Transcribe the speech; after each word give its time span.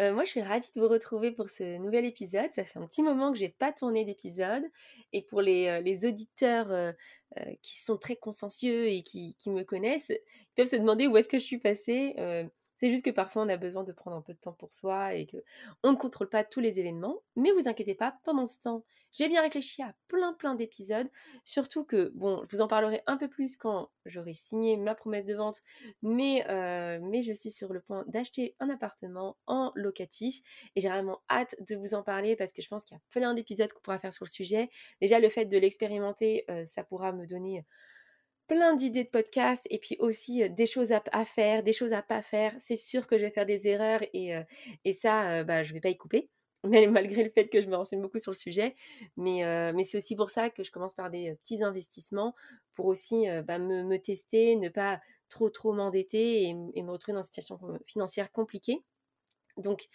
Euh, 0.00 0.14
moi, 0.14 0.24
je 0.24 0.30
suis 0.30 0.42
ravie 0.42 0.68
de 0.74 0.80
vous 0.80 0.88
retrouver 0.88 1.30
pour 1.30 1.50
ce 1.50 1.76
nouvel 1.76 2.06
épisode. 2.06 2.48
Ça 2.54 2.64
fait 2.64 2.78
un 2.78 2.86
petit 2.86 3.02
moment 3.02 3.32
que 3.32 3.38
j'ai 3.38 3.50
pas 3.50 3.72
tourné 3.72 4.04
d'épisode. 4.04 4.62
Et 5.12 5.22
pour 5.22 5.42
les, 5.42 5.66
euh, 5.66 6.08
auditeurs 6.08 6.70
euh, 6.72 6.92
qui 7.60 7.80
sont 7.80 7.98
très 7.98 8.16
consciencieux 8.16 8.88
et 8.88 9.02
qui, 9.02 9.34
qui, 9.36 9.50
me 9.50 9.62
connaissent, 9.62 10.10
ils 10.10 10.54
peuvent 10.56 10.66
se 10.66 10.76
demander 10.76 11.06
où 11.06 11.16
est-ce 11.18 11.28
que 11.28 11.38
je 11.38 11.44
suis 11.44 11.58
passée. 11.58 12.14
C'est 12.80 12.88
juste 12.88 13.04
que 13.04 13.10
parfois 13.10 13.42
on 13.42 13.48
a 13.50 13.58
besoin 13.58 13.84
de 13.84 13.92
prendre 13.92 14.16
un 14.16 14.22
peu 14.22 14.32
de 14.32 14.38
temps 14.38 14.54
pour 14.54 14.72
soi 14.72 15.12
et 15.12 15.26
que 15.26 15.36
on 15.82 15.92
ne 15.92 15.96
contrôle 15.96 16.30
pas 16.30 16.44
tous 16.44 16.60
les 16.60 16.80
événements. 16.80 17.20
Mais 17.36 17.50
vous 17.52 17.68
inquiétez 17.68 17.94
pas, 17.94 18.16
pendant 18.24 18.46
ce 18.46 18.58
temps, 18.58 18.86
j'ai 19.12 19.28
bien 19.28 19.42
réfléchi 19.42 19.82
à 19.82 19.94
plein 20.08 20.32
plein 20.32 20.54
d'épisodes. 20.54 21.06
Surtout 21.44 21.84
que, 21.84 22.10
bon, 22.14 22.42
je 22.48 22.56
vous 22.56 22.62
en 22.62 22.68
parlerai 22.68 23.02
un 23.06 23.18
peu 23.18 23.28
plus 23.28 23.58
quand 23.58 23.90
j'aurai 24.06 24.32
signé 24.32 24.78
ma 24.78 24.94
promesse 24.94 25.26
de 25.26 25.34
vente. 25.34 25.60
Mais, 26.00 26.48
euh, 26.48 26.98
je 27.20 27.32
suis 27.34 27.50
sur 27.50 27.74
le 27.74 27.82
point 27.82 28.02
d'acheter 28.06 28.56
un 28.60 28.70
appartement 28.70 29.36
en 29.46 29.72
locatif. 29.74 30.40
Et 30.74 30.80
j'ai 30.80 30.88
vraiment 30.88 31.20
hâte 31.28 31.56
de 31.68 31.76
vous 31.76 31.92
en 31.92 32.02
parler 32.02 32.34
parce 32.34 32.50
que 32.50 32.62
je 32.62 32.68
pense 32.68 32.86
qu'il 32.86 32.96
y 32.96 32.98
a 32.98 33.02
plein 33.10 33.34
d'épisodes 33.34 33.70
qu'on 33.74 33.82
pourra 33.82 33.98
faire 33.98 34.14
sur 34.14 34.24
le 34.24 34.30
sujet. 34.30 34.70
Déjà, 35.02 35.18
le 35.20 35.28
fait 35.28 35.44
de 35.44 35.58
l'expérimenter, 35.58 36.46
euh, 36.50 36.64
ça 36.64 36.82
pourra 36.82 37.12
me 37.12 37.26
donner 37.26 37.62
plein 38.50 38.74
d'idées 38.74 39.04
de 39.04 39.08
podcasts 39.08 39.68
et 39.70 39.78
puis 39.78 39.94
aussi 40.00 40.50
des 40.50 40.66
choses 40.66 40.90
à, 40.90 41.24
faire, 41.24 41.62
des 41.62 41.72
choses 41.72 41.92
à 41.92 42.02
pas 42.02 42.20
faire. 42.20 42.52
C'est 42.58 42.74
sûr 42.74 43.06
que 43.06 43.16
je 43.16 43.24
vais 43.24 43.30
faire 43.30 43.46
des 43.46 43.68
erreurs 43.68 44.00
et, 44.12 44.32
et 44.84 44.92
ça, 44.92 45.44
bah, 45.44 45.62
je 45.62 45.72
vais 45.72 45.78
pas 45.80 45.88
y 45.88 45.96
couper. 45.96 46.28
Mais 46.68 46.88
malgré 46.88 47.22
le 47.22 47.30
fait 47.30 47.48
que 47.48 47.60
je 47.60 47.68
me 47.68 47.76
renseigne 47.76 48.02
beaucoup 48.02 48.18
sur 48.18 48.32
le 48.32 48.36
sujet, 48.36 48.74
mais, 49.16 49.72
mais 49.72 49.82
c'est 49.84 49.96
aussi 49.96 50.14
pour 50.14 50.28
ça 50.28 50.50
que 50.50 50.62
je 50.62 50.70
commence 50.70 50.92
par 50.92 51.08
des 51.08 51.34
petits 51.36 51.62
investissements 51.62 52.34
pour 52.74 52.84
aussi 52.84 53.24
bah, 53.46 53.58
me, 53.58 53.96
tester, 53.96 54.56
ne 54.56 54.68
pas 54.68 55.00
trop 55.30 55.48
trop 55.48 55.72
m'endetter 55.72 56.42
et, 56.42 56.82
me 56.82 56.90
retrouver 56.90 57.14
dans 57.14 57.20
une 57.20 57.24
situation 57.24 57.58
financière 57.86 58.30
compliquée. 58.30 58.82
Donc 59.56 59.86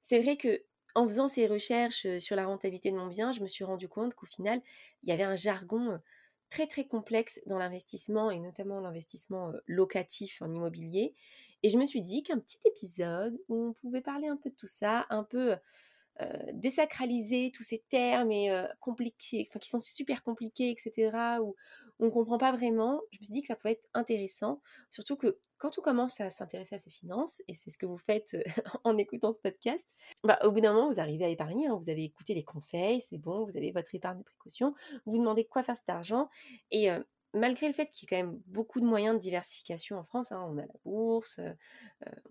c'est 0.00 0.20
vrai 0.20 0.36
que 0.36 0.62
en 0.94 1.08
faisant 1.08 1.26
ces 1.26 1.48
recherches 1.48 2.06
sur 2.18 2.36
la 2.36 2.46
rentabilité 2.46 2.92
de 2.92 2.96
mon 2.96 3.08
bien, 3.08 3.32
je 3.32 3.40
me 3.40 3.48
suis 3.48 3.64
rendu 3.64 3.88
compte 3.88 4.14
qu'au 4.14 4.26
final, 4.26 4.60
il 5.02 5.08
y 5.08 5.12
avait 5.12 5.24
un 5.24 5.34
jargon 5.34 5.98
très 6.52 6.66
très 6.66 6.84
complexe 6.84 7.40
dans 7.46 7.56
l'investissement 7.56 8.30
et 8.30 8.38
notamment 8.38 8.78
l'investissement 8.80 9.52
locatif 9.66 10.42
en 10.42 10.52
immobilier. 10.52 11.14
Et 11.62 11.70
je 11.70 11.78
me 11.78 11.86
suis 11.86 12.02
dit 12.02 12.22
qu'un 12.22 12.38
petit 12.38 12.58
épisode 12.66 13.40
où 13.48 13.68
on 13.68 13.72
pouvait 13.72 14.02
parler 14.02 14.28
un 14.28 14.36
peu 14.36 14.50
de 14.50 14.54
tout 14.54 14.66
ça, 14.66 15.06
un 15.08 15.24
peu 15.24 15.56
désacraliser 16.52 17.50
tous 17.54 17.62
ces 17.62 17.82
termes 17.88 18.30
et 18.30 18.54
compliqués, 18.80 19.46
enfin 19.48 19.58
qui 19.58 19.70
sont 19.70 19.80
super 19.80 20.22
compliqués, 20.22 20.70
etc. 20.70 21.38
on 22.02 22.06
ne 22.06 22.10
comprend 22.10 22.36
pas 22.36 22.50
vraiment. 22.50 23.00
Je 23.12 23.20
me 23.20 23.24
suis 23.24 23.32
dit 23.32 23.40
que 23.42 23.46
ça 23.46 23.54
pouvait 23.54 23.72
être 23.72 23.88
intéressant, 23.94 24.60
surtout 24.90 25.16
que 25.16 25.38
quand 25.58 25.78
on 25.78 25.82
commence 25.82 26.20
à 26.20 26.30
s'intéresser 26.30 26.74
à 26.74 26.78
ses 26.80 26.90
finances, 26.90 27.40
et 27.46 27.54
c'est 27.54 27.70
ce 27.70 27.78
que 27.78 27.86
vous 27.86 27.96
faites 27.96 28.34
euh, 28.34 28.42
en 28.84 28.98
écoutant 28.98 29.32
ce 29.32 29.38
podcast, 29.38 29.86
bah, 30.24 30.36
au 30.42 30.50
bout 30.50 30.60
d'un 30.60 30.72
moment, 30.72 30.92
vous 30.92 30.98
arrivez 30.98 31.24
à 31.24 31.28
épargner, 31.28 31.68
hein. 31.68 31.78
vous 31.80 31.88
avez 31.88 32.02
écouté 32.02 32.34
les 32.34 32.42
conseils, 32.42 33.00
c'est 33.00 33.18
bon, 33.18 33.44
vous 33.44 33.56
avez 33.56 33.70
votre 33.70 33.94
épargne 33.94 34.18
de 34.18 34.24
précaution, 34.24 34.74
vous 35.06 35.12
vous 35.12 35.18
demandez 35.18 35.44
quoi 35.44 35.62
faire 35.62 35.76
cet 35.76 35.88
argent, 35.88 36.28
et 36.72 36.90
euh, 36.90 36.98
malgré 37.34 37.68
le 37.68 37.72
fait 37.72 37.86
qu'il 37.86 38.10
y 38.10 38.12
ait 38.12 38.18
quand 38.18 38.26
même 38.26 38.40
beaucoup 38.46 38.80
de 38.80 38.84
moyens 38.84 39.14
de 39.14 39.20
diversification 39.20 39.96
en 39.96 40.02
France, 40.02 40.32
hein, 40.32 40.44
on 40.50 40.58
a 40.58 40.62
la 40.62 40.74
bourse, 40.84 41.38
euh, 41.38 41.52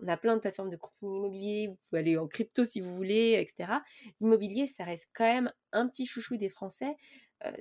on 0.02 0.08
a 0.08 0.18
plein 0.18 0.36
de 0.36 0.40
plateformes 0.42 0.68
de 0.68 0.76
contenu 0.76 1.08
immobilier, 1.16 1.68
vous 1.68 1.78
pouvez 1.88 2.00
aller 2.00 2.18
en 2.18 2.28
crypto 2.28 2.66
si 2.66 2.82
vous 2.82 2.94
voulez, 2.94 3.38
etc. 3.40 3.72
L'immobilier, 4.20 4.66
ça 4.66 4.84
reste 4.84 5.08
quand 5.14 5.24
même 5.24 5.50
un 5.72 5.88
petit 5.88 6.04
chouchou 6.04 6.36
des 6.36 6.50
Français. 6.50 6.94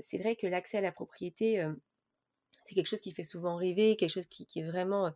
c'est 0.01 0.17
vrai 0.17 0.35
que 0.35 0.45
l'accès 0.45 0.77
à 0.77 0.81
la 0.81 0.91
propriété 0.91 1.65
c'est 2.63 2.75
quelque 2.75 2.87
chose 2.87 3.01
qui 3.01 3.11
fait 3.11 3.23
souvent 3.23 3.55
rêver, 3.55 3.95
quelque 3.95 4.11
chose 4.11 4.27
qui, 4.27 4.47
est 4.55 4.63
vraiment 4.63 5.13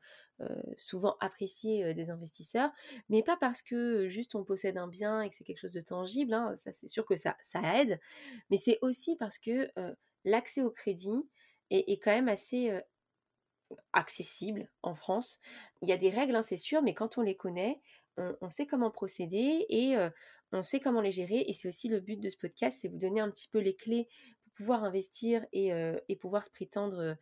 souvent 0.77 1.15
apprécié 1.19 1.93
des 1.93 2.09
investisseurs, 2.09 2.71
mais 3.09 3.23
pas 3.23 3.37
parce 3.37 3.61
que 3.61 4.07
juste 4.07 4.35
on 4.35 4.43
possède 4.43 4.77
un 4.77 4.87
bien 4.87 5.21
et 5.21 5.29
que 5.29 5.35
c'est 5.35 5.43
quelque 5.43 5.59
chose 5.59 5.73
de 5.73 5.81
tangible, 5.81 6.33
hein, 6.33 6.55
ça 6.57 6.71
c'est 6.71 6.87
sûr 6.87 7.05
que 7.05 7.15
ça, 7.15 7.37
aide, 7.63 7.99
mais 8.49 8.57
c'est 8.57 8.79
aussi 8.81 9.15
parce 9.15 9.37
que 9.37 9.71
l'accès 10.25 10.61
au 10.61 10.71
crédit 10.71 11.29
est, 11.69 12.01
quand 12.03 12.11
même 12.11 12.27
assez 12.27 12.71
accessible 13.93 14.69
en 14.83 14.95
France. 14.95 15.39
Il 15.81 15.89
y 15.89 15.93
a 15.93 15.97
des 15.97 16.09
règles, 16.09 16.35
hein, 16.35 16.43
c'est 16.43 16.57
sûr, 16.57 16.81
mais 16.81 16.93
quand 16.93 17.17
on 17.17 17.21
les 17.21 17.35
connaît, 17.35 17.79
on, 18.17 18.49
sait 18.49 18.65
comment 18.65 18.91
procéder 18.91 19.65
et 19.69 19.95
on 20.51 20.63
sait 20.63 20.79
comment 20.79 21.01
les 21.01 21.11
gérer. 21.11 21.43
Et 21.47 21.53
c'est 21.53 21.67
aussi 21.67 21.87
le 21.87 21.99
but 21.99 22.19
de 22.19 22.29
ce 22.29 22.37
podcast, 22.37 22.79
c'est 22.81 22.87
vous 22.87 22.97
donner 22.97 23.21
un 23.21 23.29
petit 23.29 23.47
peu 23.47 23.59
les 23.59 23.75
clés 23.75 24.07
pouvoir 24.55 24.83
investir 24.83 25.45
et, 25.53 25.69
et 26.07 26.15
pouvoir 26.15 26.43
se 26.43 26.49
prétendre 26.49 27.17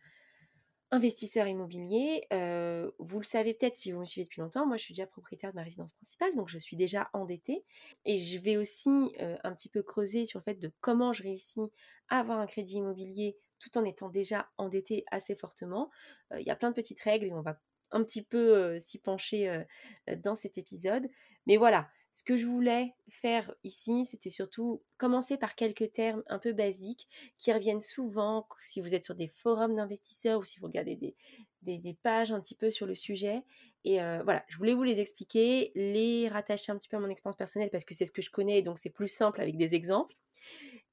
investisseur 0.94 1.48
immobilier, 1.48 2.24
euh, 2.32 2.90
vous 3.00 3.18
le 3.18 3.24
savez 3.24 3.52
peut-être 3.54 3.76
si 3.76 3.90
vous 3.90 4.00
me 4.00 4.04
suivez 4.04 4.26
depuis 4.26 4.40
longtemps, 4.40 4.64
moi 4.64 4.76
je 4.76 4.84
suis 4.84 4.94
déjà 4.94 5.06
propriétaire 5.06 5.50
de 5.50 5.56
ma 5.56 5.64
résidence 5.64 5.92
principale, 5.92 6.34
donc 6.36 6.48
je 6.48 6.58
suis 6.58 6.76
déjà 6.76 7.10
endettée. 7.12 7.64
Et 8.04 8.18
je 8.18 8.38
vais 8.38 8.56
aussi 8.56 9.12
euh, 9.20 9.36
un 9.42 9.52
petit 9.54 9.68
peu 9.68 9.82
creuser 9.82 10.24
sur 10.24 10.38
le 10.38 10.44
fait 10.44 10.54
de 10.54 10.70
comment 10.80 11.12
je 11.12 11.24
réussis 11.24 11.72
à 12.08 12.20
avoir 12.20 12.38
un 12.38 12.46
crédit 12.46 12.76
immobilier 12.76 13.36
tout 13.58 13.76
en 13.76 13.84
étant 13.84 14.08
déjà 14.08 14.48
endettée 14.56 15.04
assez 15.10 15.34
fortement. 15.34 15.90
Euh, 16.32 16.40
il 16.40 16.46
y 16.46 16.50
a 16.50 16.56
plein 16.56 16.70
de 16.70 16.76
petites 16.76 17.00
règles 17.00 17.26
et 17.26 17.32
on 17.32 17.42
va 17.42 17.58
un 17.90 18.04
petit 18.04 18.22
peu 18.22 18.78
s'y 18.80 18.98
pencher 18.98 19.64
dans 20.16 20.34
cet 20.34 20.58
épisode. 20.58 21.08
Mais 21.46 21.56
voilà, 21.56 21.88
ce 22.14 22.22
que 22.22 22.36
je 22.36 22.46
voulais 22.46 22.94
faire 23.08 23.52
ici, 23.64 24.04
c'était 24.04 24.30
surtout 24.30 24.80
commencer 24.98 25.36
par 25.36 25.56
quelques 25.56 25.92
termes 25.92 26.22
un 26.28 26.38
peu 26.38 26.52
basiques 26.52 27.08
qui 27.38 27.52
reviennent 27.52 27.80
souvent 27.80 28.46
si 28.60 28.80
vous 28.80 28.94
êtes 28.94 29.04
sur 29.04 29.16
des 29.16 29.26
forums 29.26 29.74
d'investisseurs 29.74 30.38
ou 30.38 30.44
si 30.44 30.60
vous 30.60 30.66
regardez 30.66 30.94
des, 31.62 31.98
pages 32.04 32.30
un 32.30 32.40
petit 32.40 32.54
peu 32.54 32.70
sur 32.70 32.86
le 32.86 32.94
sujet. 32.94 33.42
Et 33.84 34.00
euh, 34.00 34.22
voilà, 34.22 34.44
je 34.46 34.56
voulais 34.56 34.74
vous 34.74 34.84
les 34.84 35.00
expliquer, 35.00 35.72
les 35.74 36.28
rattacher 36.28 36.70
un 36.70 36.76
petit 36.76 36.88
peu 36.88 36.96
à 36.96 37.00
mon 37.00 37.10
expérience 37.10 37.36
personnelle 37.36 37.70
parce 37.70 37.84
que 37.84 37.94
c'est 37.94 38.06
ce 38.06 38.12
que 38.12 38.22
je 38.22 38.30
connais, 38.30 38.62
donc 38.62 38.78
c'est 38.78 38.90
plus 38.90 39.08
simple 39.08 39.40
avec 39.40 39.56
des 39.56 39.74
exemples. 39.74 40.14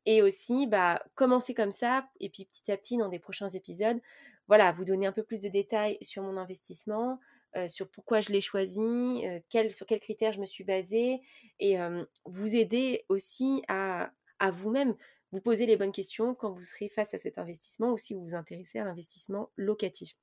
Et 0.08 0.24
aussi, 0.24 0.66
bah, 0.66 1.04
commencer 1.14 1.54
comme 1.54 1.72
ça, 1.72 2.10
et 2.20 2.32
puis 2.32 2.46
petit 2.46 2.72
à 2.72 2.78
petit, 2.78 2.98
dans 2.98 3.10
des 3.10 3.20
prochains 3.20 3.50
épisodes, 3.50 4.02
voilà, 4.48 4.72
vous 4.72 4.86
donner 4.86 5.06
un 5.06 5.12
peu 5.12 5.22
plus 5.22 5.40
de 5.40 5.50
détails 5.50 6.00
sur 6.02 6.24
mon 6.24 6.36
investissement, 6.38 7.20
euh, 7.56 7.68
sur 7.68 7.90
pourquoi 7.90 8.22
je 8.22 8.32
l'ai 8.32 8.42
choisi, 8.42 8.80
euh, 8.82 9.70
sur 9.72 9.86
quels 9.86 10.00
critères 10.00 10.32
je 10.32 10.40
me 10.40 10.46
suis 10.46 10.64
basée, 10.64 11.20
et 11.60 11.78
vous 12.26 12.56
aider 12.56 13.06
aussi 13.10 13.62
à, 13.68 14.12
vous-même 14.52 14.96
vous 15.32 15.42
poser 15.42 15.66
les 15.66 15.78
bonnes 15.78 15.92
questions 15.92 16.36
quand 16.36 16.52
vous 16.52 16.64
serez 16.64 16.90
face 16.90 17.14
à 17.14 17.18
cet 17.18 17.38
investissement 17.38 17.92
ou 17.92 17.98
si 17.98 18.14
vous 18.14 18.24
vous 18.24 18.36
intéressez 18.36 18.80
à 18.80 18.84
l'investissement 18.84 19.50
locatif. 19.56 20.16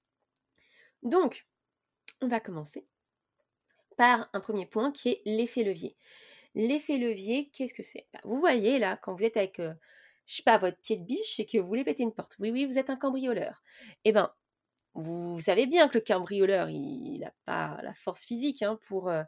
Donc, 1.02 1.46
on 2.20 2.28
va 2.28 2.40
commencer 2.40 2.86
par 3.96 4.28
un 4.32 4.40
premier 4.40 4.66
point 4.66 4.92
qui 4.92 5.10
est 5.10 5.22
l'effet 5.24 5.64
levier. 5.64 5.96
L'effet 6.54 6.98
levier, 6.98 7.50
qu'est-ce 7.52 7.74
que 7.74 7.82
c'est? 7.82 8.06
Bah, 8.12 8.20
Vous 8.24 8.38
voyez 8.38 8.78
là, 8.78 8.98
quand 9.02 9.14
vous 9.14 9.24
êtes 9.24 9.36
avec, 9.36 9.56
je 9.58 9.72
je 10.26 10.36
sais 10.36 10.42
pas, 10.42 10.58
votre 10.58 10.78
pied 10.78 10.96
de 10.96 11.04
biche 11.04 11.40
et 11.40 11.46
que 11.46 11.58
vous 11.58 11.66
voulez 11.66 11.84
péter 11.84 12.02
une 12.02 12.12
porte. 12.12 12.36
Oui, 12.38 12.50
oui, 12.50 12.66
vous 12.66 12.78
êtes 12.78 12.90
un 12.90 12.96
cambrioleur. 12.96 13.62
Eh 14.04 14.12
bien, 14.12 14.32
vous 14.94 15.40
savez 15.40 15.66
bien 15.66 15.88
que 15.88 15.98
le 15.98 16.04
cambrioleur, 16.04 16.68
il 16.68 17.20
n'a 17.20 17.32
pas 17.44 17.80
la 17.82 17.94
force 17.94 18.24
physique 18.24 18.62
hein, 18.62 18.78
pour, 18.86 19.08
euh, 19.08 19.22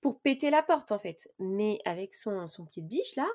pour 0.00 0.20
péter 0.20 0.50
la 0.50 0.62
porte, 0.62 0.92
en 0.92 0.98
fait. 0.98 1.28
Mais 1.38 1.78
avec 1.84 2.14
son, 2.14 2.46
son 2.48 2.66
pied 2.66 2.82
de 2.82 2.88
biche, 2.88 3.16
là, 3.16 3.28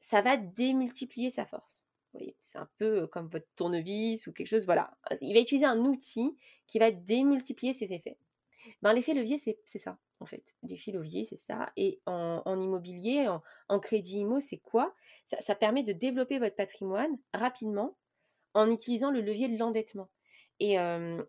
ça 0.00 0.20
va 0.20 0.36
démultiplier 0.36 1.30
sa 1.30 1.46
force. 1.46 1.86
Voyez, 2.12 2.36
c'est 2.40 2.58
un 2.58 2.68
peu 2.76 3.06
comme 3.06 3.28
votre 3.28 3.46
tournevis 3.56 4.26
ou 4.26 4.32
quelque 4.32 4.48
chose, 4.48 4.66
voilà. 4.66 4.90
Il 5.22 5.32
va 5.32 5.40
utiliser 5.40 5.64
un 5.64 5.78
outil 5.78 6.36
qui 6.66 6.78
va 6.78 6.90
démultiplier 6.90 7.72
ses 7.72 7.92
effets. 7.94 8.18
Ben, 8.82 8.92
l'effet 8.92 9.14
levier, 9.14 9.38
c'est 9.38 9.78
ça, 9.78 9.98
en 10.20 10.26
fait. 10.26 10.56
L'effet 10.62 10.92
levier, 10.92 11.24
c'est 11.24 11.38
ça. 11.38 11.72
Et 11.76 12.00
en, 12.06 12.60
immobilier, 12.60 13.28
en, 13.68 13.80
crédit 13.80 14.20
IMO, 14.20 14.40
c'est 14.40 14.58
quoi? 14.58 14.94
Ça, 15.24 15.54
permet 15.54 15.82
de 15.82 15.92
développer 15.92 16.38
votre 16.38 16.56
patrimoine 16.56 17.16
rapidement 17.32 17.96
en 18.54 18.70
utilisant 18.70 19.10
le 19.10 19.20
levier 19.20 19.48
de 19.48 19.58
l'endettement. 19.58 20.10
Et 20.60 20.76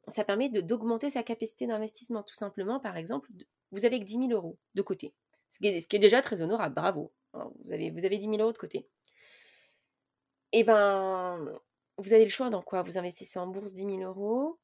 ça 0.07 0.23
permet 0.23 0.49
d'augmenter 0.49 1.09
sa 1.09 1.23
capacité 1.23 1.65
d'investissement. 1.65 2.23
Tout 2.23 2.35
simplement, 2.35 2.79
par 2.79 2.97
exemple, 2.97 3.29
vous 3.71 3.85
avez 3.85 3.99
que 3.99 4.05
10 4.05 4.27
000 4.27 4.31
euros 4.31 4.57
de 4.75 4.81
côté. 4.81 5.13
Ce 5.49 5.59
qui 5.59 5.67
est, 5.67 5.99
déjà 5.99 6.21
très 6.21 6.41
honorable, 6.41 6.75
bravo. 6.75 7.11
Hein, 7.33 7.51
vous 7.63 7.71
avez, 7.71 7.89
vous 7.89 8.05
avez 8.05 8.17
10 8.17 8.25
000 8.25 8.37
euros 8.37 8.51
de 8.51 8.57
côté. 8.57 8.87
Et 10.51 10.59
eh 10.59 10.63
ben, 10.63 11.59
vous 11.97 12.13
avez 12.13 12.23
le 12.23 12.29
choix 12.29 12.49
dans 12.49 12.61
quoi 12.61 12.83
Vous 12.83 12.97
investissez 12.97 13.39
en 13.39 13.47
bourse 13.47 13.73
10 13.73 13.85
000 13.85 13.97
euros. 14.01 14.59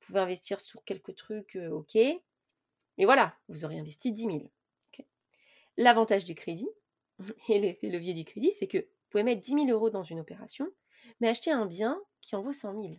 Vous 0.00 0.06
pouvez 0.06 0.20
investir 0.20 0.60
sur 0.60 0.84
quelques 0.84 1.14
trucs, 1.14 1.58
ok. 1.70 1.94
Mais 1.94 3.04
voilà, 3.04 3.36
vous 3.48 3.64
aurez 3.64 3.78
investi 3.78 4.12
10 4.12 4.22
000. 4.22 4.38
L'avantage 5.76 6.24
du 6.24 6.34
crédit 6.34 6.68
et 7.48 7.58
l'effet 7.58 7.88
levier 7.88 8.14
du 8.14 8.24
crédit, 8.24 8.52
c'est 8.52 8.68
que 8.68 8.86
pouvez 9.14 9.22
mettre 9.22 9.42
10 9.42 9.66
000 9.66 9.66
euros 9.68 9.90
dans 9.90 10.02
une 10.02 10.18
opération, 10.18 10.68
mais 11.20 11.28
acheter 11.28 11.52
un 11.52 11.66
bien 11.66 12.02
qui 12.20 12.34
en 12.34 12.42
vaut 12.42 12.52
100 12.52 12.72
000. 12.72 12.94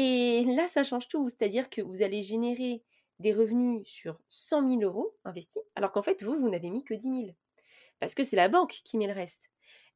Et 0.00 0.44
là, 0.44 0.68
ça 0.68 0.84
change 0.84 1.08
tout. 1.08 1.28
C'est-à-dire 1.28 1.68
que 1.68 1.80
vous 1.80 2.02
allez 2.02 2.22
générer 2.22 2.84
des 3.18 3.32
revenus 3.32 3.82
sur 3.84 4.20
100 4.28 4.78
000 4.78 4.82
euros 4.82 5.16
investis, 5.24 5.60
alors 5.74 5.90
qu'en 5.90 6.02
fait, 6.02 6.22
vous, 6.22 6.38
vous 6.38 6.48
n'avez 6.48 6.70
mis 6.70 6.84
que 6.84 6.94
10 6.94 7.08
000. 7.08 7.22
Parce 7.98 8.14
que 8.14 8.22
c'est 8.22 8.36
la 8.36 8.48
banque 8.48 8.80
qui 8.84 8.96
met 8.96 9.08
le 9.08 9.12
reste. 9.12 9.50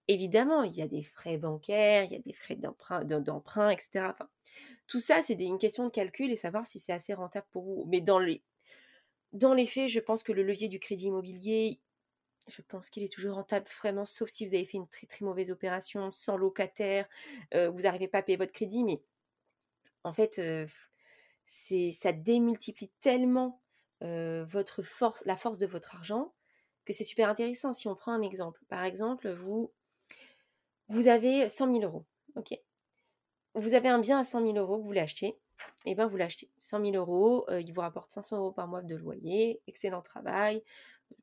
Évidemment, 0.08 0.64
il 0.64 0.75
y 0.75 0.82
a 0.82 0.88
des 0.88 1.04
frais 1.04 1.37
bancaires, 1.37 2.02
il 2.02 2.10
y 2.10 2.16
a 2.16 2.19
des 2.19 2.32
frais 2.32 2.56
d'emprunt, 2.56 3.70
etc. 3.70 4.08
Tout 4.88 4.99
ça, 4.99 5.22
c'est 5.22 5.34
une 5.34 5.58
question 5.58 5.84
de 5.84 5.90
calcul 5.90 6.32
et 6.32 6.37
savoir 6.37 6.66
si 6.66 6.81
c'est 6.81 6.93
assez 6.93 7.14
rentable 7.14 7.46
pour 7.52 7.62
vous. 7.62 7.84
Mais 7.87 8.00
dans 8.00 8.19
les, 8.19 8.43
dans 9.32 9.55
les 9.55 9.66
faits, 9.66 9.88
je 9.88 10.00
pense 10.00 10.25
que 10.25 10.32
le 10.32 10.43
levier 10.43 10.66
du 10.66 10.81
crédit 10.81 11.06
immobilier, 11.06 11.78
je 12.48 12.60
pense 12.62 12.90
qu'il 12.90 13.05
est 13.05 13.12
toujours 13.12 13.37
rentable, 13.37 13.66
vraiment, 13.78 14.05
sauf 14.05 14.28
si 14.28 14.44
vous 14.44 14.55
avez 14.55 14.64
fait 14.64 14.78
une 14.78 14.88
très 14.88 15.06
très 15.06 15.25
mauvaise 15.25 15.52
opération, 15.52 16.10
sans 16.10 16.37
locataire, 16.37 17.08
euh, 17.55 17.70
vous 17.70 17.82
n'arrivez 17.82 18.08
pas 18.08 18.19
à 18.19 18.22
payer 18.22 18.37
votre 18.37 18.50
crédit, 18.50 18.82
mais 18.82 19.00
en 20.04 20.12
fait, 20.12 20.40
ça 21.46 22.12
démultiplie 22.12 22.90
tellement 23.00 23.62
votre 24.00 24.82
force, 24.82 25.25
la 25.26 25.37
force 25.37 25.58
de 25.58 25.66
votre 25.66 25.94
argent, 25.94 26.34
que 26.84 26.93
c'est 26.93 27.04
super 27.04 27.28
intéressant. 27.28 27.72
Si 27.72 27.87
on 27.88 27.94
prend 27.94 28.12
un 28.12 28.22
exemple, 28.22 28.64
par 28.69 28.84
exemple, 28.84 29.31
vous, 29.31 29.72
avez 31.08 31.49
100 31.49 31.72
000 31.72 31.84
euros, 31.84 32.04
ok? 32.34 32.58
Vous 33.54 33.75
avez 33.75 33.88
un 33.88 33.99
bien 33.99 34.19
à 34.19 34.25
100 34.25 34.40
000 34.43 34.56
euros 34.56 34.76
que 34.76 34.82
vous 34.82 34.88
voulez 34.88 35.00
acheter, 35.00 35.38
et 35.84 35.93
eh 35.93 35.94
bien 35.94 36.06
vous 36.06 36.16
l'achetez. 36.16 36.50
100 36.58 36.84
000 36.84 36.96
euros, 36.96 37.46
il 37.50 37.72
vous 37.72 37.81
rapporte 37.81 38.10
500 38.10 38.38
euros 38.38 38.52
par 38.52 38.66
mois 38.66 38.82
de 38.82 38.96
loyer, 38.96 39.60
excellent 39.66 40.02
travail, 40.02 40.62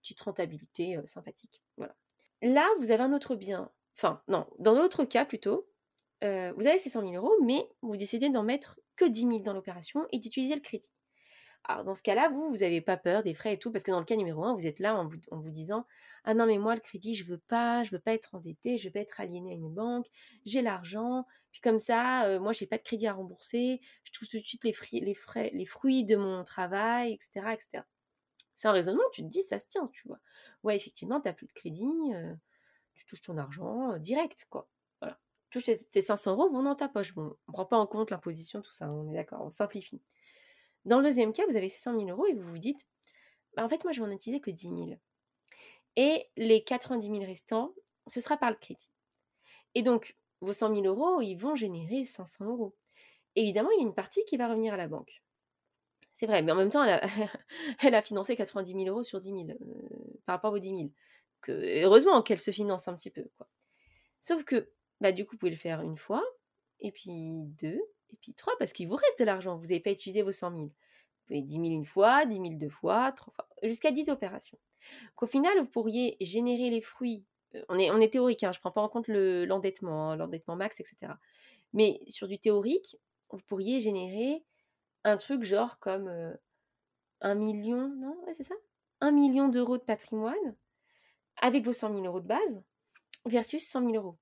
petite 0.01 0.21
rentabilité 0.21 0.97
sympathique. 1.05 1.61
Voilà. 1.77 1.95
Là, 2.41 2.67
vous 2.79 2.91
avez 2.91 3.03
un 3.03 3.11
autre 3.11 3.35
bien. 3.35 3.71
Enfin, 3.97 4.21
non, 4.27 4.47
dans 4.59 4.73
l'autre 4.73 5.03
cas 5.03 5.25
plutôt, 5.25 5.67
euh, 6.23 6.53
vous 6.57 6.67
avez 6.67 6.79
ces 6.79 6.89
100 6.89 7.01
000 7.01 7.13
euros, 7.13 7.33
mais 7.43 7.67
vous 7.81 7.95
décidez 7.97 8.29
d'en 8.29 8.43
mettre 8.43 8.79
que 8.95 9.05
10 9.05 9.21
000 9.21 9.39
dans 9.39 9.53
l'opération 9.53 10.05
et 10.11 10.19
d'utiliser 10.19 10.55
le 10.55 10.61
crédit. 10.61 10.91
Alors 11.65 11.83
dans 11.83 11.95
ce 11.95 12.01
cas-là, 12.01 12.29
vous, 12.29 12.49
vous 12.49 12.57
n'avez 12.57 12.81
pas 12.81 12.97
peur 12.97 13.23
des 13.23 13.33
frais 13.33 13.53
et 13.53 13.59
tout, 13.59 13.71
parce 13.71 13.83
que 13.83 13.91
dans 13.91 13.99
le 13.99 14.05
cas 14.05 14.15
numéro 14.15 14.43
1, 14.43 14.55
vous 14.55 14.65
êtes 14.65 14.79
là 14.79 14.95
en 14.95 15.07
vous, 15.07 15.49
disant 15.49 15.85
Ah 16.23 16.33
non, 16.33 16.45
mais 16.45 16.57
moi, 16.57 16.73
le 16.75 16.81
crédit, 16.81 17.15
je 17.15 17.25
veux 17.25 17.37
pas, 17.37 17.83
je 17.83 17.91
veux 17.91 17.99
pas 17.99 18.13
être 18.13 18.35
endetté, 18.35 18.77
je 18.77 18.87
veux 18.87 18.93
pas 18.93 19.01
être 19.01 19.19
aliéné 19.19 19.51
à 19.51 19.55
une 19.55 19.73
banque, 19.73 20.07
j'ai 20.45 20.61
l'argent, 20.61 21.25
puis 21.51 21.61
comme 21.61 21.79
ça, 21.79 22.25
euh, 22.25 22.39
moi, 22.39 22.53
j'ai 22.53 22.65
pas 22.65 22.77
de 22.77 22.83
crédit 22.83 23.07
à 23.07 23.13
rembourser, 23.13 23.81
je 24.03 24.11
touche 24.11 24.29
tout 24.29 24.37
de 24.37 24.43
suite 24.43 24.63
les, 24.63 24.73
les, 25.01 25.13
frais, 25.13 25.51
les 25.53 25.65
fruits 25.65 26.05
de 26.05 26.15
mon 26.15 26.43
travail, 26.43 27.13
etc. 27.13 27.53
etc. 27.53 27.83
C'est 28.55 28.67
un 28.67 28.71
raisonnement, 28.71 29.03
tu 29.13 29.21
te 29.21 29.27
dis, 29.27 29.43
ça 29.43 29.59
se 29.59 29.67
tient, 29.67 29.87
tu 29.87 30.07
vois. 30.07 30.19
Ouais, 30.63 30.75
effectivement, 30.75 31.21
tu 31.21 31.27
n'as 31.27 31.33
plus 31.33 31.47
de 31.47 31.53
crédit, 31.53 32.13
euh, 32.13 32.33
tu 32.95 33.05
touches 33.05 33.21
ton 33.21 33.37
argent 33.37 33.93
euh, 33.93 33.99
direct, 33.99 34.47
quoi. 34.49 34.67
Touches 35.49 35.63
tes, 35.63 36.01
500 36.01 36.33
euros, 36.33 36.49
vont 36.49 36.63
dans 36.63 36.75
ta 36.75 36.87
poche. 36.87 37.13
Bon, 37.15 37.35
on 37.47 37.51
ne 37.51 37.53
prend 37.53 37.65
pas 37.65 37.77
en 37.77 37.87
compte 37.87 38.11
l'imposition, 38.11 38.61
tout 38.61 38.71
ça, 38.71 38.91
on 38.91 39.09
est 39.09 39.15
d'accord, 39.15 39.41
on 39.41 39.51
simplifie. 39.51 40.01
Dans 40.85 40.99
le 40.99 41.03
deuxième 41.03 41.33
cas, 41.33 41.43
vous 41.49 41.55
avez 41.55 41.69
ces 41.69 41.79
100 41.79 41.99
000 41.99 42.09
euros 42.09 42.25
et 42.27 42.33
vous 42.33 42.47
vous 42.47 42.57
dites, 42.57 42.85
bah, 43.55 43.63
en 43.63 43.69
fait, 43.69 43.83
moi, 43.83 43.91
je 43.91 44.01
vais 44.01 44.07
en 44.07 44.11
utiliser 44.11 44.39
que 44.39 44.51
10 44.51 44.67
000. 44.67 44.89
Et 45.95 46.27
les 46.37 46.63
90 46.63 47.07
000 47.07 47.19
restants, 47.25 47.73
ce 48.07 48.21
sera 48.21 48.37
par 48.37 48.49
le 48.49 48.55
crédit. 48.55 48.89
Et 49.75 49.81
donc, 49.81 50.15
vos 50.41 50.53
100 50.53 50.75
000 50.75 50.85
euros, 50.85 51.21
ils 51.21 51.35
vont 51.35 51.55
générer 51.55 52.05
500 52.05 52.45
euros. 52.45 52.75
Évidemment, 53.35 53.69
il 53.71 53.81
y 53.81 53.83
a 53.83 53.87
une 53.87 53.93
partie 53.93 54.23
qui 54.25 54.37
va 54.37 54.47
revenir 54.47 54.73
à 54.73 54.77
la 54.77 54.87
banque. 54.87 55.23
C'est 56.13 56.27
vrai, 56.27 56.41
mais 56.41 56.51
en 56.51 56.55
même 56.55 56.69
temps, 56.69 56.83
elle 56.83 56.93
a, 56.93 57.01
elle 57.81 57.95
a 57.95 58.01
financé 58.01 58.35
90 58.35 58.73
000 58.73 58.85
euros 58.85 59.03
sur 59.03 59.21
10 59.21 59.29
000 59.29 59.41
euh, 59.49 59.55
par 60.25 60.35
rapport 60.35 60.53
aux 60.53 60.59
10 60.59 60.69
000. 60.69 60.89
Que, 61.41 61.83
heureusement 61.83 62.21
qu'elle 62.21 62.39
se 62.39 62.51
finance 62.51 62.87
un 62.87 62.95
petit 62.95 63.09
peu. 63.09 63.25
Quoi. 63.37 63.47
Sauf 64.19 64.43
que, 64.43 64.69
bah, 65.01 65.11
du 65.11 65.25
coup, 65.25 65.33
vous 65.33 65.39
pouvez 65.39 65.51
le 65.51 65.57
faire 65.57 65.81
une 65.81 65.97
fois, 65.97 66.23
et 66.79 66.91
puis 66.91 67.11
deux, 67.59 67.79
et 68.09 68.17
puis 68.21 68.33
trois, 68.33 68.53
parce 68.57 68.73
qu'il 68.73 68.87
vous 68.87 68.95
reste 68.95 69.19
de 69.19 69.25
l'argent. 69.25 69.57
Vous 69.57 69.67
n'avez 69.67 69.79
pas 69.79 69.91
utilisé 69.91 70.21
vos 70.21 70.31
100 70.31 70.51
000. 70.51 70.63
Vous 70.63 70.71
pouvez 71.27 71.41
10 71.41 71.53
000 71.53 71.65
une 71.65 71.85
fois, 71.85 72.25
10 72.25 72.35
000 72.35 72.49
deux 72.55 72.69
fois, 72.69 73.11
trois 73.11 73.33
fois, 73.33 73.47
jusqu'à 73.63 73.91
10 73.91 74.09
opérations. 74.09 74.57
Qu'au 75.15 75.27
final, 75.27 75.57
vous 75.59 75.67
pourriez 75.67 76.17
générer 76.19 76.69
les 76.69 76.81
fruits. 76.81 77.25
Euh, 77.55 77.63
on 77.69 77.77
est, 77.77 77.91
on 77.91 78.07
théorique, 78.07 78.43
hein, 78.43 78.51
je 78.51 78.59
ne 78.59 78.61
prends 78.61 78.71
pas 78.71 78.81
en 78.81 78.89
compte 78.89 79.07
l'endettement, 79.07 80.11
hein, 80.11 80.15
l'endettement 80.15 80.55
max, 80.55 80.79
etc. 80.79 81.13
Mais 81.73 82.01
sur 82.07 82.27
du 82.27 82.39
théorique, 82.39 82.97
vous 83.29 83.39
pourriez 83.45 83.79
générer 83.79 84.43
un 85.03 85.17
truc 85.17 85.43
genre 85.43 85.79
comme 85.79 86.09
un 87.21 87.35
million, 87.35 87.89
non? 87.89 88.17
Ouais, 88.25 88.33
c'est 88.33 88.43
ça? 88.43 88.55
Un 89.01 89.11
million 89.11 89.49
d'euros 89.49 89.77
de 89.77 89.83
patrimoine 89.83 90.55
avec 91.41 91.63
vos 91.63 91.73
100 91.73 91.93
000 91.93 92.05
euros 92.05 92.19
de 92.19 92.27
base 92.27 92.63
versus 93.25 93.67
100 93.67 93.81
000 93.89 93.95
euros. 93.95 94.17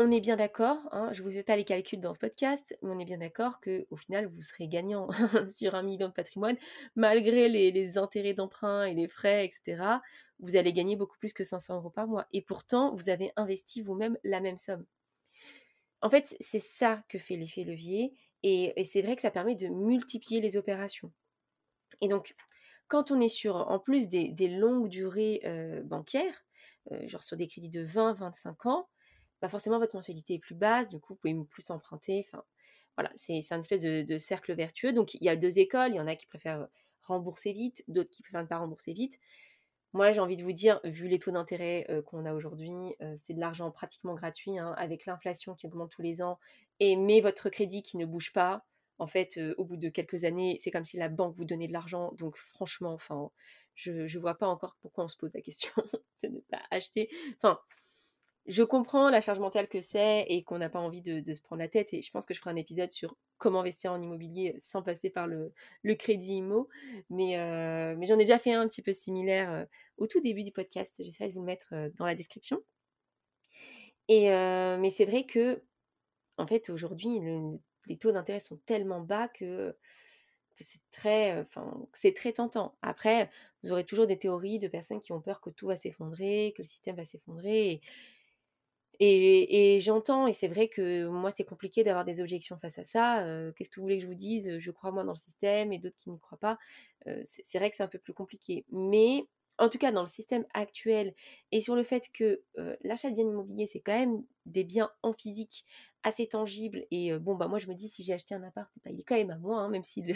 On 0.00 0.12
est 0.12 0.20
bien 0.20 0.36
d'accord, 0.36 0.78
hein, 0.92 1.12
je 1.12 1.20
ne 1.20 1.26
vous 1.28 1.34
fais 1.34 1.42
pas 1.42 1.56
les 1.56 1.64
calculs 1.64 2.00
dans 2.00 2.14
ce 2.14 2.20
podcast, 2.20 2.78
mais 2.82 2.90
on 2.92 3.00
est 3.00 3.04
bien 3.04 3.18
d'accord 3.18 3.60
qu'au 3.60 3.96
final, 3.96 4.26
vous 4.28 4.42
serez 4.42 4.68
gagnant 4.68 5.08
sur 5.48 5.74
un 5.74 5.82
million 5.82 6.06
de 6.06 6.12
patrimoine, 6.12 6.56
malgré 6.94 7.48
les, 7.48 7.98
intérêts 7.98 8.32
d'emprunt 8.32 8.84
et 8.84 8.94
les 8.94 9.08
frais, 9.08 9.44
etc. 9.44 9.98
Vous 10.38 10.54
allez 10.54 10.72
gagner 10.72 10.94
beaucoup 10.94 11.18
plus 11.18 11.32
que 11.32 11.42
500 11.42 11.78
euros 11.78 11.90
par 11.90 12.06
mois. 12.06 12.28
Et 12.32 12.42
pourtant, 12.42 12.94
vous 12.94 13.08
avez 13.08 13.32
investi 13.34 13.82
vous-même 13.82 14.16
la 14.22 14.38
même 14.38 14.56
somme. 14.56 14.86
En 16.00 16.10
fait, 16.10 16.36
c'est 16.38 16.60
ça 16.60 17.02
que 17.08 17.18
fait 17.18 17.34
l'effet 17.34 17.64
levier. 17.64 18.14
Et, 18.44 18.80
c'est 18.84 19.02
vrai 19.02 19.16
que 19.16 19.22
ça 19.22 19.32
permet 19.32 19.56
de 19.56 19.66
multiplier 19.66 20.40
les 20.40 20.56
opérations. 20.56 21.10
Et 22.00 22.06
donc, 22.06 22.36
quand 22.86 23.10
on 23.10 23.20
est 23.20 23.28
sur, 23.28 23.56
en 23.56 23.80
plus 23.80 24.08
des, 24.08 24.48
longues 24.48 24.90
durées 24.90 25.40
euh, 25.44 25.82
bancaires, 25.82 26.44
euh, 26.92 27.08
genre 27.08 27.24
sur 27.24 27.36
des 27.36 27.48
crédits 27.48 27.68
de 27.68 27.82
20, 27.82 28.12
25 28.12 28.66
ans, 28.66 28.88
forcément 29.48 29.78
votre 29.78 29.94
mensualité 29.94 30.34
est 30.34 30.38
plus 30.38 30.54
basse, 30.54 30.88
du 30.88 30.98
coup 30.98 31.14
vous 31.14 31.20
pouvez 31.20 31.44
plus 31.50 31.70
emprunter. 31.70 32.24
Enfin, 32.26 32.42
voilà, 32.96 33.12
c'est 33.14 33.40
un 33.52 33.60
espèce 33.60 33.80
de, 33.80 34.02
de, 34.02 34.18
cercle 34.18 34.54
vertueux. 34.54 34.92
Donc 34.92 35.14
il 35.14 35.22
y 35.22 35.28
a 35.28 35.36
deux 35.36 35.58
écoles, 35.60 35.92
il 35.92 35.96
y 35.96 36.00
en 36.00 36.08
a 36.08 36.16
qui 36.16 36.26
préfèrent 36.26 36.66
rembourser 37.02 37.52
vite, 37.52 37.84
d'autres 37.88 38.10
qui 38.10 38.22
préfèrent 38.22 38.42
ne 38.42 38.48
pas 38.48 38.58
rembourser 38.58 38.92
vite. 38.92 39.18
Moi, 39.94 40.12
j'ai 40.12 40.20
envie 40.20 40.36
de 40.36 40.44
vous 40.44 40.52
dire, 40.52 40.80
vu 40.84 41.08
les 41.08 41.18
taux 41.18 41.30
d'intérêt 41.30 41.86
euh, 41.88 42.02
qu'on 42.02 42.26
a 42.26 42.34
aujourd'hui, 42.34 42.94
euh, 43.00 43.14
c'est 43.16 43.32
de 43.32 43.40
l'argent 43.40 43.70
pratiquement 43.70 44.14
gratuit, 44.14 44.58
hein, 44.58 44.74
avec 44.76 45.06
l'inflation 45.06 45.54
qui 45.54 45.66
augmente 45.66 45.90
tous 45.90 46.02
les 46.02 46.20
ans, 46.20 46.38
et 46.78 46.94
mais 46.94 47.20
votre 47.20 47.48
crédit 47.48 47.82
qui 47.82 47.96
ne 47.96 48.04
bouge 48.04 48.32
pas. 48.32 48.64
En 48.98 49.06
fait, 49.06 49.38
euh, 49.38 49.54
au 49.58 49.64
bout 49.64 49.76
de 49.76 49.88
quelques 49.88 50.24
années, 50.24 50.58
c'est 50.60 50.70
comme 50.70 50.84
si 50.84 50.98
la 50.98 51.08
banque 51.08 51.34
vous 51.36 51.44
donnait 51.44 51.68
de 51.68 51.72
l'argent. 51.72 52.12
Donc, 52.18 52.36
franchement, 52.36 52.92
enfin, 52.92 53.30
je 53.76 53.92
ne 53.92 54.20
vois 54.20 54.34
pas 54.34 54.46
encore 54.46 54.76
pourquoi 54.82 55.04
on 55.04 55.08
se 55.08 55.16
pose 55.16 55.32
la 55.34 55.40
question 55.40 55.72
de 56.22 56.28
ne 56.28 56.40
pas 56.40 56.60
acheter. 56.70 57.08
Enfin, 57.36 57.58
je 58.48 58.62
comprends 58.62 59.10
la 59.10 59.20
charge 59.20 59.40
mentale 59.40 59.68
que 59.68 59.82
c'est 59.82 60.24
et 60.26 60.42
qu'on 60.42 60.56
n'a 60.56 60.70
pas 60.70 60.78
envie 60.78 61.02
de, 61.02 61.34
se 61.34 61.40
prendre 61.42 61.60
la 61.60 61.68
tête. 61.68 61.92
Et 61.92 62.00
je 62.00 62.10
pense 62.10 62.24
que 62.24 62.32
je 62.32 62.40
ferai 62.40 62.50
un 62.50 62.56
épisode 62.56 62.90
sur 62.90 63.14
comment 63.36 63.60
investir 63.60 63.92
en 63.92 64.00
immobilier 64.00 64.56
sans 64.58 64.82
passer 64.82 65.10
par 65.10 65.26
le, 65.26 65.52
crédit 65.96 66.36
IMO. 66.36 66.68
Mais, 67.10 67.38
euh, 67.38 67.94
mais 67.96 68.06
j'en 68.06 68.18
ai 68.18 68.24
déjà 68.24 68.38
fait 68.38 68.54
un, 68.54 68.62
un 68.62 68.68
petit 68.68 68.80
peu 68.80 68.94
similaire 68.94 69.52
euh, 69.52 69.64
au 69.98 70.06
tout 70.06 70.20
début 70.20 70.44
du 70.44 70.50
podcast. 70.50 70.94
J'essaierai 70.98 71.28
de 71.28 71.34
vous 71.34 71.40
le 71.40 71.46
mettre 71.46 71.74
euh, 71.74 71.90
dans 71.96 72.06
la 72.06 72.14
description. 72.14 72.62
Mais 74.08 74.90
c'est 74.90 75.04
vrai 75.04 75.24
que, 75.24 75.62
en 76.38 76.46
fait, 76.46 76.70
aujourd'hui, 76.70 77.20
les 77.86 77.98
taux 77.98 78.12
d'intérêt 78.12 78.40
sont 78.40 78.56
tellement 78.64 79.02
bas 79.02 79.28
que, 79.28 79.76
c'est 80.58 80.80
très, 80.90 81.38
enfin, 81.40 81.86
c'est 81.92 82.14
très 82.14 82.32
tentant. 82.32 82.78
Après, 82.80 83.28
vous 83.62 83.72
aurez 83.72 83.84
toujours 83.84 84.06
des 84.06 84.18
théories 84.18 84.58
de 84.58 84.68
personnes 84.68 85.02
qui 85.02 85.12
ont 85.12 85.20
peur 85.20 85.42
que 85.42 85.50
tout 85.50 85.66
va 85.66 85.76
s'effondrer, 85.76 86.54
que 86.56 86.62
le 86.62 86.66
système 86.66 86.96
va 86.96 87.04
s'effondrer. 87.04 87.82
Et, 89.00 89.78
j'entends, 89.80 90.26
et 90.26 90.32
c'est 90.32 90.48
vrai 90.48 90.68
que 90.68 91.06
moi, 91.06 91.30
c'est 91.30 91.44
compliqué 91.44 91.84
d'avoir 91.84 92.04
des 92.04 92.20
objections 92.20 92.58
face 92.58 92.78
à 92.78 92.84
ça. 92.84 93.24
Qu'est-ce 93.56 93.70
que 93.70 93.76
vous 93.76 93.82
voulez 93.82 93.98
que 93.98 94.02
je 94.02 94.08
vous 94.08 94.14
dise 94.14 94.58
Je 94.58 94.70
crois 94.70 94.90
moi 94.90 95.04
dans 95.04 95.12
le 95.12 95.18
système 95.18 95.72
et 95.72 95.78
d'autres 95.78 95.96
qui 95.96 96.10
n'y 96.10 96.18
croient 96.18 96.38
pas. 96.38 96.58
c'est 97.24 97.58
vrai 97.58 97.70
que 97.70 97.76
c'est 97.76 97.84
un 97.84 97.88
peu 97.88 97.98
plus 97.98 98.12
compliqué. 98.12 98.64
Mais 98.70 99.26
en 99.58 99.68
tout 99.68 99.78
cas, 99.78 99.92
dans 99.92 100.02
le 100.02 100.08
système 100.08 100.44
actuel 100.52 101.14
et 101.52 101.60
sur 101.60 101.76
le 101.76 101.84
fait 101.84 102.10
que 102.12 102.42
l'achat 102.82 103.10
de 103.10 103.14
biens 103.14 103.28
immobiliers, 103.28 103.66
c'est 103.66 103.80
quand 103.80 103.96
même 103.96 104.24
des 104.46 104.64
biens 104.64 104.90
en 105.02 105.12
physique 105.12 105.64
assez 106.02 106.26
tangibles. 106.26 106.84
Et 106.90 107.16
bon, 107.18 107.36
bah 107.36 107.46
moi, 107.46 107.58
je 107.58 107.68
me 107.68 107.74
dis, 107.74 107.88
si 107.88 108.02
j'ai 108.02 108.14
acheté 108.14 108.34
un 108.34 108.42
appart, 108.42 108.70
bah, 108.84 108.90
il 108.90 108.98
est 108.98 109.04
quand 109.04 109.16
même 109.16 109.30
à 109.30 109.38
moi, 109.38 109.60
hein, 109.60 109.68
même 109.68 109.84
si 109.84 110.02
le, 110.02 110.14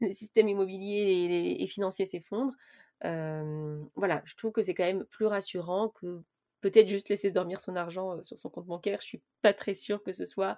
système 0.12 0.48
immobilier 0.48 1.56
et, 1.60 1.66
financier 1.66 2.06
s'effondre. 2.06 2.54
voilà, 3.02 4.22
je 4.24 4.34
trouve 4.36 4.52
que 4.52 4.62
c'est 4.62 4.74
quand 4.74 4.84
même 4.84 5.04
plus 5.04 5.26
rassurant 5.26 5.90
que 5.90 6.22
peut-être 6.64 6.88
juste 6.88 7.10
laisser 7.10 7.30
dormir 7.30 7.60
son 7.60 7.76
argent 7.76 8.22
sur 8.22 8.38
son 8.38 8.48
compte 8.48 8.64
bancaire. 8.64 9.02
Je 9.02 9.06
suis 9.06 9.22
pas 9.42 9.52
très 9.52 9.74
sûre 9.74 10.02
que 10.02 10.12
ce 10.12 10.24
soit 10.24 10.56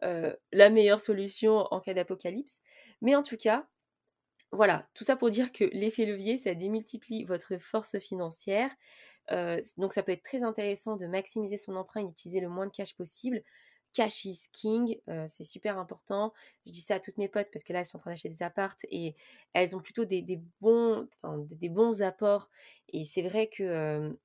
la 0.00 0.70
meilleure 0.70 1.00
solution 1.00 1.66
en 1.72 1.80
cas 1.80 1.92
d'apocalypse. 1.92 2.60
Mais 3.02 3.16
en 3.16 3.24
tout 3.24 3.36
cas, 3.36 3.66
voilà, 4.52 4.88
tout 4.94 5.04
ça 5.04 5.16
pour 5.16 5.30
dire 5.30 5.52
que 5.52 5.64
l'effet 5.72 6.06
levier, 6.06 6.38
ça 6.38 6.54
démultiplie 6.54 7.24
votre 7.24 7.58
force 7.58 7.98
financière. 7.98 8.70
donc 9.76 9.92
ça 9.92 10.02
peut 10.04 10.12
être 10.12 10.22
très 10.22 10.42
intéressant 10.42 10.96
de 10.96 11.06
maximiser 11.06 11.56
son 11.56 11.74
emprunt 11.76 12.02
et 12.02 12.06
d'utiliser 12.06 12.40
le 12.40 12.48
moins 12.48 12.66
de 12.66 12.72
cash 12.72 12.94
possible. 12.94 13.42
Cash 13.92 14.24
is 14.24 14.42
king, 14.52 15.00
c'est 15.26 15.42
super 15.42 15.76
important. 15.76 16.32
Je 16.64 16.70
dis 16.70 16.80
ça 16.80 16.94
à 16.94 17.00
toutes 17.00 17.18
mes 17.18 17.28
potes 17.28 17.48
parce 17.52 17.64
que 17.64 17.72
là, 17.72 17.80
elles 17.80 17.86
sont 17.86 17.96
en 17.96 18.00
train 18.00 18.12
d'acheter 18.12 18.28
des 18.28 18.44
appartes 18.44 18.86
et 18.88 19.16
elles 19.52 19.74
ont 19.74 19.80
plutôt 19.80 20.04
des 20.04 20.40
bons 20.60 21.08
apports. 22.00 22.50
Et 22.92 23.04
c'est 23.04 23.22
vrai 23.22 23.48
que 23.48 24.16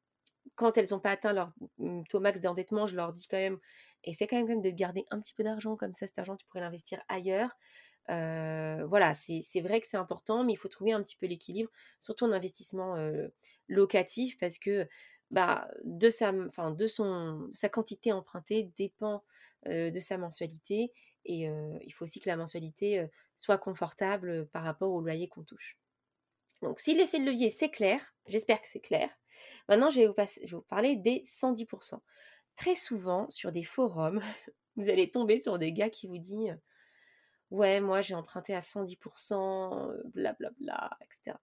quand 0.56 0.78
elles 0.78 0.88
n'ont 0.92 1.00
pas 1.00 1.12
atteint 1.12 1.34
leur 1.34 1.52
mmh, 1.78 2.04
taux 2.10 2.20
max 2.20 2.42
d'endettement, 2.42 2.86
je 2.86 2.96
leur 2.96 3.14
dis 3.14 3.28
quand 3.28 3.38
même, 3.38 3.60
et 4.04 4.14
c'est 4.14 4.28
quand 4.28 4.42
même, 4.42 4.62
de 4.62 4.70
garder 4.70 5.06
un 5.12 5.20
petit 5.20 5.34
peu 5.34 5.44
d'argent, 5.44 5.76
comme 5.76 5.94
ça 5.94 6.08
cet 6.08 6.20
argent 6.20 6.36
tu 6.36 6.46
pourrais 6.46 6.62
l'investir 6.62 7.02
ailleurs. 7.10 7.58
voilà, 8.08 9.14
c'est 9.14 9.62
vrai 9.62 9.82
que 9.82 9.88
c'est 9.88 9.98
important, 9.98 10.44
mais 10.44 10.54
il 10.54 10.58
faut 10.58 10.68
trouver 10.68 10.94
un 10.94 11.02
petit 11.02 11.18
peu 11.18 11.26
l'équilibre, 11.26 11.72
surtout 12.00 12.26
en 12.26 12.32
investissement 12.32 12.96
locatif, 13.68 14.38
parce 14.38 14.60
que 14.60 14.88
bah, 15.32 15.68
de, 15.84 16.10
sa, 16.12 16.32
de, 16.32 16.88
son, 16.88 17.50
sa 17.54 17.68
quantité 17.68 18.12
empruntée 18.12 18.70
dépend 18.78 19.24
de 19.66 20.00
sa 20.00 20.18
mensualité, 20.18 20.94
et 21.26 21.48
il 21.82 21.92
faut 21.92 22.04
aussi 22.04 22.20
que 22.20 22.30
la 22.30 22.38
mensualité 22.38 23.08
soit 23.36 23.58
confortable 23.58 24.48
par 24.48 24.64
rapport 24.64 24.92
au 24.92 25.02
loyer 25.02 25.28
qu'on 25.28 25.44
touche. 25.44 25.78
Donc, 26.62 26.80
si 26.80 26.96
l'effet 26.96 27.20
de 27.20 27.26
levier, 27.26 27.50
c'est 27.50 27.70
clair, 27.70 28.00
j'espère 28.28 28.62
que 28.62 28.68
c'est 28.68 28.80
clair, 28.80 29.10
maintenant 29.70 29.90
je 29.90 30.02
vais, 30.02 30.08
vous 30.48 30.62
parler 30.62 30.96
des 30.96 31.24
110%. 31.26 32.00
Très 32.56 32.76
souvent, 32.76 33.30
sur 33.30 33.52
des 33.52 33.64
forums, 33.64 34.22
vous 34.76 34.90
allez 34.90 35.12
tomber 35.12 35.38
sur 35.38 35.60
des 35.60 35.74
gars 35.74 35.90
qui 35.90 36.08
vous 36.08 36.18
disent 36.18 36.58
Ouais, 37.52 37.80
moi 37.80 38.02
j'ai 38.02 38.16
emprunté 38.16 38.56
à 38.56 38.62
110%, 38.62 40.12
blablabla, 40.14 40.98
etc. 41.02 41.38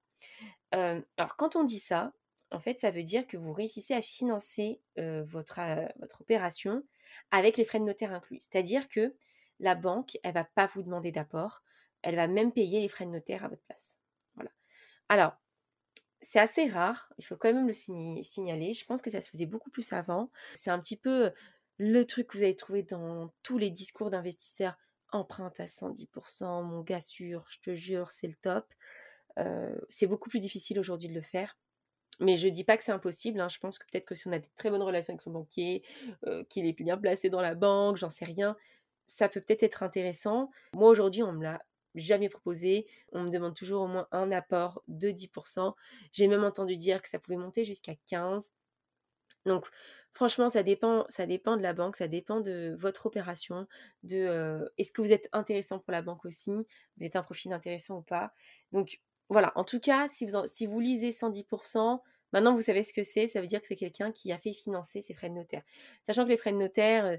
alors, 0.73 1.37
quand 1.37 1.57
on 1.57 1.65
dit 1.65 1.79
ça, 1.79 2.13
en 2.51 2.61
fait, 2.61 2.79
ça 2.81 2.91
veut 2.91 3.03
dire 3.03 3.27
que 3.27 3.37
vous 3.37 3.53
réussissez 3.53 3.95
à 3.95 4.03
financer 4.03 4.81
votre, 4.97 5.61
votre 5.99 6.21
opération 6.21 6.83
avec 7.31 7.57
les 7.57 7.65
frais 7.65 7.79
de 7.79 7.85
notaire 7.85 8.13
inclus. 8.13 8.39
C'est-à-dire 8.41 8.89
que 8.89 9.15
la 9.61 9.75
banque, 9.75 10.19
elle 10.23 10.35
va 10.35 10.45
pas 10.45 10.67
vous 10.67 10.83
demander 10.83 11.13
d'apport, 11.13 11.63
elle 12.03 12.17
va 12.17 12.27
même 12.27 12.53
payer 12.53 12.81
les 12.81 12.89
frais 12.89 13.07
de 13.07 13.11
notaire 13.11 13.45
à 13.45 13.49
votre 13.49 13.63
place. 13.63 13.99
Voilà. 14.35 14.51
Alors, 15.09 15.33
c'est 16.23 16.39
assez 16.39 16.69
rare, 16.69 17.13
il 17.19 17.25
faut 17.25 17.37
quand 17.37 17.53
même 17.53 17.67
le 17.67 17.73
signaler. 18.23 18.73
Je 18.73 18.85
pense 18.87 19.03
que 19.03 19.11
ça 19.11 19.21
se 19.21 19.29
faisait 19.29 19.47
beaucoup 19.47 19.71
plus 19.71 19.93
avant. 19.93 20.31
C'est 20.55 20.71
un 20.71 20.79
petit 20.79 20.97
peu 20.97 21.33
le 21.79 22.05
truc 22.05 22.29
que 22.29 22.39
vous 22.39 22.45
allez 22.45 22.57
trouver 22.57 22.83
dans 22.83 23.33
tous 23.43 23.59
les 23.59 23.71
discours 23.71 24.11
d'investisseurs. 24.11 24.77
Emprunte 25.11 25.61
à 25.61 25.67
110%, 25.67 26.65
mon 26.65 26.81
gars 26.81 27.03
sûr, 27.03 27.45
je 27.51 27.59
te 27.59 27.75
jure, 27.75 28.11
c'est 28.13 28.29
le 28.29 28.35
top. 28.35 28.65
c'est 29.89 30.07
beaucoup 30.07 30.29
plus 30.29 30.41
difficile 30.41 30.79
aujourd'hui 30.79 31.09
de 31.09 31.15
le 31.15 31.23
faire. 31.23 31.57
Mais 32.21 32.37
je 32.37 32.49
ne 32.49 32.53
dis 32.53 32.65
pas 32.65 32.77
que 32.77 32.85
c'est 32.85 32.93
impossible. 32.93 33.41
Hein. 33.41 33.49
Je 33.49 33.59
pense 33.59 33.79
que 33.79 33.87
peut-être 33.91 34.05
que 34.05 34.15
si 34.15 34.29
on 34.29 34.33
a 34.33 34.39
des 34.39 34.49
très 34.57 34.71
bonnes 34.71 34.83
relations 34.83 35.13
avec 35.13 35.21
son 35.21 35.31
banquier, 35.31 35.83
qu'il 36.49 36.67
est 36.67 36.73
bien 36.73 36.97
placé 36.97 37.31
dans 37.31 37.41
la 37.41 37.55
banque, 37.55 37.97
j'en 37.97 38.11
sais 38.11 38.25
rien, 38.25 38.57
ça 39.07 39.29
peut 39.29 39.41
peut-être 39.41 39.63
être 39.63 39.83
intéressant. 39.83 40.51
Moi 40.75 40.89
aujourd'hui, 40.89 41.23
on 41.23 41.33
me 41.33 41.43
l'a 41.43 41.63
jamais 41.95 42.29
proposé. 42.29 42.87
On 43.13 43.23
me 43.23 43.31
demande 43.31 43.55
toujours 43.55 43.83
au 43.83 43.87
moins 43.87 44.09
un 44.13 44.31
apport 44.33 44.83
de 44.89 45.11
10%. 45.11 45.75
J'ai 46.13 46.29
même 46.29 46.45
entendu 46.45 46.77
dire 46.77 47.03
que 47.03 47.09
ça 47.09 47.19
pouvait 47.19 47.37
monter 47.37 47.65
jusqu'à 47.65 47.95
15%. 48.11 48.51
Donc 49.47 49.67
franchement, 50.13 50.49
ça 50.49 50.63
dépend, 50.63 51.05
ça 51.09 51.27
dépend 51.27 51.57
de 51.57 51.63
la 51.63 51.73
banque, 51.73 51.97
ça 51.97 52.09
dépend 52.09 52.41
de 52.41 52.77
votre 52.79 53.07
opération, 53.07 53.67
de 54.03 54.19
euh, 54.19 54.69
est-ce 54.79 54.93
que 54.93 55.03
vous 55.03 55.13
êtes 55.13 55.29
intéressant 55.33 55.79
pour 55.79 55.93
la 55.93 56.03
banque 56.03 56.25
aussi, 56.25 56.51
vous 56.51 57.05
êtes 57.07 57.17
un 57.17 57.23
profil 57.23 57.53
intéressant 57.53 57.99
ou 57.99 58.03
pas. 58.03 58.33
Donc 58.73 59.01
voilà, 59.29 59.53
en 59.57 59.65
tout 59.65 59.81
cas, 59.81 60.09
si 60.09 60.27
vous, 60.27 60.37
si 60.47 60.67
vous 60.67 60.81
lisez 60.81 61.11
110%, 61.11 62.01
maintenant 62.33 62.55
vous 62.55 62.63
savez 62.63 62.83
ce 62.83 62.93
que 62.93 63.03
c'est, 63.03 63.27
ça 63.27 63.41
veut 63.41 63.47
dire 63.47 63.61
que 63.61 63.67
c'est 63.67 63.77
quelqu'un 63.77 64.13
qui 64.13 64.31
a 64.33 64.39
fait 64.39 64.53
financer 64.53 65.01
ses 65.03 65.15
frais 65.15 65.31
de 65.31 65.35
notaire. 65.35 65.63
Sachant 66.05 66.25
que 66.25 66.31
les 66.31 66.39
frais 66.39 66.53
de 66.53 66.59
notaire, 66.59 67.07
euh, 67.07 67.17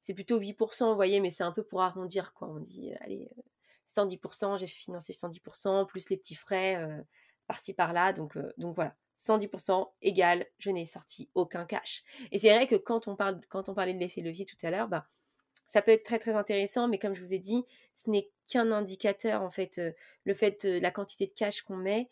c'est 0.00 0.14
plutôt 0.14 0.38
8%, 0.38 0.88
vous 0.88 0.94
voyez, 0.94 1.20
mais 1.20 1.30
c'est 1.30 1.42
un 1.42 1.52
peu 1.52 1.64
pour 1.64 1.82
arrondir, 1.82 2.32
quoi. 2.32 2.48
On 2.48 2.60
dit, 2.60 2.92
euh, 2.92 2.96
allez, 3.00 3.28
110%, 3.86 4.58
j'ai 4.58 4.66
financé 4.66 5.12
110%, 5.12 5.86
plus 5.86 6.10
les 6.10 6.16
petits 6.16 6.34
frais 6.34 6.76
euh, 6.76 7.00
par-ci 7.46 7.74
par-là. 7.74 8.12
Donc, 8.12 8.36
euh, 8.36 8.52
donc 8.58 8.74
voilà, 8.74 8.94
110% 9.18 9.90
égale, 10.02 10.46
je 10.58 10.70
n'ai 10.70 10.86
sorti 10.86 11.30
aucun 11.34 11.64
cash. 11.64 12.02
Et 12.32 12.38
c'est 12.38 12.54
vrai 12.54 12.66
que 12.66 12.74
quand 12.74 13.08
on, 13.08 13.16
parle, 13.16 13.40
quand 13.48 13.68
on 13.68 13.74
parlait 13.74 13.94
de 13.94 13.98
l'effet 13.98 14.20
levier 14.20 14.46
tout 14.46 14.56
à 14.62 14.70
l'heure, 14.70 14.88
bah, 14.88 15.06
ça 15.66 15.82
peut 15.82 15.92
être 15.92 16.04
très 16.04 16.18
très 16.18 16.34
intéressant, 16.34 16.88
mais 16.88 16.98
comme 16.98 17.14
je 17.14 17.20
vous 17.20 17.34
ai 17.34 17.38
dit, 17.38 17.64
ce 17.94 18.10
n'est 18.10 18.30
qu'un 18.48 18.70
indicateur 18.72 19.42
en 19.42 19.50
fait. 19.50 19.78
Euh, 19.78 19.92
le 20.24 20.34
fait 20.34 20.66
de 20.66 20.78
la 20.78 20.90
quantité 20.90 21.26
de 21.26 21.32
cash 21.32 21.62
qu'on 21.62 21.76
met, 21.76 22.08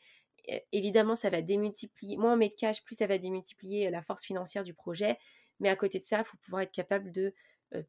évidemment, 0.73 1.15
ça 1.15 1.31
va 1.31 1.43
démultiplier. 1.43 2.17
Moins 2.17 2.35
on 2.35 2.37
met 2.37 2.51
de 2.51 2.55
cash, 2.55 2.85
plus 2.85 2.97
ça 2.97 3.07
va 3.07 3.19
démultiplier 3.19 3.91
la 3.91 4.03
force 4.03 4.25
financière 4.25 4.63
du 4.63 4.75
projet. 4.75 5.19
Mais 5.61 5.69
à 5.69 5.77
côté 5.77 5.99
de 5.99 6.05
ça, 6.05 6.19
il 6.19 6.25
faut 6.25 6.37
pouvoir 6.39 6.63
être 6.63 6.73
capable 6.73 7.13
de 7.13 7.33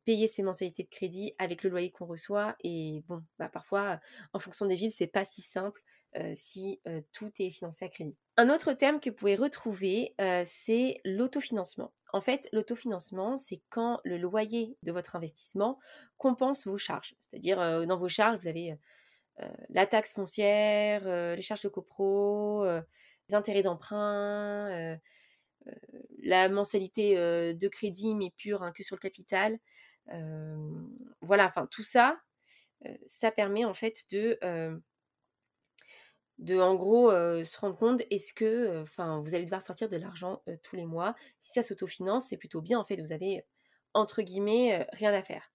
payer 0.05 0.27
ses 0.27 0.43
mensualités 0.43 0.83
de 0.83 0.89
crédit 0.89 1.33
avec 1.37 1.63
le 1.63 1.69
loyer 1.69 1.91
qu'on 1.91 2.05
reçoit. 2.05 2.55
Et 2.63 3.03
bon, 3.07 3.23
bah 3.39 3.49
parfois, 3.49 3.99
en 4.33 4.39
fonction 4.39 4.65
des 4.65 4.75
villes, 4.75 4.91
c'est 4.91 5.07
pas 5.07 5.25
si 5.25 5.41
simple 5.41 5.81
euh, 6.17 6.31
si 6.33 6.79
euh, 6.87 7.01
tout 7.11 7.29
est 7.39 7.49
financé 7.49 7.83
à 7.83 7.89
crédit. 7.89 8.15
Un 8.37 8.49
autre 8.49 8.71
terme 8.71 9.01
que 9.01 9.09
vous 9.09 9.15
pouvez 9.17 9.35
retrouver, 9.35 10.15
c'est 10.45 11.01
l'autofinancement. 11.03 11.93
En 12.13 12.21
fait, 12.21 12.47
l'autofinancement, 12.53 13.37
c'est 13.37 13.61
quand 13.69 13.99
le 14.05 14.17
loyer 14.17 14.77
de 14.83 14.93
votre 14.93 15.17
investissement 15.17 15.77
compense 16.17 16.67
vos 16.67 16.77
charges. 16.77 17.15
C'est-à-dire, 17.19 17.57
dans 17.85 17.97
vos 17.97 18.07
charges, 18.07 18.39
vous 18.39 18.47
avez 18.47 18.77
la 19.69 19.85
taxe 19.85 20.13
foncière, 20.13 21.35
les 21.35 21.41
charges 21.41 21.63
de 21.63 21.69
copro, 21.69 22.65
les 22.65 23.35
intérêts 23.35 23.63
d'emprunt, 23.63 24.97
la 26.19 26.49
mensualité 26.49 27.15
de 27.15 27.67
crédit, 27.67 28.15
mais 28.15 28.31
pure, 28.37 28.63
hein, 28.63 28.71
que 28.71 28.83
sur 28.83 28.95
le 28.95 29.01
capital. 29.01 29.59
voilà, 31.21 31.47
enfin, 31.47 31.67
tout 31.71 31.83
ça, 31.83 32.19
ça 33.07 33.31
permet 33.31 33.65
en 33.65 33.73
fait 33.73 34.05
de 34.11 34.37
de 36.37 36.59
en 36.59 36.75
gros 36.75 37.11
se 37.11 37.59
rendre 37.59 37.77
compte 37.77 38.01
est-ce 38.11 38.33
que 38.33 38.83
vous 39.21 39.35
allez 39.35 39.45
devoir 39.45 39.61
sortir 39.61 39.87
de 39.89 39.97
l'argent 39.97 40.43
tous 40.63 40.75
les 40.75 40.85
mois. 40.85 41.15
Si 41.39 41.53
ça 41.53 41.63
s'autofinance 41.63 42.27
c'est 42.29 42.37
plutôt 42.37 42.61
bien 42.61 42.79
en 42.79 42.85
fait 42.85 42.99
vous 43.01 43.13
avez 43.13 43.45
entre 43.93 44.21
guillemets 44.21 44.85
rien 44.93 45.13
à 45.13 45.23
faire. 45.23 45.51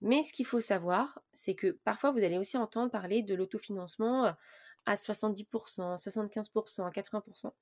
Mais 0.00 0.22
ce 0.22 0.32
qu'il 0.32 0.46
faut 0.46 0.60
savoir 0.60 1.20
c'est 1.32 1.54
que 1.54 1.78
parfois 1.84 2.10
vous 2.10 2.18
allez 2.18 2.38
aussi 2.38 2.56
entendre 2.56 2.90
parler 2.90 3.22
de 3.22 3.34
l'autofinancement 3.34 4.34
à 4.84 4.94
70% 4.94 5.96
75% 5.96 6.86
à 6.86 6.90
80% 6.90 7.52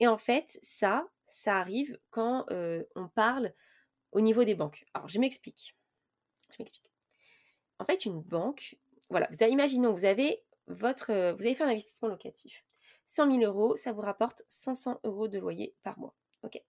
et 0.00 0.06
en 0.06 0.18
fait, 0.18 0.58
ça, 0.62 1.08
ça 1.26 1.56
arrive 1.58 1.98
quand 2.10 2.46
on 2.50 3.08
parle 3.08 3.52
au 4.12 4.20
niveau 4.20 4.44
des 4.44 4.54
banques. 4.54 4.84
Alors, 4.94 5.08
je 5.08 5.18
m'explique. 5.18 5.76
Je 6.50 6.56
m'explique. 6.58 6.90
En 7.78 7.84
fait, 7.84 8.04
une 8.04 8.22
banque, 8.22 8.76
voilà, 9.10 9.28
vous 9.30 9.42
avez, 9.42 9.52
imaginons, 9.52 9.92
vous 9.92 10.04
avez 10.04 10.42
votre, 10.66 11.12
vous 11.32 11.44
avez 11.44 11.54
fait 11.54 11.64
un 11.64 11.68
investissement 11.68 12.08
locatif. 12.08 12.64
100 13.06 13.38
000 13.38 13.44
euros, 13.44 13.76
ça 13.76 13.92
vous 13.92 14.00
rapporte 14.00 14.42
500 14.48 15.00
euros 15.04 15.28
de 15.28 15.38
loyer 15.38 15.74
par 15.82 15.98
mois. 15.98 16.14
Ok? 16.42 16.60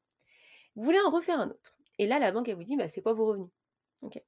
Vous 0.76 0.84
voulez 0.84 1.00
en 1.00 1.10
refaire 1.10 1.40
un 1.40 1.50
autre. 1.50 1.76
Et 1.98 2.06
là, 2.06 2.20
la 2.20 2.32
banque, 2.32 2.48
elle 2.50 2.56
vous 2.56 2.64
dit, 2.64 2.76
bah, 2.76 2.88
c'est 2.88 3.02
quoi 3.02 3.14
vos 3.14 3.26
revenus? 3.26 3.50
Ok? 4.02 4.22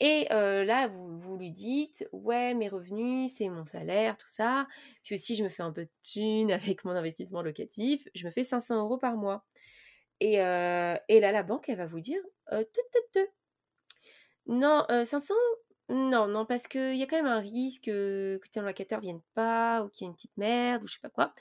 Et 0.00 0.26
là, 0.30 0.88
vous, 0.88 1.18
vous, 1.18 1.36
lui 1.36 1.50
dites, 1.50 2.08
ouais, 2.12 2.54
mes 2.54 2.68
revenus, 2.68 3.32
c'est 3.36 3.48
mon 3.48 3.64
salaire, 3.64 4.16
tout 4.18 4.28
ça. 4.28 4.66
Puis 5.02 5.14
aussi, 5.14 5.34
je 5.36 5.44
me 5.44 5.48
fais 5.48 5.62
un 5.62 5.72
peu 5.72 5.84
de 5.84 5.90
thunes 6.02 6.52
avec 6.52 6.84
mon 6.84 6.92
investissement 6.92 7.42
locatif. 7.42 8.06
Je 8.14 8.26
me 8.26 8.30
fais 8.30 8.42
500 8.42 8.78
euros 8.80 8.98
par 8.98 9.16
mois. 9.16 9.44
Et, 10.20 10.36
là, 10.36 11.00
la 11.08 11.42
banque, 11.42 11.68
elle 11.68 11.78
va 11.78 11.86
vous 11.86 12.00
dire, 12.00 12.20
non, 14.46 14.84
500, 14.88 15.34
non, 15.88 16.26
non, 16.26 16.46
parce 16.46 16.66
qu'il 16.66 16.96
y 16.96 17.02
a 17.02 17.06
quand 17.06 17.16
même 17.16 17.26
un 17.26 17.40
risque 17.40 17.84
que 17.84 18.40
ton 18.52 18.62
locataire 18.62 19.00
vienne 19.00 19.20
pas, 19.34 19.82
ou 19.82 19.88
qu'il 19.88 20.04
y 20.04 20.08
ait 20.08 20.10
une 20.10 20.14
petite 20.14 20.36
merde, 20.36 20.82
ou 20.82 20.86
je 20.86 20.94
sais 20.94 21.00
pas 21.00 21.10
quoi. 21.10 21.32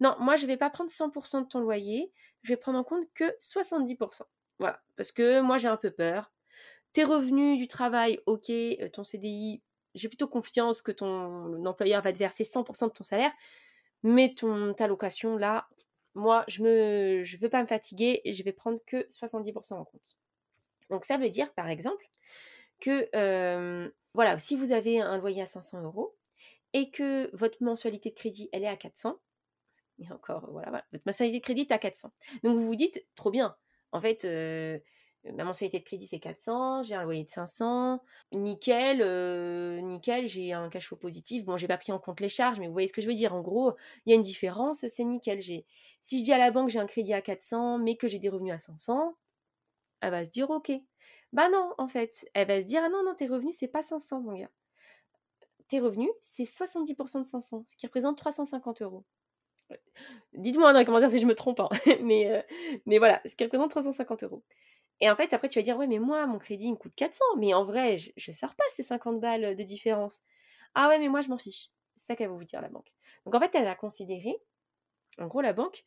Non, 0.00 0.16
moi, 0.18 0.36
je 0.36 0.46
vais 0.46 0.56
pas 0.56 0.70
prendre 0.70 0.90
100% 0.90 1.42
de 1.42 1.46
ton 1.46 1.60
loyer. 1.60 2.12
Je 2.42 2.52
vais 2.52 2.56
prendre 2.56 2.78
en 2.78 2.84
compte 2.84 3.06
que 3.14 3.36
70%. 3.38 4.22
Voilà, 4.58 4.82
parce 4.96 5.12
que 5.12 5.40
moi, 5.40 5.58
j'ai 5.58 5.68
un 5.68 5.76
peu 5.76 5.90
peur 5.90 6.32
tes 6.92 7.04
revenus 7.04 7.58
du 7.58 7.68
travail, 7.68 8.18
ok, 8.26 8.50
euh, 8.50 8.88
ton 8.88 9.04
CDI, 9.04 9.62
j'ai 9.94 10.08
plutôt 10.08 10.28
confiance 10.28 10.82
que 10.82 10.92
ton 10.92 11.64
employeur 11.66 12.02
va 12.02 12.12
te 12.12 12.18
verser 12.18 12.44
100% 12.44 12.88
de 12.88 12.92
ton 12.92 13.04
salaire, 13.04 13.32
mais 14.02 14.34
ton, 14.34 14.74
ta 14.74 14.86
location, 14.86 15.36
là, 15.36 15.68
moi, 16.14 16.44
je 16.48 16.62
ne 16.62 17.22
je 17.22 17.36
veux 17.38 17.48
pas 17.48 17.62
me 17.62 17.66
fatiguer 17.66 18.20
et 18.24 18.32
je 18.32 18.42
vais 18.42 18.52
prendre 18.52 18.78
que 18.86 19.06
70% 19.08 19.74
en 19.74 19.84
compte. 19.84 20.16
Donc 20.90 21.04
ça 21.04 21.16
veut 21.16 21.28
dire, 21.28 21.52
par 21.54 21.68
exemple, 21.68 22.04
que 22.80 23.08
euh, 23.14 23.88
voilà, 24.14 24.38
si 24.38 24.56
vous 24.56 24.72
avez 24.72 25.00
un 25.00 25.18
loyer 25.18 25.42
à 25.42 25.46
500 25.46 25.82
euros 25.82 26.16
et 26.72 26.90
que 26.90 27.30
votre 27.36 27.62
mensualité 27.62 28.10
de 28.10 28.14
crédit, 28.14 28.48
elle 28.52 28.64
est 28.64 28.68
à 28.68 28.76
400, 28.76 29.18
et 30.00 30.10
encore, 30.12 30.50
voilà, 30.50 30.84
votre 30.92 31.04
mensualité 31.06 31.38
de 31.38 31.44
crédit 31.44 31.62
est 31.62 31.72
à 31.72 31.78
400. 31.78 32.12
Donc 32.42 32.56
vous 32.56 32.66
vous 32.66 32.76
dites, 32.76 33.04
trop 33.14 33.30
bien, 33.30 33.56
en 33.92 34.00
fait, 34.00 34.24
euh, 34.24 34.78
ma 35.24 35.44
mensualité 35.44 35.78
de 35.78 35.84
crédit 35.84 36.06
c'est 36.06 36.18
400, 36.18 36.82
j'ai 36.82 36.94
un 36.94 37.02
loyer 37.02 37.24
de 37.24 37.28
500, 37.28 38.02
nickel, 38.32 39.02
euh, 39.02 39.80
nickel, 39.80 40.28
j'ai 40.28 40.52
un 40.52 40.68
cash 40.70 40.86
flow 40.86 40.96
positif. 40.96 41.44
Bon, 41.44 41.56
j'ai 41.56 41.68
pas 41.68 41.76
pris 41.78 41.92
en 41.92 41.98
compte 41.98 42.20
les 42.20 42.28
charges, 42.28 42.58
mais 42.58 42.66
vous 42.66 42.72
voyez 42.72 42.88
ce 42.88 42.92
que 42.92 43.02
je 43.02 43.06
veux 43.06 43.14
dire. 43.14 43.34
En 43.34 43.40
gros, 43.40 43.74
il 44.06 44.10
y 44.10 44.12
a 44.12 44.16
une 44.16 44.22
différence, 44.22 44.86
c'est 44.88 45.04
nickel. 45.04 45.40
J'ai, 45.40 45.66
si 46.02 46.20
je 46.20 46.24
dis 46.24 46.32
à 46.32 46.38
la 46.38 46.50
banque 46.50 46.70
j'ai 46.70 46.78
un 46.78 46.86
crédit 46.86 47.12
à 47.14 47.22
400, 47.22 47.78
mais 47.78 47.96
que 47.96 48.08
j'ai 48.08 48.18
des 48.18 48.28
revenus 48.28 48.54
à 48.54 48.58
500, 48.58 49.14
elle 50.00 50.10
va 50.10 50.24
se 50.24 50.30
dire 50.30 50.50
ok. 50.50 50.72
Bah 51.32 51.48
non, 51.50 51.72
en 51.78 51.88
fait, 51.88 52.28
elle 52.34 52.48
va 52.48 52.60
se 52.60 52.66
dire 52.66 52.82
ah 52.84 52.88
non 52.88 53.04
non 53.04 53.14
tes 53.14 53.26
revenus 53.28 53.56
c'est 53.58 53.68
pas 53.68 53.82
500 53.82 54.20
mon 54.22 54.34
gars. 54.34 54.50
Tes 55.68 55.80
revenus 55.80 56.10
c'est 56.20 56.44
70% 56.44 57.20
de 57.20 57.26
500, 57.26 57.64
ce 57.66 57.76
qui 57.76 57.86
représente 57.86 58.16
350 58.18 58.82
euros. 58.82 59.04
Dites-moi 60.32 60.72
dans 60.72 60.78
les 60.78 60.84
commentaires 60.84 61.10
si 61.10 61.18
je 61.18 61.26
me 61.26 61.34
trompe, 61.34 61.60
hein. 61.60 61.68
mais, 62.02 62.30
euh, 62.30 62.42
mais 62.86 62.98
voilà, 62.98 63.20
ce 63.24 63.34
qui 63.34 63.44
représente 63.44 63.70
350 63.70 64.24
euros. 64.24 64.42
Et 65.00 65.10
en 65.10 65.16
fait, 65.16 65.32
après, 65.32 65.48
tu 65.48 65.58
vas 65.58 65.62
dire, 65.62 65.76
ouais, 65.78 65.86
mais 65.86 65.98
moi, 65.98 66.26
mon 66.26 66.38
crédit, 66.38 66.70
me 66.70 66.76
coûte 66.76 66.94
400. 66.94 67.24
Mais 67.38 67.54
en 67.54 67.64
vrai, 67.64 67.96
je 67.96 68.30
ne 68.30 68.34
sors 68.34 68.54
pas 68.54 68.64
ces 68.68 68.82
50 68.82 69.20
balles 69.20 69.56
de 69.56 69.62
différence. 69.62 70.22
Ah 70.74 70.88
ouais, 70.88 70.98
mais 70.98 71.08
moi, 71.08 71.20
je 71.20 71.28
m'en 71.28 71.38
fiche. 71.38 71.70
C'est 71.96 72.06
ça 72.06 72.16
qu'elle 72.16 72.28
va 72.28 72.34
vous 72.34 72.44
dire, 72.44 72.60
la 72.60 72.68
banque. 72.68 72.92
Donc, 73.24 73.34
en 73.34 73.40
fait, 73.40 73.54
elle 73.54 73.64
va 73.64 73.74
considérer, 73.74 74.36
en 75.18 75.26
gros, 75.26 75.40
la 75.40 75.52
banque, 75.52 75.84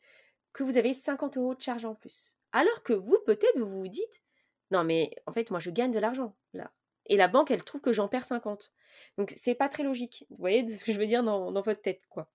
que 0.52 0.62
vous 0.62 0.76
avez 0.76 0.94
50 0.94 1.36
euros 1.36 1.54
de 1.54 1.62
charge 1.62 1.84
en 1.84 1.94
plus. 1.94 2.36
Alors 2.52 2.82
que 2.82 2.92
vous, 2.92 3.18
peut-être, 3.26 3.58
vous 3.58 3.80
vous 3.80 3.88
dites, 3.88 4.22
non, 4.70 4.84
mais 4.84 5.10
en 5.26 5.32
fait, 5.32 5.50
moi, 5.50 5.60
je 5.60 5.70
gagne 5.70 5.92
de 5.92 5.98
l'argent, 5.98 6.34
là. 6.52 6.72
Et 7.06 7.16
la 7.16 7.28
banque, 7.28 7.50
elle 7.50 7.62
trouve 7.62 7.82
que 7.82 7.92
j'en 7.92 8.08
perds 8.08 8.24
50. 8.24 8.72
Donc, 9.18 9.30
c'est 9.36 9.54
pas 9.54 9.68
très 9.68 9.82
logique. 9.82 10.24
Vous 10.30 10.36
voyez 10.38 10.62
de 10.62 10.72
ce 10.72 10.84
que 10.84 10.92
je 10.92 10.98
veux 10.98 11.06
dire 11.06 11.22
dans, 11.22 11.52
dans 11.52 11.60
votre 11.60 11.82
tête, 11.82 12.00
quoi. 12.08 12.30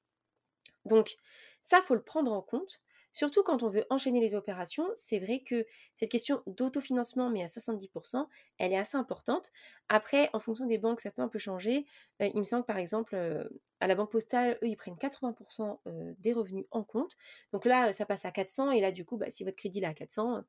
Donc, 0.85 1.17
ça, 1.63 1.81
faut 1.81 1.95
le 1.95 2.03
prendre 2.03 2.31
en 2.31 2.41
compte. 2.41 2.81
Surtout 3.11 3.43
quand 3.43 3.63
on 3.63 3.69
veut 3.69 3.85
enchaîner 3.89 4.19
les 4.19 4.35
opérations, 4.35 4.87
c'est 4.95 5.19
vrai 5.19 5.41
que 5.41 5.65
cette 5.95 6.11
question 6.11 6.43
d'autofinancement, 6.45 7.29
mais 7.29 7.41
à 7.41 7.47
70%, 7.47 8.27
elle 8.57 8.71
est 8.71 8.77
assez 8.77 8.97
importante. 8.97 9.51
Après, 9.89 10.29
en 10.33 10.39
fonction 10.39 10.65
des 10.67 10.77
banques, 10.77 11.01
ça 11.01 11.11
peut 11.11 11.21
un 11.21 11.27
peu 11.27 11.39
changer. 11.39 11.85
Euh, 12.21 12.29
il 12.33 12.39
me 12.39 12.43
semble 12.43 12.63
que 12.63 12.67
par 12.67 12.77
exemple, 12.77 13.15
euh, 13.15 13.47
à 13.79 13.87
la 13.87 13.95
banque 13.95 14.11
postale, 14.11 14.59
eux, 14.61 14.67
ils 14.67 14.77
prennent 14.77 14.95
80% 14.95 15.79
euh, 15.87 16.13
des 16.19 16.33
revenus 16.33 16.65
en 16.71 16.83
compte. 16.83 17.15
Donc 17.51 17.65
là, 17.65 17.93
ça 17.93 18.05
passe 18.05 18.25
à 18.25 18.31
400. 18.31 18.71
Et 18.71 18.81
là, 18.81 18.91
du 18.91 19.05
coup, 19.05 19.17
bah, 19.17 19.29
si 19.29 19.43
votre 19.43 19.57
crédit 19.57 19.79
est 19.79 19.85
à 19.85 19.93
400, 19.93 20.43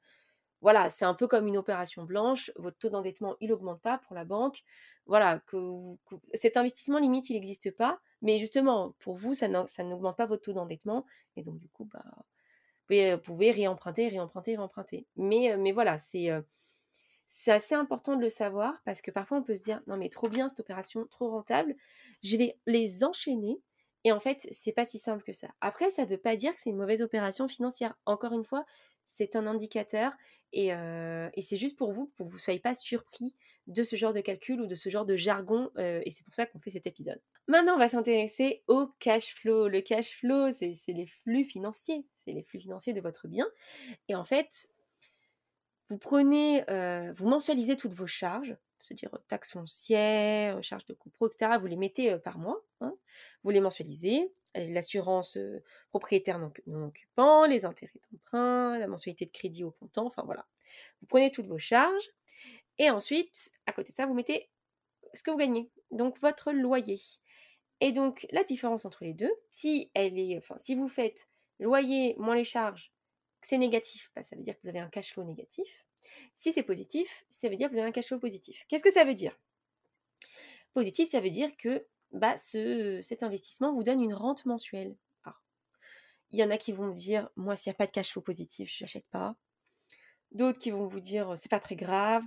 voilà, 0.60 0.90
c'est 0.90 1.06
un 1.06 1.14
peu 1.14 1.26
comme 1.26 1.46
une 1.46 1.56
opération 1.56 2.04
blanche. 2.04 2.50
Votre 2.56 2.76
taux 2.76 2.90
d'endettement, 2.90 3.36
il 3.40 3.48
n'augmente 3.48 3.80
pas 3.80 3.98
pour 3.98 4.14
la 4.14 4.24
banque. 4.24 4.62
Voilà, 5.06 5.40
que, 5.46 5.56
cet 6.34 6.56
investissement 6.58 6.98
limite, 6.98 7.30
il 7.30 7.34
n'existe 7.34 7.70
pas. 7.74 8.00
Mais 8.22 8.38
justement, 8.38 8.94
pour 8.98 9.14
vous, 9.16 9.34
ça 9.34 9.48
n'augmente 9.48 10.16
pas 10.16 10.26
votre 10.26 10.42
taux 10.42 10.52
d'endettement. 10.52 11.06
Et 11.36 11.42
donc, 11.42 11.58
du 11.58 11.68
coup, 11.68 11.86
bah, 11.86 12.04
vous 12.90 13.22
pouvez, 13.22 13.50
réemprunter, 13.52 14.08
réemprunter, 14.08 14.56
réemprunter. 14.56 15.06
Mais, 15.16 15.56
mais 15.56 15.72
voilà, 15.72 15.98
c'est 15.98 16.30
c'est 17.32 17.52
assez 17.52 17.76
important 17.76 18.16
de 18.16 18.22
le 18.22 18.28
savoir 18.28 18.82
parce 18.84 19.00
que 19.00 19.12
parfois 19.12 19.38
on 19.38 19.42
peut 19.44 19.54
se 19.54 19.62
dire 19.62 19.80
non 19.86 19.96
mais 19.96 20.08
trop 20.08 20.28
bien 20.28 20.48
cette 20.48 20.58
opération, 20.58 21.06
trop 21.06 21.30
rentable, 21.30 21.76
je 22.24 22.36
vais 22.36 22.58
les 22.66 23.04
enchaîner 23.04 23.60
et 24.02 24.10
en 24.10 24.18
fait 24.18 24.48
c'est 24.50 24.72
pas 24.72 24.84
si 24.84 24.98
simple 24.98 25.22
que 25.22 25.32
ça. 25.32 25.46
Après 25.60 25.90
ça 25.90 26.02
ne 26.02 26.08
veut 26.08 26.18
pas 26.18 26.34
dire 26.34 26.52
que 26.52 26.60
c'est 26.60 26.70
une 26.70 26.76
mauvaise 26.76 27.02
opération 27.02 27.46
financière. 27.46 27.94
Encore 28.04 28.32
une 28.32 28.44
fois, 28.44 28.64
c'est 29.14 29.36
un 29.36 29.46
indicateur 29.46 30.12
et, 30.52 30.72
c'est 31.42 31.56
juste 31.56 31.78
pour 31.78 31.92
vous, 31.92 32.12
pour 32.16 32.26
que 32.26 32.30
vous 32.30 32.36
ne 32.36 32.42
soyez 32.42 32.58
pas 32.58 32.74
surpris 32.74 33.36
de 33.66 33.84
ce 33.84 33.94
genre 33.94 34.12
de 34.12 34.20
calcul 34.20 34.60
ou 34.60 34.66
de 34.66 34.74
ce 34.74 34.88
genre 34.88 35.06
de 35.06 35.14
jargon. 35.16 35.70
et 35.76 36.10
c'est 36.10 36.24
pour 36.24 36.34
ça 36.34 36.46
qu'on 36.46 36.58
fait 36.58 36.70
cet 36.70 36.86
épisode. 36.86 37.20
Maintenant, 37.46 37.74
on 37.74 37.78
va 37.78 37.88
s'intéresser 37.88 38.62
au 38.66 38.88
cash 38.98 39.34
flow. 39.34 39.68
Le 39.68 39.80
cash 39.80 40.16
flow, 40.18 40.50
c'est 40.52 40.74
les 40.88 41.06
flux 41.06 41.44
financiers. 41.44 42.04
C'est 42.16 42.32
les 42.32 42.42
flux 42.42 42.60
financiers 42.60 42.92
de 42.92 43.00
votre 43.00 43.28
bien. 43.28 43.46
Et 44.08 44.14
en 44.14 44.24
fait, 44.24 44.68
vous 45.88 45.98
prenez, 45.98 46.64
vous 47.16 47.28
mensualisez 47.28 47.76
toutes 47.76 47.94
vos 47.94 48.08
charges, 48.08 48.56
c'est-à-dire 48.80 49.10
taxes 49.28 49.52
foncières, 49.52 50.62
charges 50.62 50.86
de 50.86 50.94
copro, 50.94 51.28
etc. 51.28 51.52
Vous 51.60 51.66
les 51.66 51.76
mettez 51.76 52.16
par 52.18 52.38
mois. 52.38 52.60
Hein. 52.80 52.94
Vous 53.44 53.50
les 53.50 53.60
mensualisez 53.60 54.32
l'assurance 54.54 55.38
propriétaire 55.90 56.38
non, 56.66 56.86
occupant, 56.86 57.44
les 57.44 57.64
intérêts 57.64 58.00
d'emprunt, 58.10 58.78
la 58.78 58.88
mensualité 58.88 59.26
de 59.26 59.30
crédit 59.30 59.62
au 59.62 59.70
comptant, 59.70 60.06
enfin 60.06 60.22
voilà. 60.24 60.46
Vous 61.00 61.06
prenez 61.06 61.30
toutes 61.30 61.46
vos 61.46 61.58
charges 61.58 62.10
et 62.78 62.90
ensuite, 62.90 63.52
à 63.66 63.72
côté 63.72 63.90
de 63.90 63.94
ça, 63.94 64.06
vous 64.06 64.14
mettez 64.14 64.48
ce 65.14 65.22
que 65.22 65.30
vous 65.30 65.36
gagnez, 65.36 65.70
donc 65.90 66.18
votre 66.20 66.50
loyer. 66.50 67.00
Et 67.80 67.92
donc 67.92 68.26
la 68.30 68.44
différence 68.44 68.84
entre 68.84 69.04
les 69.04 69.14
deux, 69.14 69.32
si 69.50 69.90
elle 69.94 70.18
est, 70.18 70.36
enfin 70.38 70.56
si 70.58 70.74
vous 70.74 70.88
faites 70.88 71.28
loyer 71.58 72.14
moins 72.18 72.34
les 72.34 72.44
charges, 72.44 72.92
c'est 73.42 73.58
négatif, 73.58 74.10
bah, 74.14 74.22
ça 74.22 74.36
veut 74.36 74.42
dire 74.42 74.54
que 74.54 74.60
vous 74.62 74.68
avez 74.68 74.80
un 74.80 74.88
cash 74.88 75.12
flow 75.12 75.24
négatif. 75.24 75.86
Si 76.34 76.52
c'est 76.52 76.62
positif, 76.62 77.24
ça 77.30 77.48
veut 77.48 77.56
dire 77.56 77.68
que 77.68 77.74
vous 77.74 77.80
avez 77.80 77.88
un 77.88 77.92
cash 77.92 78.06
flow 78.06 78.18
positif. 78.18 78.64
Qu'est-ce 78.68 78.84
que 78.84 78.90
ça 78.90 79.04
veut 79.04 79.14
dire? 79.14 79.38
Positif, 80.74 81.08
ça 81.08 81.20
veut 81.20 81.30
dire 81.30 81.50
que 81.58 81.86
bah, 82.12 82.36
ce, 82.36 83.00
cet 83.02 83.22
investissement 83.22 83.72
vous 83.74 83.84
donne 83.84 84.02
une 84.02 84.14
rente 84.14 84.44
mensuelle. 84.46 84.96
il 86.30 86.38
y 86.38 86.44
en 86.44 86.50
a 86.50 86.58
qui 86.58 86.72
vont 86.72 86.86
me 86.86 86.94
dire, 86.94 87.28
moi, 87.36 87.56
s'il 87.56 87.70
n'y 87.70 87.74
a 87.74 87.78
pas 87.78 87.86
de 87.86 87.92
cash 87.92 88.12
flow 88.12 88.22
positif, 88.22 88.72
je 88.72 88.84
n'achète 88.84 89.06
pas. 89.10 89.36
D'autres 90.32 90.58
qui 90.58 90.70
vont 90.70 90.86
vous 90.86 91.00
dire, 91.00 91.36
c'est 91.36 91.50
pas 91.50 91.60
très 91.60 91.76
grave. 91.76 92.22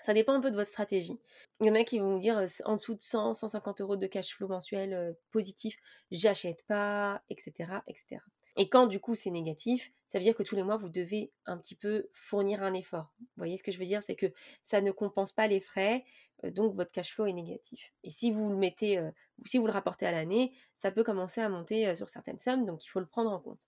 Ça 0.00 0.14
dépend 0.14 0.34
un 0.34 0.40
peu 0.40 0.50
de 0.50 0.56
votre 0.56 0.68
stratégie. 0.68 1.18
Il 1.60 1.66
y 1.66 1.70
en 1.70 1.74
a 1.76 1.84
qui 1.84 1.98
vont 1.98 2.14
vous 2.14 2.18
dire, 2.18 2.44
en 2.64 2.76
dessous 2.76 2.94
de 2.94 3.02
100, 3.02 3.34
150 3.34 3.80
euros 3.80 3.96
de 3.96 4.06
cash 4.06 4.34
flow 4.34 4.48
mensuel 4.48 5.16
positif, 5.30 5.76
j'achète 6.10 6.62
pas, 6.66 7.22
etc., 7.30 7.78
etc. 7.86 8.20
Et 8.56 8.68
quand 8.68 8.86
du 8.86 9.00
coup 9.00 9.14
c'est 9.14 9.30
négatif, 9.30 9.92
ça 10.08 10.18
veut 10.18 10.22
dire 10.22 10.36
que 10.36 10.42
tous 10.42 10.54
les 10.54 10.62
mois 10.62 10.76
vous 10.76 10.88
devez 10.88 11.32
un 11.46 11.58
petit 11.58 11.74
peu 11.74 12.08
fournir 12.12 12.62
un 12.62 12.74
effort. 12.74 13.12
Vous 13.18 13.26
voyez 13.36 13.56
ce 13.56 13.62
que 13.62 13.72
je 13.72 13.78
veux 13.78 13.84
dire? 13.84 14.02
C'est 14.02 14.14
que 14.14 14.32
ça 14.62 14.80
ne 14.80 14.92
compense 14.92 15.32
pas 15.32 15.46
les 15.48 15.60
frais, 15.60 16.04
donc 16.44 16.74
votre 16.74 16.92
cash 16.92 17.12
flow 17.14 17.26
est 17.26 17.32
négatif. 17.32 17.92
Et 18.04 18.10
si 18.10 18.30
vous 18.30 18.50
le 18.50 18.56
mettez, 18.56 19.00
si 19.44 19.58
vous 19.58 19.66
le 19.66 19.72
rapportez 19.72 20.06
à 20.06 20.12
l'année, 20.12 20.52
ça 20.76 20.92
peut 20.92 21.02
commencer 21.02 21.40
à 21.40 21.48
monter 21.48 21.96
sur 21.96 22.08
certaines 22.08 22.38
sommes, 22.38 22.64
donc 22.64 22.84
il 22.84 22.88
faut 22.88 23.00
le 23.00 23.06
prendre 23.06 23.30
en 23.32 23.40
compte. 23.40 23.66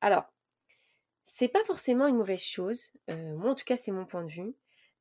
Alors, 0.00 0.24
c'est 1.24 1.48
pas 1.48 1.64
forcément 1.64 2.06
une 2.06 2.16
mauvaise 2.16 2.42
chose. 2.42 2.92
moi, 3.08 3.50
en 3.50 3.54
tout 3.54 3.64
cas, 3.64 3.76
c'est 3.76 3.92
mon 3.92 4.06
point 4.06 4.24
de 4.24 4.32
vue. 4.32 4.54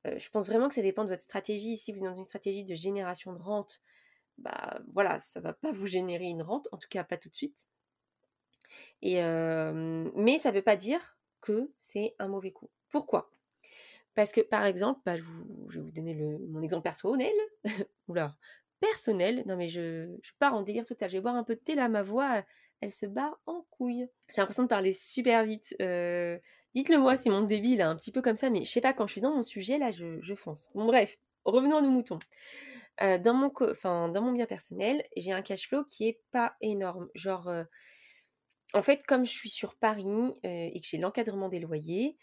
je 0.05 0.29
pense 0.29 0.47
vraiment 0.47 0.67
que 0.67 0.75
ça 0.75 0.81
dépend 0.81 1.03
de 1.03 1.09
votre 1.09 1.21
stratégie. 1.21 1.77
Si 1.77 1.91
vous 1.91 1.99
êtes 1.99 2.05
dans 2.05 2.13
une 2.13 2.25
stratégie 2.25 2.65
de 2.65 2.75
génération 2.75 3.33
de 3.33 3.41
rente, 3.41 3.81
bah 4.37 4.81
voilà, 4.93 5.19
ça 5.19 5.39
va 5.39 5.53
pas 5.53 5.71
vous 5.71 5.87
générer 5.87 6.25
une 6.25 6.41
rente, 6.41 6.67
en 6.71 6.77
tout 6.77 6.87
cas 6.89 7.03
pas 7.03 7.17
tout 7.17 7.29
de 7.29 7.35
suite. 7.35 7.67
Mais 9.01 10.38
ça 10.38 10.51
ne 10.51 10.55
veut 10.55 10.62
pas 10.62 10.75
dire 10.75 11.17
que 11.41 11.71
c'est 11.79 12.15
un 12.19 12.27
mauvais 12.27 12.51
coup. 12.51 12.69
Pourquoi? 12.89 13.31
Parce 14.15 14.31
que 14.31 14.41
par 14.41 14.65
exemple, 14.65 14.99
bah, 15.05 15.17
je, 15.17 15.23
vais 15.23 15.79
vous 15.79 15.91
donner 15.91 16.15
mon 16.49 16.62
exemple 16.62 16.84
personnel. 16.84 17.34
Oula, 18.07 18.36
personnel. 18.79 19.43
Non 19.45 19.55
mais 19.55 19.67
je, 19.67 20.07
pars 20.39 20.53
en 20.53 20.62
délire 20.62 20.86
total. 20.86 21.10
Je 21.10 21.17
vais 21.17 21.21
boire 21.21 21.36
un 21.36 21.43
peu 21.43 21.55
de 21.55 21.62
thé 21.62 21.75
là, 21.75 21.88
ma 21.88 22.03
voix, 22.03 22.43
elle 22.81 22.93
se 22.93 23.05
barre 23.05 23.39
en 23.45 23.65
couille. 23.71 24.07
J'ai 24.34 24.41
l'impression 24.41 24.63
de 24.63 24.67
parler 24.67 24.93
super 24.93 25.43
vite. 25.45 25.75
Dites-le 26.73 26.97
moi 26.97 27.15
si 27.15 27.29
mon 27.29 27.41
débit 27.41 27.75
est 27.75 27.81
un 27.81 27.95
petit 27.95 28.12
peu 28.12 28.21
comme 28.21 28.36
ça, 28.36 28.49
mais 28.49 28.63
je 28.63 28.71
sais 28.71 28.81
pas, 28.81 28.93
quand 28.93 29.07
je 29.07 29.13
suis 29.13 29.21
dans 29.21 29.36
mon 29.36 29.41
sujet, 29.41 29.77
là, 29.77 29.91
je, 29.91 30.36
fonce. 30.36 30.71
Bon 30.73 30.86
bref, 30.86 31.17
revenons 31.43 31.77
à 31.77 31.81
nos 31.81 31.89
moutons. 31.89 32.19
dans, 32.99 33.34
mon 33.34 34.31
bien 34.31 34.45
personnel, 34.45 35.03
j'ai 35.17 35.31
un 35.31 35.41
cash 35.41 35.67
flow 35.67 35.84
qui 35.84 36.07
est 36.07 36.21
pas 36.31 36.55
énorme. 36.62 37.10
Genre, 37.13 37.49
en 38.73 38.81
fait, 38.81 39.03
comme 39.03 39.25
je 39.25 39.31
suis 39.31 39.49
sur 39.49 39.75
Paris 39.75 40.05
euh, 40.05 40.34
et 40.43 40.79
que 40.79 40.88
j'ai 40.88 40.97
l'encadrement 40.97 41.49
des 41.49 41.60
loyers, 41.60 42.17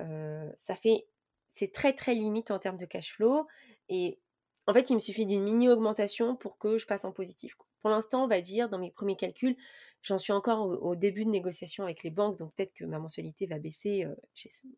euh, 0.00 0.50
ça 0.56 0.74
fait 0.74 1.06
c'est 1.52 1.72
très 1.72 1.92
très 1.92 2.14
limite 2.14 2.50
en 2.50 2.58
termes 2.58 2.76
de 2.76 2.86
cash 2.86 3.14
flow 3.14 3.46
et 3.88 4.18
en 4.66 4.72
fait, 4.72 4.90
il 4.90 4.94
me 4.94 4.98
suffit 4.98 5.26
d'une 5.26 5.42
mini 5.42 5.68
augmentation 5.68 6.36
pour 6.36 6.58
que 6.58 6.78
je 6.78 6.86
passe 6.86 7.04
en 7.04 7.12
positif. 7.12 7.54
Pour 7.82 7.90
l'instant, 7.90 8.24
on 8.24 8.26
va 8.26 8.40
dire 8.40 8.70
dans 8.70 8.78
mes 8.78 8.90
premiers 8.90 9.16
calculs, 9.16 9.56
j'en 10.00 10.16
suis 10.16 10.32
encore 10.32 10.82
au, 10.82 10.96
début 10.96 11.26
de 11.26 11.30
négociation 11.30 11.84
avec 11.84 12.02
les 12.02 12.10
banques, 12.10 12.38
donc 12.38 12.54
peut-être 12.54 12.72
que 12.72 12.86
ma 12.86 12.98
mensualité 12.98 13.46
va 13.46 13.58
baisser. 13.58 14.04
Euh, 14.04 14.14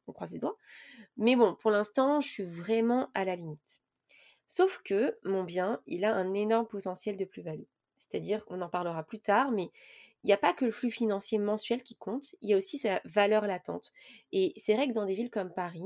on 0.08 0.12
croise 0.12 0.32
les 0.32 0.40
doigts. 0.40 0.56
Mais 1.16 1.36
bon, 1.36 1.54
pour 1.54 1.70
l'instant, 1.70 2.20
je 2.20 2.28
suis 2.28 2.42
vraiment 2.42 3.10
à 3.14 3.24
la 3.24 3.36
limite. 3.36 3.80
Sauf 4.48 4.80
que 4.84 5.16
mon 5.24 5.44
bien, 5.44 5.80
il 5.86 6.04
a 6.04 6.14
un 6.14 6.34
énorme 6.34 6.66
potentiel 6.66 7.16
de 7.16 7.24
plus-value. 7.24 7.66
C'est-à-dire, 7.96 8.44
on 8.48 8.60
en 8.62 8.68
parlera 8.68 9.04
plus 9.04 9.20
tard, 9.20 9.52
mais 9.52 9.70
il 10.26 10.30
n'y 10.30 10.34
a 10.34 10.38
pas 10.38 10.52
que 10.52 10.64
le 10.64 10.72
flux 10.72 10.90
financier 10.90 11.38
mensuel 11.38 11.84
qui 11.84 11.94
compte, 11.94 12.34
il 12.40 12.50
y 12.50 12.54
a 12.54 12.56
aussi 12.56 12.78
sa 12.78 13.00
valeur 13.04 13.46
latente. 13.46 13.92
Et 14.32 14.52
c'est 14.56 14.74
vrai 14.74 14.88
que 14.88 14.92
dans 14.92 15.06
des 15.06 15.14
villes 15.14 15.30
comme 15.30 15.54
Paris, 15.54 15.84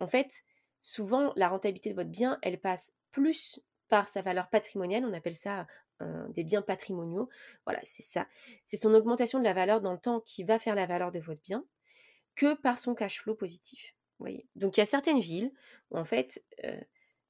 en 0.00 0.08
fait, 0.08 0.42
souvent 0.80 1.32
la 1.36 1.48
rentabilité 1.48 1.90
de 1.90 1.94
votre 1.94 2.10
bien, 2.10 2.40
elle 2.42 2.60
passe 2.60 2.92
plus 3.12 3.60
par 3.88 4.08
sa 4.08 4.20
valeur 4.20 4.50
patrimoniale, 4.50 5.04
on 5.04 5.12
appelle 5.12 5.36
ça 5.36 5.68
des 6.30 6.42
biens 6.42 6.62
patrimoniaux. 6.62 7.28
Voilà, 7.66 7.78
c'est 7.84 8.02
ça. 8.02 8.26
C'est 8.66 8.76
son 8.76 8.94
augmentation 8.94 9.38
de 9.38 9.44
la 9.44 9.54
valeur 9.54 9.80
dans 9.80 9.92
le 9.92 9.98
temps 9.98 10.20
qui 10.20 10.42
va 10.42 10.58
faire 10.58 10.74
la 10.74 10.86
valeur 10.86 11.12
de 11.12 11.20
votre 11.20 11.42
bien, 11.42 11.64
que 12.34 12.54
par 12.54 12.80
son 12.80 12.96
cash 12.96 13.20
flow 13.20 13.36
positif. 13.36 13.94
voyez 14.18 14.48
Donc 14.56 14.76
il 14.76 14.80
y 14.80 14.82
a 14.82 14.86
certaines 14.86 15.20
villes 15.20 15.52
où 15.90 15.98
en 15.98 16.04
fait, 16.04 16.44
euh, 16.64 16.80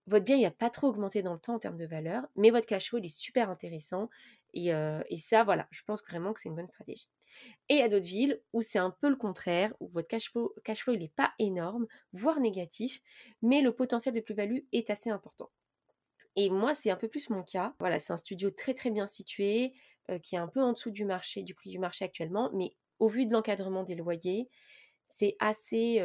votre 0.09 0.25
bien 0.25 0.41
n'a 0.41 0.51
pas 0.51 0.71
trop 0.71 0.89
augmenté 0.89 1.23
dans 1.23 1.35
le 1.35 1.39
temps 1.39 1.55
en 1.55 1.59
termes 1.59 1.77
de 1.77 1.87
valeur, 1.87 2.27
mais 2.37 2.51
votre 2.51 2.67
cash 2.67 2.89
flow 2.89 2.99
il 2.99 3.05
est 3.05 3.17
super 3.17 3.51
intéressant 3.51 4.09
et, 4.55 4.73
ça, 5.19 5.45
voilà, 5.45 5.69
je 5.71 5.83
pense 5.85 6.03
vraiment 6.03 6.33
que 6.33 6.41
c'est 6.41 6.49
une 6.49 6.57
bonne 6.57 6.67
stratégie. 6.67 7.09
Et 7.69 7.75
il 7.75 7.79
y 7.79 7.83
a 7.83 7.89
d'autres 7.89 8.07
villes 8.07 8.41
où 8.53 8.63
c'est 8.63 8.79
un 8.79 8.91
peu 8.91 9.09
le 9.09 9.17
contraire, 9.17 9.73
où 9.79 9.89
votre 9.89 10.09
cash 10.09 10.31
flow, 10.31 10.55
il 10.95 10.99
n'est 10.99 11.13
pas 11.15 11.33
énorme, 11.39 11.87
voire 12.13 12.41
négatif, 12.41 13.01
mais 13.43 13.61
le 13.61 13.73
potentiel 13.73 14.15
de 14.15 14.21
plus-value 14.21 14.61
est 14.73 14.91
assez 14.91 15.11
important. 15.11 15.51
Et 16.35 16.51
moi, 16.51 16.75
c'est 16.75 16.91
un 16.91 16.97
peu 16.97 17.09
plus 17.09 17.31
mon 17.31 17.43
cas. 17.43 17.75
Voilà, 17.79 17.99
c'est 17.99 18.13
un 18.13 18.17
studio 18.17 18.51
très 18.51 18.75
très 18.75 18.91
bien 18.91 19.07
situé, 19.07 19.75
qui 20.23 20.35
est 20.35 20.39
un 20.39 20.49
peu 20.49 20.63
en 20.63 20.73
dessous 20.73 20.91
du 20.91 21.05
marché, 21.05 21.43
du 21.43 21.55
prix 21.55 21.71
du 21.71 21.79
marché 21.79 22.05
actuellement, 22.05 22.51
mais 22.55 22.75
au 22.99 23.09
vu 23.09 23.27
de 23.27 23.33
l'encadrement 23.33 23.85
des 23.85 23.95
loyers, 23.95 24.49
c'est 25.09 25.37
assez, 25.41 26.03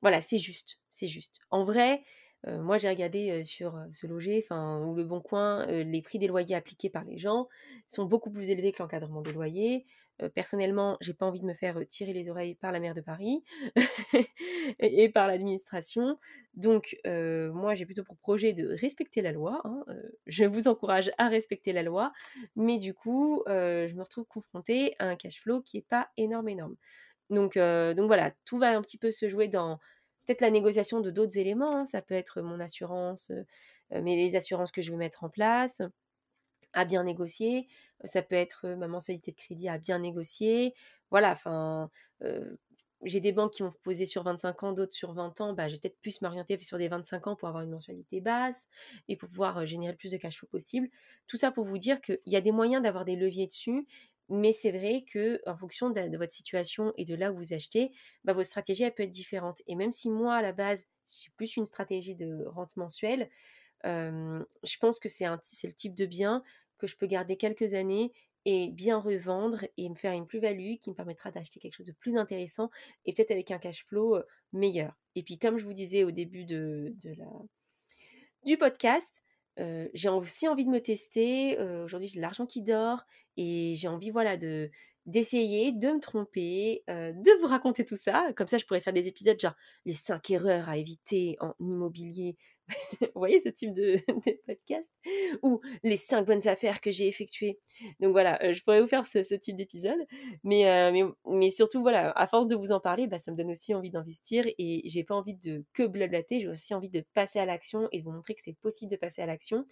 voilà, 0.00 0.20
c'est 0.20 0.38
juste, 0.38 0.78
c'est 0.88 1.08
juste. 1.08 1.40
En 1.50 1.64
vrai, 1.64 2.04
moi, 2.46 2.78
j'ai 2.78 2.88
regardé 2.88 3.42
sur 3.44 3.78
Se 3.92 4.06
Loger, 4.06 4.42
enfin, 4.44 4.80
ou 4.84 4.94
Le 4.94 5.04
Bon 5.04 5.20
Coin, 5.20 5.66
les 5.66 6.02
prix 6.02 6.18
des 6.18 6.28
loyers 6.28 6.54
appliqués 6.54 6.88
par 6.88 7.04
les 7.04 7.18
gens 7.18 7.48
sont 7.86 8.04
beaucoup 8.04 8.30
plus 8.30 8.50
élevés 8.50 8.72
que 8.72 8.82
l'encadrement 8.82 9.22
des 9.22 9.32
loyers. 9.32 9.86
personnellement, 10.34 10.96
j'ai 11.00 11.14
pas 11.14 11.26
envie 11.26 11.40
de 11.40 11.46
me 11.46 11.54
faire 11.54 11.80
tirer 11.88 12.12
les 12.12 12.28
oreilles 12.30 12.54
par 12.54 12.70
la 12.70 12.78
maire 12.78 12.94
de 12.94 13.00
Paris 13.00 13.42
et, 14.78 15.08
par 15.08 15.26
l'administration. 15.26 16.18
Donc, 16.54 16.96
moi, 17.04 17.74
j'ai 17.74 17.86
plutôt 17.86 18.04
pour 18.04 18.16
projet 18.16 18.52
de 18.52 18.68
respecter 18.68 19.20
la 19.20 19.32
loi. 19.32 19.60
Hein, 19.64 19.84
je 20.26 20.44
vous 20.44 20.68
encourage 20.68 21.10
à 21.18 21.28
respecter 21.28 21.72
la 21.72 21.82
loi, 21.82 22.12
mais 22.54 22.78
du 22.78 22.94
coup, 22.94 23.42
je 23.48 23.92
me 23.94 24.02
retrouve 24.02 24.26
confrontée 24.26 24.94
à 25.00 25.06
un 25.06 25.16
cash 25.16 25.40
flow 25.40 25.60
qui 25.60 25.78
est 25.78 25.88
pas 25.88 26.08
énorme, 26.16 26.48
énorme. 26.48 26.76
Donc, 27.30 27.58
donc 27.58 28.06
voilà, 28.06 28.32
tout 28.44 28.58
va 28.58 28.76
un 28.76 28.82
petit 28.82 28.98
peu 28.98 29.10
se 29.10 29.28
jouer 29.28 29.48
dans 29.48 29.78
peut-être 30.28 30.42
la 30.42 30.50
négociation 30.50 31.00
de 31.00 31.10
d'autres 31.10 31.38
éléments. 31.38 31.78
Hein. 31.78 31.84
Ça 31.86 32.02
peut 32.02 32.14
être 32.14 32.42
mon 32.42 32.60
assurance, 32.60 33.32
mais 33.90 34.16
les 34.16 34.36
assurances 34.36 34.70
que 34.70 34.82
je 34.82 34.92
veux 34.92 34.98
mettre 34.98 35.24
en 35.24 35.30
place 35.30 35.82
à 36.74 36.84
bien 36.84 37.02
négocier. 37.04 37.66
Ça 38.04 38.22
peut 38.22 38.36
être 38.36 38.68
ma 38.68 38.88
mensualité 38.88 39.32
de 39.32 39.36
crédit 39.36 39.68
à 39.68 39.78
bien 39.78 39.98
négocier. 39.98 40.74
Voilà, 41.10 41.32
enfin, 41.32 41.90
j'ai 43.04 43.20
des 43.20 43.32
banques 43.32 43.52
qui 43.54 43.62
m'ont 43.62 43.70
proposé 43.70 44.06
sur 44.06 44.22
25 44.22 44.62
ans, 44.64 44.72
d'autres 44.72 44.94
sur 44.94 45.12
20 45.14 45.40
ans. 45.40 45.52
Bah, 45.54 45.68
j'ai 45.68 45.78
peut-être 45.78 45.98
plus 46.00 46.20
m'orienter 46.20 46.60
sur 46.60 46.78
des 46.78 46.88
25 46.88 47.28
ans 47.28 47.36
pour 47.36 47.48
avoir 47.48 47.62
une 47.64 47.70
mensualité 47.70 48.20
basse 48.20 48.68
et 49.08 49.16
pour 49.16 49.28
pouvoir 49.28 49.64
générer 49.66 49.92
le 49.92 49.96
plus 49.98 50.10
de 50.10 50.16
cash 50.18 50.36
flow 50.38 50.48
possible. 50.48 50.88
Tout 51.26 51.36
ça 51.36 51.50
pour 51.50 51.64
vous 51.64 51.78
dire 51.78 52.00
qu'il 52.02 52.20
y 52.26 52.36
a 52.36 52.40
des 52.40 52.52
moyens 52.52 52.82
d'avoir 52.82 53.04
des 53.04 53.16
leviers 53.16 53.46
dessus 53.46 53.86
mais 54.28 54.52
c'est 54.52 54.70
vrai 54.70 55.04
que 55.10 55.40
en 55.46 55.56
fonction 55.56 55.90
de, 55.90 56.16
votre 56.16 56.32
situation 56.32 56.92
et 56.96 57.04
de 57.04 57.14
là 57.14 57.32
où 57.32 57.36
vous 57.36 57.52
achetez, 57.52 57.90
bah, 58.24 58.32
votre 58.32 58.48
stratégie 58.48 58.88
peut 58.90 59.04
être 59.04 59.10
différente. 59.10 59.62
Et 59.66 59.74
même 59.74 59.92
si 59.92 60.10
moi 60.10 60.36
à 60.36 60.42
la 60.42 60.52
base 60.52 60.86
j'ai 61.10 61.30
plus 61.36 61.56
une 61.56 61.66
stratégie 61.66 62.14
de 62.14 62.44
rente 62.46 62.76
mensuelle, 62.76 63.30
je 63.84 64.78
pense 64.80 65.00
que 65.00 65.08
c'est 65.08 65.26
le 65.26 65.72
type 65.72 65.94
de 65.94 66.06
bien 66.06 66.42
que 66.78 66.86
je 66.86 66.96
peux 66.96 67.06
garder 67.06 67.36
quelques 67.36 67.74
années 67.74 68.12
et 68.44 68.68
bien 68.68 68.98
revendre 68.98 69.64
et 69.76 69.88
me 69.88 69.94
faire 69.94 70.12
une 70.12 70.26
plus-value 70.26 70.76
qui 70.80 70.90
me 70.90 70.94
permettra 70.94 71.30
d'acheter 71.30 71.60
quelque 71.60 71.74
chose 71.74 71.86
de 71.86 71.92
plus 71.92 72.16
intéressant 72.16 72.70
et 73.04 73.12
peut-être 73.12 73.30
avec 73.30 73.50
un 73.50 73.58
cash 73.58 73.84
flow 73.84 74.18
meilleur. 74.52 74.96
Et 75.14 75.22
puis 75.22 75.38
comme 75.38 75.58
je 75.58 75.64
vous 75.64 75.72
disais 75.72 76.04
au 76.04 76.10
début 76.10 76.44
du 76.44 76.96
podcast, 78.58 79.22
j'ai 79.94 80.08
aussi 80.08 80.48
envie 80.48 80.64
de 80.64 80.70
me 80.70 80.80
tester. 80.80 81.58
Aujourd'hui, 81.84 82.08
j'ai 82.08 82.16
de 82.16 82.22
l'argent 82.22 82.46
qui 82.46 82.62
dort 82.62 83.04
et 83.36 83.74
j'ai 83.76 83.88
envie, 83.88 84.10
voilà, 84.10 84.36
de 84.36 84.70
d'essayer, 85.06 85.72
de 85.72 85.88
me 85.88 86.00
tromper, 86.00 86.82
de 86.86 87.40
vous 87.40 87.46
raconter 87.46 87.84
tout 87.84 87.96
ça. 87.96 88.30
Comme 88.36 88.46
ça, 88.46 88.58
je 88.58 88.66
pourrais 88.66 88.82
faire 88.82 88.92
des 88.92 89.08
épisodes 89.08 89.40
genre 89.40 89.54
les 89.86 89.94
5 89.94 90.30
erreurs 90.30 90.68
à 90.68 90.76
éviter 90.76 91.36
en 91.40 91.54
immobilier 91.60 92.36
Vous 93.00 93.08
voyez 93.14 93.40
ce 93.40 93.48
type 93.48 93.72
de, 93.74 93.98
podcast? 94.46 94.92
Ou 95.42 95.60
les 95.82 95.96
cinq 95.96 96.26
bonnes 96.26 96.46
affaires 96.48 96.80
que 96.80 96.90
j'ai 96.90 97.08
effectuées. 97.08 97.58
Donc 98.00 98.12
voilà, 98.12 98.42
euh, 98.42 98.52
je 98.52 98.62
pourrais 98.62 98.80
vous 98.80 98.86
faire 98.88 99.06
ce, 99.06 99.34
type 99.34 99.56
d'épisode. 99.56 99.98
Mais, 100.44 100.68
euh, 100.68 100.92
mais, 100.92 101.04
mais, 101.26 101.50
surtout, 101.50 101.82
voilà, 101.82 102.10
à 102.12 102.26
force 102.26 102.46
de 102.46 102.56
vous 102.56 102.72
en 102.72 102.80
parler, 102.80 103.06
bah, 103.06 103.18
ça 103.18 103.30
me 103.30 103.36
donne 103.36 103.50
aussi 103.50 103.74
envie 103.74 103.90
d'investir 103.90 104.46
et 104.58 104.82
j'ai 104.84 105.04
pas 105.04 105.14
envie 105.14 105.34
de 105.34 105.64
que 105.72 105.86
blablater, 105.86 106.40
j'ai 106.40 106.48
aussi 106.48 106.74
envie 106.74 106.90
de 106.90 107.04
passer 107.14 107.38
à 107.38 107.46
l'action 107.46 107.88
et 107.92 108.00
de 108.00 108.04
vous 108.04 108.12
montrer 108.12 108.34
que 108.34 108.42
c'est 108.42 108.56
possible 108.60 108.90
de 108.90 108.96
passer 108.96 109.22
à 109.22 109.26
l'action. 109.26 109.64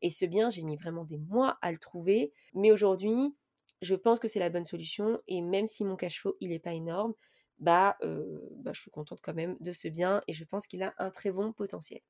Et 0.00 0.10
ce 0.10 0.24
bien, 0.24 0.50
j'ai 0.50 0.62
mis 0.62 0.76
vraiment 0.76 1.04
des 1.04 1.18
mois 1.18 1.58
à 1.62 1.72
le 1.72 1.78
trouver. 1.78 2.32
Mais 2.54 2.70
aujourd'hui, 2.70 3.34
je 3.82 3.94
pense 3.94 4.20
que 4.20 4.28
c'est 4.28 4.38
la 4.38 4.50
bonne 4.50 4.64
solution. 4.64 5.20
Et 5.26 5.42
même 5.42 5.66
si 5.66 5.84
mon 5.84 5.96
cash 5.96 6.20
flow, 6.20 6.36
il 6.40 6.50
n'est 6.50 6.58
pas 6.58 6.72
énorme, 6.74 7.14
bah, 7.58 7.96
euh, 8.02 8.40
bah, 8.56 8.72
je 8.72 8.80
suis 8.80 8.90
contente 8.90 9.20
quand 9.22 9.34
même 9.34 9.56
de 9.60 9.72
ce 9.72 9.88
bien 9.88 10.20
et 10.28 10.32
je 10.32 10.44
pense 10.44 10.66
qu'il 10.66 10.82
a 10.82 10.94
un 10.98 11.10
très 11.10 11.30
bon 11.30 11.52
potentiel. 11.52 12.00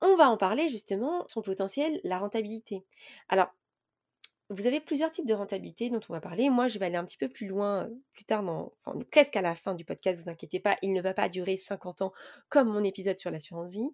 On 0.00 0.16
va 0.16 0.30
en 0.30 0.36
parler 0.36 0.68
justement, 0.68 1.24
son 1.28 1.42
potentiel, 1.42 2.00
la 2.04 2.18
rentabilité. 2.18 2.84
Alors, 3.28 3.48
vous 4.50 4.66
avez 4.66 4.80
plusieurs 4.80 5.12
types 5.12 5.26
de 5.26 5.34
rentabilité 5.34 5.90
dont 5.90 6.00
on 6.08 6.12
va 6.12 6.20
parler. 6.20 6.50
Moi, 6.50 6.66
je 6.66 6.78
vais 6.80 6.86
aller 6.86 6.96
un 6.96 7.04
petit 7.04 7.16
peu 7.16 7.28
plus 7.28 7.46
loin 7.46 7.88
plus 8.12 8.24
tard. 8.24 8.44
Presque 9.12 9.36
à 9.36 9.42
la 9.42 9.54
fin 9.54 9.74
du 9.74 9.84
podcast, 9.84 10.18
vous 10.20 10.28
inquiétez 10.28 10.58
pas. 10.58 10.76
Il 10.82 10.92
ne 10.92 11.00
va 11.00 11.14
pas 11.14 11.28
durer 11.28 11.56
50 11.56 12.02
ans 12.02 12.12
comme 12.48 12.68
mon 12.68 12.82
épisode 12.82 13.18
sur 13.18 13.30
l'assurance 13.30 13.70
vie. 13.70 13.88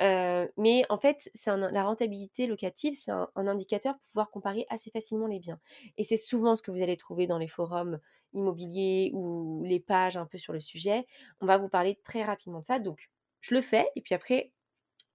mais 0.00 0.84
en 0.88 0.98
fait, 0.98 1.30
c'est 1.34 1.56
la 1.56 1.84
rentabilité 1.84 2.48
locative, 2.48 2.94
c'est 2.94 3.12
un, 3.12 3.28
indicateur 3.36 3.94
pour 3.94 4.08
pouvoir 4.08 4.30
comparer 4.32 4.66
assez 4.68 4.90
facilement 4.90 5.28
les 5.28 5.38
biens. 5.38 5.60
Et 5.96 6.02
c'est 6.02 6.16
souvent 6.16 6.56
ce 6.56 6.62
que 6.62 6.72
vous 6.72 6.82
allez 6.82 6.96
trouver 6.96 7.28
dans 7.28 7.38
les 7.38 7.48
forums 7.48 8.00
immobiliers 8.32 9.12
ou 9.14 9.62
les 9.64 9.78
pages 9.78 10.16
un 10.16 10.26
peu 10.26 10.38
sur 10.38 10.52
le 10.52 10.60
sujet. 10.60 11.06
On 11.40 11.46
va 11.46 11.56
vous 11.56 11.68
parler 11.68 12.00
très 12.02 12.24
rapidement 12.24 12.60
de 12.60 12.66
ça. 12.66 12.80
Donc, 12.80 13.10
je 13.42 13.54
le 13.54 13.62
fais 13.62 13.86
et 13.94 14.00
puis 14.00 14.16
après, 14.16 14.50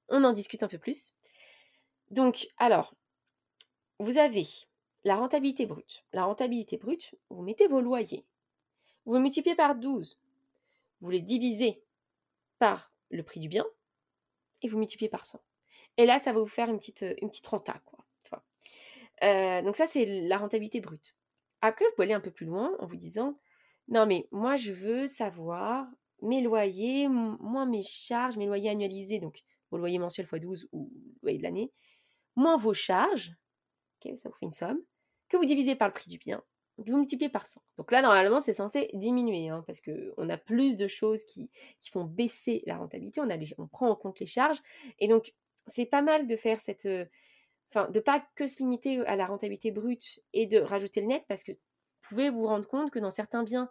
on 0.10 0.24
en 0.24 0.34
discute 0.34 0.64
un 0.64 0.68
peu 0.68 0.78
plus. 0.78 1.14
Donc, 2.12 2.48
alors, 2.58 2.96
vous 4.00 4.18
avez 4.18 4.48
la 5.04 5.16
rentabilité 5.16 5.66
brute. 5.66 6.04
La 6.14 6.26
rentabilité 6.26 6.78
brute, 6.78 7.16
vous 7.30 7.42
mettez 7.42 7.68
vos 7.68 7.82
loyers, 7.82 8.26
vous 9.06 9.20
multipliez 9.20 9.56
par 9.56 9.76
12, 9.76 10.20
vous 11.02 11.10
les 11.10 11.22
divisez 11.22 11.82
par 12.58 12.92
le 13.10 13.24
prix 13.24 13.40
du 13.40 13.48
bien 13.48 13.66
et 14.62 14.68
vous 14.68 14.78
multipliez 14.78 15.10
par 15.10 15.26
100. 15.26 15.40
Et 15.98 16.06
là, 16.06 16.20
ça 16.20 16.34
va 16.34 16.40
vous 16.40 16.48
faire 16.48 16.70
une 16.70 16.78
petite, 16.78 17.06
une 17.22 17.30
petite 17.30 17.48
renta, 17.48 17.80
quoi. 17.86 18.00
Euh, 19.24 19.62
donc 19.62 19.76
ça, 19.76 19.88
c'est 19.88 20.06
la 20.06 20.38
rentabilité 20.38 20.80
brute. 20.80 21.16
Après, 21.62 21.86
vous 21.86 21.92
pouvez 21.92 22.06
aller 22.06 22.14
un 22.14 22.22
peu 22.22 22.32
plus 22.32 22.46
loin 22.46 22.72
en 22.80 22.86
vous 22.86 22.96
disant, 22.96 23.38
non 23.90 24.06
mais 24.06 24.28
moi, 24.32 24.56
je 24.56 24.72
veux 24.72 25.08
savoir 25.08 25.88
mes 26.22 26.42
loyers, 26.42 27.08
moins 27.08 27.66
mes 27.66 27.84
charges, 27.84 28.38
mes 28.38 28.46
loyers 28.46 28.70
annualisés, 28.70 29.20
donc 29.20 29.44
vos 29.72 29.78
loyers 29.78 30.00
mensuels 30.00 30.28
x 30.32 30.42
12 30.42 30.70
ou 30.72 30.92
loyer 31.22 31.38
de 31.38 31.44
l'année, 31.44 31.72
moins 32.36 32.58
vos 32.58 32.74
charges, 32.74 33.34
ça 34.04 34.30
vous 34.30 34.36
fait 34.36 34.46
une 34.46 34.52
somme, 34.52 34.80
que 35.30 35.38
vous 35.38 35.46
divisez 35.46 35.76
par 35.76 35.88
le 35.88 35.94
prix 35.94 36.10
du 36.10 36.18
bien, 36.18 36.44
que 36.78 36.90
vous 36.90 36.98
multipliez 36.98 37.30
par 37.30 37.46
100. 37.46 37.62
Donc 37.78 37.92
là, 37.92 38.02
normalement, 38.02 38.40
c'est 38.40 38.54
censé 38.54 38.90
diminuer, 38.94 39.50
hein, 39.50 39.64
parce 39.68 39.82
qu'on 39.82 40.30
a 40.30 40.38
plus 40.38 40.78
de 40.78 40.88
choses 40.88 41.24
qui, 41.26 41.50
font 41.92 42.06
baisser 42.06 42.64
la 42.66 42.78
rentabilité, 42.78 43.22
on, 43.22 43.28
on 43.58 43.68
prend 43.68 43.90
en 43.90 43.96
compte 43.96 44.20
les 44.20 44.26
charges, 44.26 44.62
et 45.00 45.08
donc 45.08 45.34
c'est 45.68 45.86
pas 45.86 46.02
mal 46.02 46.28
de 46.28 46.36
faire 46.36 46.62
cette... 46.62 46.86
Euh, 46.86 47.06
enfin, 47.72 47.90
de 47.92 48.00
pas 48.00 48.26
que 48.36 48.48
se 48.48 48.60
limiter 48.60 49.06
à 49.06 49.16
la 49.16 49.28
rentabilité 49.28 49.72
brute 49.72 50.20
et 50.34 50.48
de 50.48 50.60
rajouter 50.60 51.02
le 51.02 51.08
net, 51.08 51.24
parce 51.28 51.44
que 51.44 51.52
vous 51.52 51.60
pouvez 52.02 52.30
vous 52.30 52.46
rendre 52.48 52.68
compte 52.68 52.92
que 52.92 53.00
dans 53.00 53.12
certains 53.12 53.44
biens, 53.44 53.70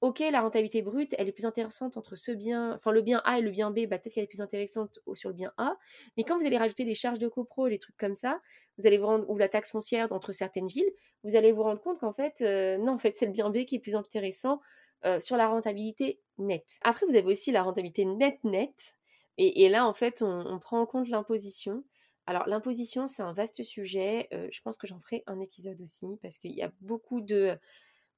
ok, 0.00 0.20
la 0.20 0.40
rentabilité 0.40 0.82
brute, 0.82 1.14
elle 1.18 1.28
est 1.28 1.32
plus 1.32 1.44
intéressante 1.44 1.96
entre 1.96 2.16
ce 2.16 2.30
bien, 2.30 2.74
enfin 2.74 2.92
le 2.92 3.02
bien 3.02 3.20
A 3.24 3.38
et 3.38 3.42
le 3.42 3.50
bien 3.50 3.70
B, 3.70 3.86
bah, 3.86 3.98
peut-être 3.98 4.14
qu'elle 4.14 4.24
est 4.24 4.28
plus 4.28 4.40
intéressante 4.40 5.00
sur 5.14 5.28
le 5.28 5.34
bien 5.34 5.52
A. 5.56 5.76
Mais 6.16 6.24
quand 6.24 6.38
vous 6.38 6.46
allez 6.46 6.58
rajouter 6.58 6.84
les 6.84 6.94
charges 6.94 7.18
de 7.18 7.28
copro, 7.28 7.66
les 7.66 7.78
trucs 7.78 7.96
comme 7.96 8.14
ça, 8.14 8.40
vous 8.78 8.86
allez 8.86 8.98
vous 8.98 9.06
rendre, 9.06 9.28
ou 9.28 9.36
la 9.36 9.48
taxe 9.48 9.72
foncière 9.72 10.12
entre 10.12 10.32
certaines 10.32 10.68
villes, 10.68 10.90
vous 11.24 11.36
allez 11.36 11.52
vous 11.52 11.62
rendre 11.64 11.80
compte 11.80 11.98
qu'en 11.98 12.12
fait, 12.12 12.40
euh, 12.42 12.78
non, 12.78 12.92
en 12.92 12.98
fait, 12.98 13.16
c'est 13.16 13.26
le 13.26 13.32
bien 13.32 13.50
B 13.50 13.64
qui 13.64 13.76
est 13.76 13.80
plus 13.80 13.96
intéressant 13.96 14.60
euh, 15.04 15.20
sur 15.20 15.36
la 15.36 15.48
rentabilité 15.48 16.20
nette. 16.38 16.78
Après, 16.82 17.06
vous 17.06 17.16
avez 17.16 17.26
aussi 17.26 17.50
la 17.50 17.62
rentabilité 17.62 18.04
nette-nette. 18.04 18.94
Et, 19.40 19.68
là, 19.68 19.86
en 19.86 19.94
fait, 19.94 20.20
on, 20.20 20.58
prend 20.58 20.80
en 20.80 20.86
compte 20.86 21.08
l'imposition. 21.08 21.84
Alors, 22.26 22.48
l'imposition, 22.48 23.06
c'est 23.06 23.22
un 23.22 23.32
vaste 23.32 23.62
sujet. 23.62 24.26
Euh, 24.32 24.48
je 24.50 24.60
pense 24.62 24.76
que 24.76 24.88
j'en 24.88 24.98
ferai 24.98 25.22
un 25.28 25.38
épisode 25.38 25.80
aussi, 25.80 26.08
parce 26.22 26.38
qu'il 26.38 26.50
y 26.50 26.62
a 26.62 26.72
beaucoup 26.80 27.20
de 27.20 27.56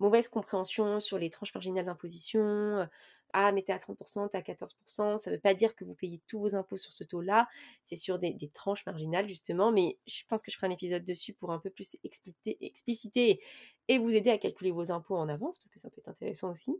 mauvaise 0.00 0.28
compréhension 0.28 0.98
sur 0.98 1.18
les 1.18 1.30
tranches 1.30 1.54
marginales 1.54 1.84
d'imposition. 1.84 2.88
Ah, 3.32 3.52
mettez 3.52 3.72
à 3.72 3.78
30%, 3.78 4.28
t'es 4.28 4.38
à 4.38 4.40
14%. 4.40 5.18
Ça 5.18 5.30
ne 5.30 5.36
veut 5.36 5.40
pas 5.40 5.54
dire 5.54 5.76
que 5.76 5.84
vous 5.84 5.94
payez 5.94 6.20
tous 6.26 6.40
vos 6.40 6.56
impôts 6.56 6.76
sur 6.76 6.92
ce 6.92 7.04
taux-là. 7.04 7.48
C'est 7.84 7.94
sur 7.94 8.18
des, 8.18 8.36
tranches 8.52 8.84
marginales, 8.86 9.28
justement. 9.28 9.70
Mais 9.70 9.98
je 10.06 10.24
pense 10.28 10.42
que 10.42 10.50
je 10.50 10.56
ferai 10.56 10.66
un 10.66 10.72
épisode 10.72 11.04
dessus 11.04 11.32
pour 11.32 11.52
un 11.52 11.60
peu 11.60 11.70
plus 11.70 11.96
expliciter, 12.02 13.40
et 13.88 13.98
vous 13.98 14.14
aider 14.14 14.30
à 14.30 14.38
calculer 14.38 14.72
vos 14.72 14.90
impôts 14.90 15.16
en 15.16 15.28
avance, 15.28 15.58
parce 15.58 15.70
que 15.70 15.78
ça 15.78 15.90
peut 15.90 16.00
être 16.00 16.08
intéressant 16.08 16.50
aussi, 16.50 16.74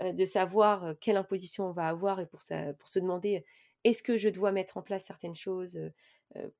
de 0.00 0.24
savoir 0.24 0.94
quelle 1.00 1.16
imposition 1.16 1.66
on 1.68 1.72
va 1.72 1.88
avoir 1.88 2.20
et 2.20 2.26
pour 2.26 2.42
se 2.42 2.98
demander 2.98 3.44
est-ce 3.88 4.02
que 4.02 4.16
je 4.16 4.28
dois 4.28 4.52
mettre 4.52 4.76
en 4.76 4.82
place 4.82 5.04
certaines 5.04 5.36
choses 5.36 5.80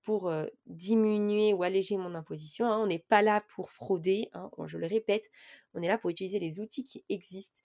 pour 0.03 0.33
diminuer 0.67 1.53
ou 1.53 1.63
alléger 1.63 1.97
mon 1.97 2.15
imposition 2.15 2.67
hein? 2.67 2.79
On 2.79 2.87
n'est 2.87 2.99
pas 2.99 3.23
là 3.23 3.45
pour 3.55 3.71
frauder, 3.71 4.31
hein, 4.33 4.51
je 4.67 4.79
le 4.79 4.87
répète, 4.87 5.31
on 5.75 5.83
est 5.83 5.89
là 5.89 5.99
pour 5.99 6.11
utiliser 6.11 6.39
les 6.39 6.59
outils 6.59 6.85
qui 6.85 7.05
existent 7.09 7.61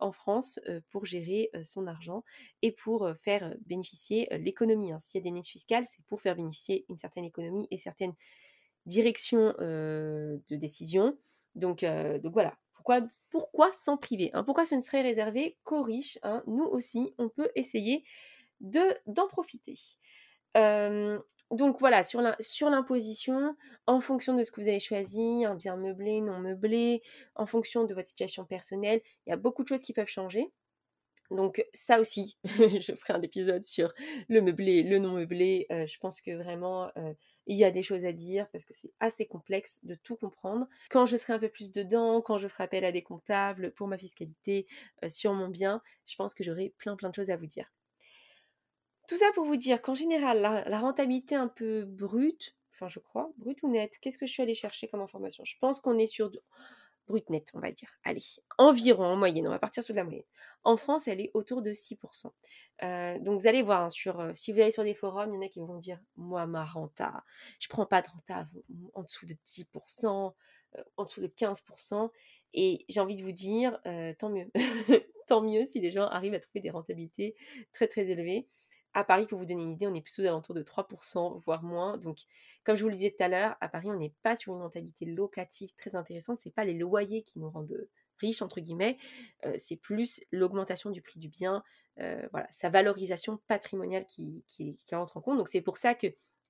en 0.00 0.12
France 0.12 0.60
pour 0.90 1.04
gérer 1.04 1.50
son 1.64 1.86
argent 1.86 2.22
et 2.62 2.72
pour 2.72 3.08
faire 3.22 3.54
bénéficier 3.66 4.28
l'économie. 4.30 4.92
Hein. 4.92 5.00
S'il 5.00 5.20
y 5.20 5.22
a 5.22 5.24
des 5.24 5.32
niches 5.32 5.50
fiscales, 5.50 5.84
c'est 5.86 6.04
pour 6.06 6.20
faire 6.20 6.36
bénéficier 6.36 6.84
une 6.88 6.96
certaine 6.96 7.24
économie 7.24 7.66
et 7.70 7.76
certaines 7.76 8.14
directions 8.86 9.54
de 9.58 10.40
décision. 10.50 11.16
Donc, 11.56 11.84
voilà, 12.24 12.56
pourquoi, 12.72 13.00
pourquoi 13.30 13.72
s'en 13.74 13.96
priver 13.96 14.30
Pourquoi 14.46 14.64
ce 14.64 14.76
ne 14.76 14.80
serait 14.80 15.02
réservé 15.02 15.56
qu'aux 15.64 15.82
riches 15.82 16.18
Nous 16.46 16.64
aussi, 16.64 17.14
on 17.18 17.28
peut 17.28 17.50
essayer 17.56 18.04
d'en 18.60 19.28
profiter. 19.28 19.78
donc 20.54 21.78
voilà, 21.80 22.02
sur 22.02 22.20
l'imposition, 22.70 23.56
en 23.86 24.00
fonction 24.00 24.34
de 24.34 24.42
ce 24.42 24.52
que 24.52 24.60
vous 24.60 24.68
avez 24.68 24.80
choisi, 24.80 25.44
un 25.44 25.54
bien 25.54 25.76
meublé, 25.76 26.20
non 26.20 26.38
meublé, 26.38 27.02
en 27.34 27.46
fonction 27.46 27.84
de 27.84 27.94
votre 27.94 28.08
situation 28.08 28.44
personnelle, 28.44 29.00
il 29.26 29.30
y 29.30 29.32
a 29.32 29.36
beaucoup 29.36 29.62
de 29.62 29.68
choses 29.68 29.82
qui 29.82 29.92
peuvent 29.92 30.08
changer. 30.08 30.52
Donc 31.30 31.64
ça 31.74 32.00
aussi, 32.00 32.38
je 32.44 32.92
ferai 32.94 33.12
un 33.12 33.22
épisode 33.22 33.64
sur 33.64 33.92
le 34.28 34.40
meublé, 34.40 34.82
le 34.82 34.98
non 34.98 35.12
meublé. 35.12 35.66
je 35.70 35.98
pense 35.98 36.20
que 36.20 36.30
vraiment, 36.30 36.90
il 37.46 37.56
y 37.58 37.64
a 37.64 37.70
des 37.70 37.82
choses 37.82 38.04
à 38.04 38.12
dire 38.12 38.48
parce 38.50 38.64
que 38.64 38.74
c'est 38.74 38.92
assez 39.00 39.26
complexe 39.26 39.80
de 39.84 39.94
tout 39.94 40.16
comprendre. 40.16 40.66
Quand 40.90 41.06
je 41.06 41.16
serai 41.16 41.34
un 41.34 41.38
peu 41.38 41.48
plus 41.48 41.70
dedans, 41.70 42.22
quand 42.22 42.38
je 42.38 42.48
ferai 42.48 42.64
appel 42.64 42.84
à 42.84 42.92
des 42.92 43.02
comptables 43.02 43.72
pour 43.72 43.88
ma 43.88 43.98
fiscalité 43.98 44.66
sur 45.08 45.34
mon 45.34 45.48
bien, 45.48 45.82
je 46.06 46.16
pense 46.16 46.34
que 46.34 46.44
j'aurai 46.44 46.74
plein 46.78 46.96
plein 46.96 47.10
de 47.10 47.14
choses 47.14 47.30
à 47.30 47.36
vous 47.36 47.46
dire. 47.46 47.70
Tout 49.08 49.16
ça 49.16 49.32
pour 49.34 49.46
vous 49.46 49.56
dire 49.56 49.80
qu'en 49.80 49.94
général, 49.94 50.40
la, 50.42 50.78
rentabilité 50.78 51.34
un 51.34 51.48
peu 51.48 51.84
brute, 51.84 52.54
enfin 52.72 52.88
je 52.88 52.98
crois, 52.98 53.30
brute 53.38 53.62
ou 53.62 53.70
nette, 53.70 53.98
qu'est-ce 54.00 54.18
que 54.18 54.26
je 54.26 54.32
suis 54.32 54.42
allée 54.42 54.54
chercher 54.54 54.86
comme 54.86 55.00
information? 55.00 55.44
Je 55.46 55.56
pense 55.58 55.80
qu'on 55.80 55.98
est 55.98 56.06
sur 56.06 56.30
brut 57.08 57.30
net, 57.30 57.50
on 57.54 57.58
va 57.58 57.72
dire. 57.72 57.88
Allez, 58.04 58.22
environ 58.58 59.06
en 59.06 59.16
moyenne, 59.16 59.46
on 59.46 59.50
va 59.50 59.58
partir 59.58 59.82
sur 59.82 59.94
de 59.94 59.96
la 59.96 60.04
moyenne. 60.04 60.26
En 60.62 60.76
France, 60.76 61.08
elle 61.08 61.22
est 61.22 61.30
autour 61.32 61.62
de 61.62 61.72
6%. 61.72 62.32
Euh, 62.82 63.18
donc 63.20 63.40
vous 63.40 63.46
allez 63.46 63.62
voir, 63.62 63.84
hein, 63.84 63.90
sur, 63.90 64.20
euh, 64.20 64.30
si 64.34 64.52
vous 64.52 64.60
allez 64.60 64.70
sur 64.70 64.84
des 64.84 64.94
forums, 64.94 65.32
il 65.32 65.36
y 65.36 65.38
en 65.38 65.46
a 65.46 65.48
qui 65.48 65.60
vont 65.60 65.78
dire, 65.78 65.98
moi, 66.16 66.46
ma 66.46 66.66
renta, 66.66 67.24
je 67.60 67.68
prends 67.68 67.86
pas 67.86 68.02
de 68.02 68.08
renta 68.08 68.46
en 68.92 69.02
dessous 69.04 69.24
de 69.24 69.34
10%, 69.42 70.34
euh, 70.76 70.82
en 70.98 71.04
dessous 71.04 71.22
de 71.22 71.28
15%. 71.28 72.10
Et 72.52 72.84
j'ai 72.90 73.00
envie 73.00 73.16
de 73.16 73.22
vous 73.22 73.32
dire, 73.32 73.80
tant 74.18 74.28
mieux. 74.28 74.50
tant 75.26 75.42
mieux 75.42 75.64
si 75.64 75.80
les 75.80 75.90
gens 75.90 76.04
arrivent 76.04 76.34
à 76.34 76.40
trouver 76.40 76.60
des 76.60 76.70
rentabilités 76.70 77.34
très 77.72 77.86
très 77.86 78.10
élevées. 78.10 78.48
À 78.94 79.04
Paris, 79.04 79.26
pour 79.26 79.38
vous 79.38 79.44
donner 79.44 79.62
une 79.62 79.72
idée, 79.72 79.86
on 79.86 79.94
est 79.94 80.00
plutôt 80.00 80.22
alentours 80.22 80.54
de 80.54 80.62
3%, 80.62 81.42
voire 81.44 81.62
moins. 81.62 81.98
Donc, 81.98 82.20
comme 82.64 82.74
je 82.74 82.82
vous 82.82 82.88
le 82.88 82.96
disais 82.96 83.10
tout 83.10 83.22
à 83.22 83.28
l'heure, 83.28 83.56
à 83.60 83.68
Paris, 83.68 83.88
on 83.90 83.96
n'est 83.96 84.14
pas 84.22 84.34
sur 84.34 84.54
une 84.54 84.62
rentabilité 84.62 85.04
locative 85.04 85.70
très 85.76 85.94
intéressante. 85.94 86.40
Ce 86.40 86.48
n'est 86.48 86.52
pas 86.52 86.64
les 86.64 86.74
loyers 86.74 87.22
qui 87.22 87.38
nous 87.38 87.50
rendent 87.50 87.86
riches, 88.18 88.42
entre 88.42 88.60
guillemets. 88.60 88.98
Euh, 89.44 89.54
c'est 89.58 89.76
plus 89.76 90.24
l'augmentation 90.32 90.90
du 90.90 91.02
prix 91.02 91.20
du 91.20 91.28
bien, 91.28 91.62
euh, 92.00 92.26
voilà, 92.32 92.46
sa 92.50 92.70
valorisation 92.70 93.38
patrimoniale 93.46 94.06
qui, 94.06 94.42
qui, 94.46 94.76
rentre 94.92 95.16
en 95.16 95.20
compte. 95.20 95.38
Donc, 95.38 95.48
c'est 95.48 95.60
pour 95.60 95.78
ça 95.78 95.94
que 95.94 96.06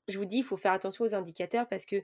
je 0.06 0.16
vous 0.16 0.24
dis, 0.24 0.38
il 0.38 0.44
faut 0.44 0.56
faire 0.56 0.72
attention 0.72 1.04
aux 1.04 1.14
indicateurs 1.14 1.68
parce 1.68 1.84
que 1.84 2.02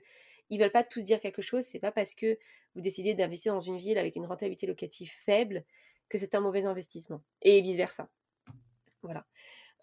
ils 0.49 0.59
veulent 0.59 0.71
pas 0.71 0.83
tous 0.83 1.01
dire 1.01 1.19
quelque 1.19 1.41
chose. 1.41 1.63
C'est 1.63 1.79
pas 1.79 1.91
parce 1.91 2.13
que 2.13 2.37
vous 2.75 2.81
décidez 2.81 3.15
d'investir 3.15 3.53
dans 3.53 3.59
une 3.59 3.77
ville 3.77 3.97
avec 3.97 4.15
une 4.15 4.25
rentabilité 4.25 4.67
locative 4.67 5.11
faible 5.11 5.63
que 6.09 6.19
c'est 6.19 6.35
un 6.35 6.39
mauvais 6.39 6.65
investissement. 6.65 7.23
Et 7.41 7.61
vice 7.61 7.77
versa. 7.77 8.09
Voilà 9.01 9.25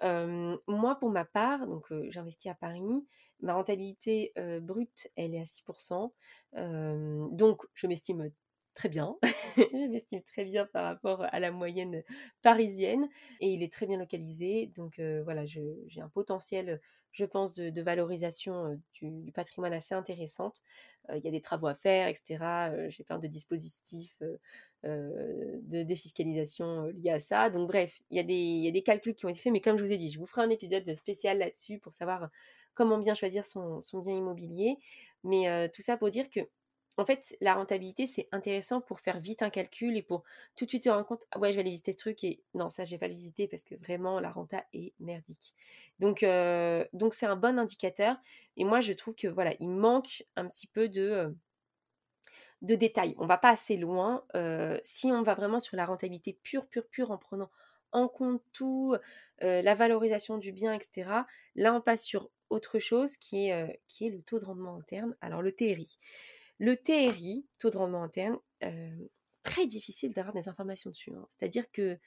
moi, 0.03 0.97
pour 0.99 1.11
ma 1.11 1.25
part, 1.25 1.67
donc 1.67 1.87
j'investis 2.09 2.51
à 2.51 2.55
Paris, 2.55 3.07
ma 3.41 3.55
rentabilité 3.55 4.33
brute, 4.63 5.09
elle 5.17 5.35
est 5.35 5.41
à 5.41 5.45
6%. 5.45 6.15
donc, 6.55 7.63
je 7.75 7.87
m'estime 7.87 8.31
très 8.75 8.89
bien. 8.89 9.17
je 9.57 9.89
m'estime 9.89 10.23
très 10.23 10.45
bien 10.45 10.67
par 10.67 10.85
rapport 10.85 11.25
à 11.31 11.41
la 11.41 11.51
moyenne 11.51 12.03
parisienne 12.43 13.09
et 13.41 13.49
il 13.53 13.63
est 13.63 13.73
très 13.73 13.87
bien 13.87 13.99
localisé. 13.99 14.71
Donc 14.77 15.01
voilà, 15.25 15.45
j'ai 15.45 16.01
un 16.01 16.09
potentiel, 16.09 16.81
je 17.13 17.25
pense, 17.25 17.55
de, 17.55 17.83
valorisation 17.83 18.81
du, 18.95 19.33
patrimoine 19.33 19.73
assez 19.73 19.95
intéressante. 19.95 20.63
Il 21.15 21.23
y 21.25 21.29
a 21.29 21.31
des 21.31 21.41
travaux 21.41 21.67
à 21.67 21.75
faire, 21.75 22.09
etc. 22.09 22.89
j'ai 22.89 23.05
plein 23.05 23.19
de 23.19 23.27
dispositifs 23.27 24.23
de 24.85 25.83
défiscalisation 25.83 26.87
liés 26.87 27.11
à 27.11 27.21
ça. 27.21 27.51
Donc 27.51 27.69
bref, 27.69 28.01
il 28.11 28.17
y, 28.17 28.21
a 28.21 28.25
des, 28.25 28.35
il 28.35 28.65
y, 28.65 28.69
a 28.69 28.73
des 28.73 28.83
calculs 28.83 29.15
qui 29.15 29.27
ont 29.27 29.29
été 29.29 29.41
faits, 29.41 29.53
mais 29.53 29.61
comme 29.61 29.77
je 29.77 29.85
vous 29.85 29.93
ai 29.93 29.97
dit, 29.97 30.11
je 30.11 30.19
vous 30.19 30.27
ferai 30.27 30.43
un 30.43 30.51
épisode 30.51 30.95
spécial 30.95 31.39
là-dessus 31.39 31.79
pour 31.79 31.95
savoir 31.95 32.29
comment 32.75 32.99
bien 32.99 33.15
choisir 33.15 33.47
son, 33.47 33.81
son 33.81 34.01
bien 34.01 34.17
immobilier. 34.17 34.77
Mais 35.25 35.69
tout 35.71 35.83
ça 35.83 35.97
pour 35.97 36.11
dire 36.11 36.31
que 36.31 36.41
en 36.99 37.07
fait, 37.07 37.37
la 37.41 37.55
rentabilité, 37.55 38.07
c'est 38.07 38.29
intéressant 38.33 38.81
pour 38.81 39.01
faire 39.01 39.19
vite 39.19 39.43
un 39.43 39.51
calcul 39.51 39.97
et 39.97 40.03
pour 40.03 40.25
tout 40.57 40.67
de 40.67 40.71
suite 40.71 40.85
se 40.85 40.91
rendre 40.91 41.07
compte, 41.07 41.23
ah 41.31 41.39
ouais, 41.39 41.51
je 41.51 41.57
vais 41.57 41.61
aller 41.61 41.71
visiter 41.71 41.93
ce 41.93 41.99
truc 41.99 42.23
et 42.23 42.43
non, 42.55 42.69
ça, 42.69 42.85
je 42.85 42.91
vais 42.91 42.99
pas 42.99 43.09
le 43.09 43.15
visiter 43.15 43.49
parce 43.49 43.65
que 43.65 43.75
vraiment, 43.77 44.21
la 44.21 44.31
renta 44.31 44.65
est 44.75 44.93
merdique. 45.01 45.55
Donc, 46.01 46.23
euh, 46.23 46.85
donc 46.93 47.15
c'est 47.15 47.27
un 47.27 47.37
bon 47.37 47.59
indicateur. 47.59 48.17
Et 48.57 48.65
moi, 48.65 48.81
je 48.81 48.93
trouve 48.93 49.15
que 49.15 49.29
voilà, 49.29 49.55
il 49.59 49.71
manque 49.71 50.25
un 50.37 50.47
petit 50.47 50.67
peu 50.67 50.89
de, 50.89 51.03
euh, 51.03 51.31
de 52.61 52.75
détails. 52.75 53.15
On 53.19 53.27
va 53.27 53.39
pas 53.39 53.51
assez 53.51 53.79
loin. 53.79 54.25
Euh, 54.35 54.79
si 54.83 55.07
on 55.07 55.23
va 55.23 55.35
vraiment 55.35 55.61
sur 55.61 55.77
la 55.77 55.87
rentabilité 55.87 56.39
pure, 56.43 56.67
pure, 56.67 56.87
pure, 56.89 57.11
en 57.11 57.19
prenant 57.19 57.51
en 57.93 58.09
compte 58.09 58.43
tout, 58.55 58.97
la 59.41 59.75
valorisation 59.75 60.39
du 60.39 60.51
bien, 60.51 60.73
etc. 60.73 61.11
Là, 61.57 61.75
on 61.75 61.83
passe 61.83 62.03
sur 62.03 62.31
autre 62.49 62.79
chose 62.79 63.19
qui 63.19 63.49
est, 63.49 63.81
qui 63.87 64.07
est 64.07 64.11
le 64.11 64.23
taux 64.23 64.39
de 64.39 64.47
rendement 64.47 64.77
interne. 64.77 65.15
Alors, 65.21 65.43
le 65.43 65.53
TRI. 65.53 65.99
Le 66.63 66.77
TRI, 66.77 67.45
taux 67.59 67.71
de 67.71 67.77
rendement 67.77 68.05
interne, 68.05 68.39
euh, 68.63 69.09
très 69.43 69.67
difficile 69.67 70.13
d'avoir 70.13 70.33
des 70.33 70.49
informations 70.49 70.91
dessus. 70.91 71.11
Hein. 71.13 71.27
C'est-à-dire 71.29 71.69
que 71.73 71.99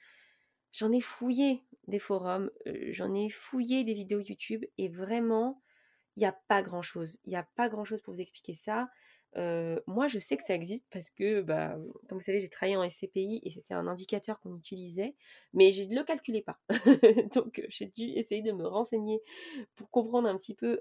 j'en 0.72 0.92
ai 0.92 1.02
fouillé 1.02 1.62
des 1.88 1.98
forums, 1.98 2.50
euh, 2.66 2.88
j'en 2.90 3.12
ai 3.12 3.28
fouillé 3.28 3.84
des 3.84 3.92
vidéos 3.92 4.20
YouTube 4.20 4.64
et 4.78 4.88
vraiment, 4.88 5.60
il 6.16 6.20
n'y 6.20 6.26
a 6.26 6.32
pas 6.48 6.62
grand-chose. 6.62 7.18
Il 7.26 7.28
n'y 7.28 7.36
a 7.36 7.46
pas 7.54 7.68
grand-chose 7.68 8.00
pour 8.00 8.14
vous 8.14 8.22
expliquer 8.22 8.54
ça. 8.54 8.88
Euh, 9.36 9.78
moi, 9.86 10.08
je 10.08 10.18
sais 10.18 10.38
que 10.38 10.42
ça 10.42 10.54
existe 10.54 10.86
parce 10.90 11.10
que, 11.10 11.42
bah, 11.42 11.76
comme 12.08 12.16
vous 12.16 12.24
savez, 12.24 12.40
j'ai 12.40 12.48
travaillé 12.48 12.78
en 12.78 12.88
SCPI 12.88 13.42
et 13.44 13.50
c'était 13.50 13.74
un 13.74 13.86
indicateur 13.86 14.40
qu'on 14.40 14.56
utilisait, 14.56 15.16
mais 15.52 15.70
je 15.70 15.82
ne 15.82 15.94
le 15.94 16.02
calculais 16.02 16.40
pas. 16.40 16.58
Donc, 17.34 17.62
j'ai 17.68 17.88
dû 17.88 18.04
essayer 18.04 18.40
de 18.40 18.52
me 18.52 18.66
renseigner 18.66 19.20
pour 19.74 19.90
comprendre 19.90 20.30
un 20.30 20.36
petit 20.38 20.54
peu 20.54 20.80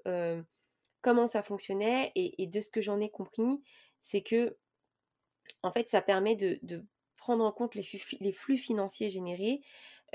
comment 1.05 1.27
ça 1.27 1.43
fonctionnait 1.43 2.11
et, 2.15 2.47
de 2.47 2.61
ce 2.61 2.71
que 2.71 2.81
j'en 2.81 2.99
ai 2.99 3.11
compris, 3.11 3.61
c'est 4.01 4.23
que 4.23 4.57
en 5.61 5.71
fait 5.71 5.87
ça 5.87 6.01
permet 6.01 6.35
de, 6.35 6.83
prendre 7.15 7.45
en 7.45 7.51
compte 7.51 7.75
les 7.75 8.31
flux, 8.33 8.57
financiers 8.57 9.11
générés 9.11 9.61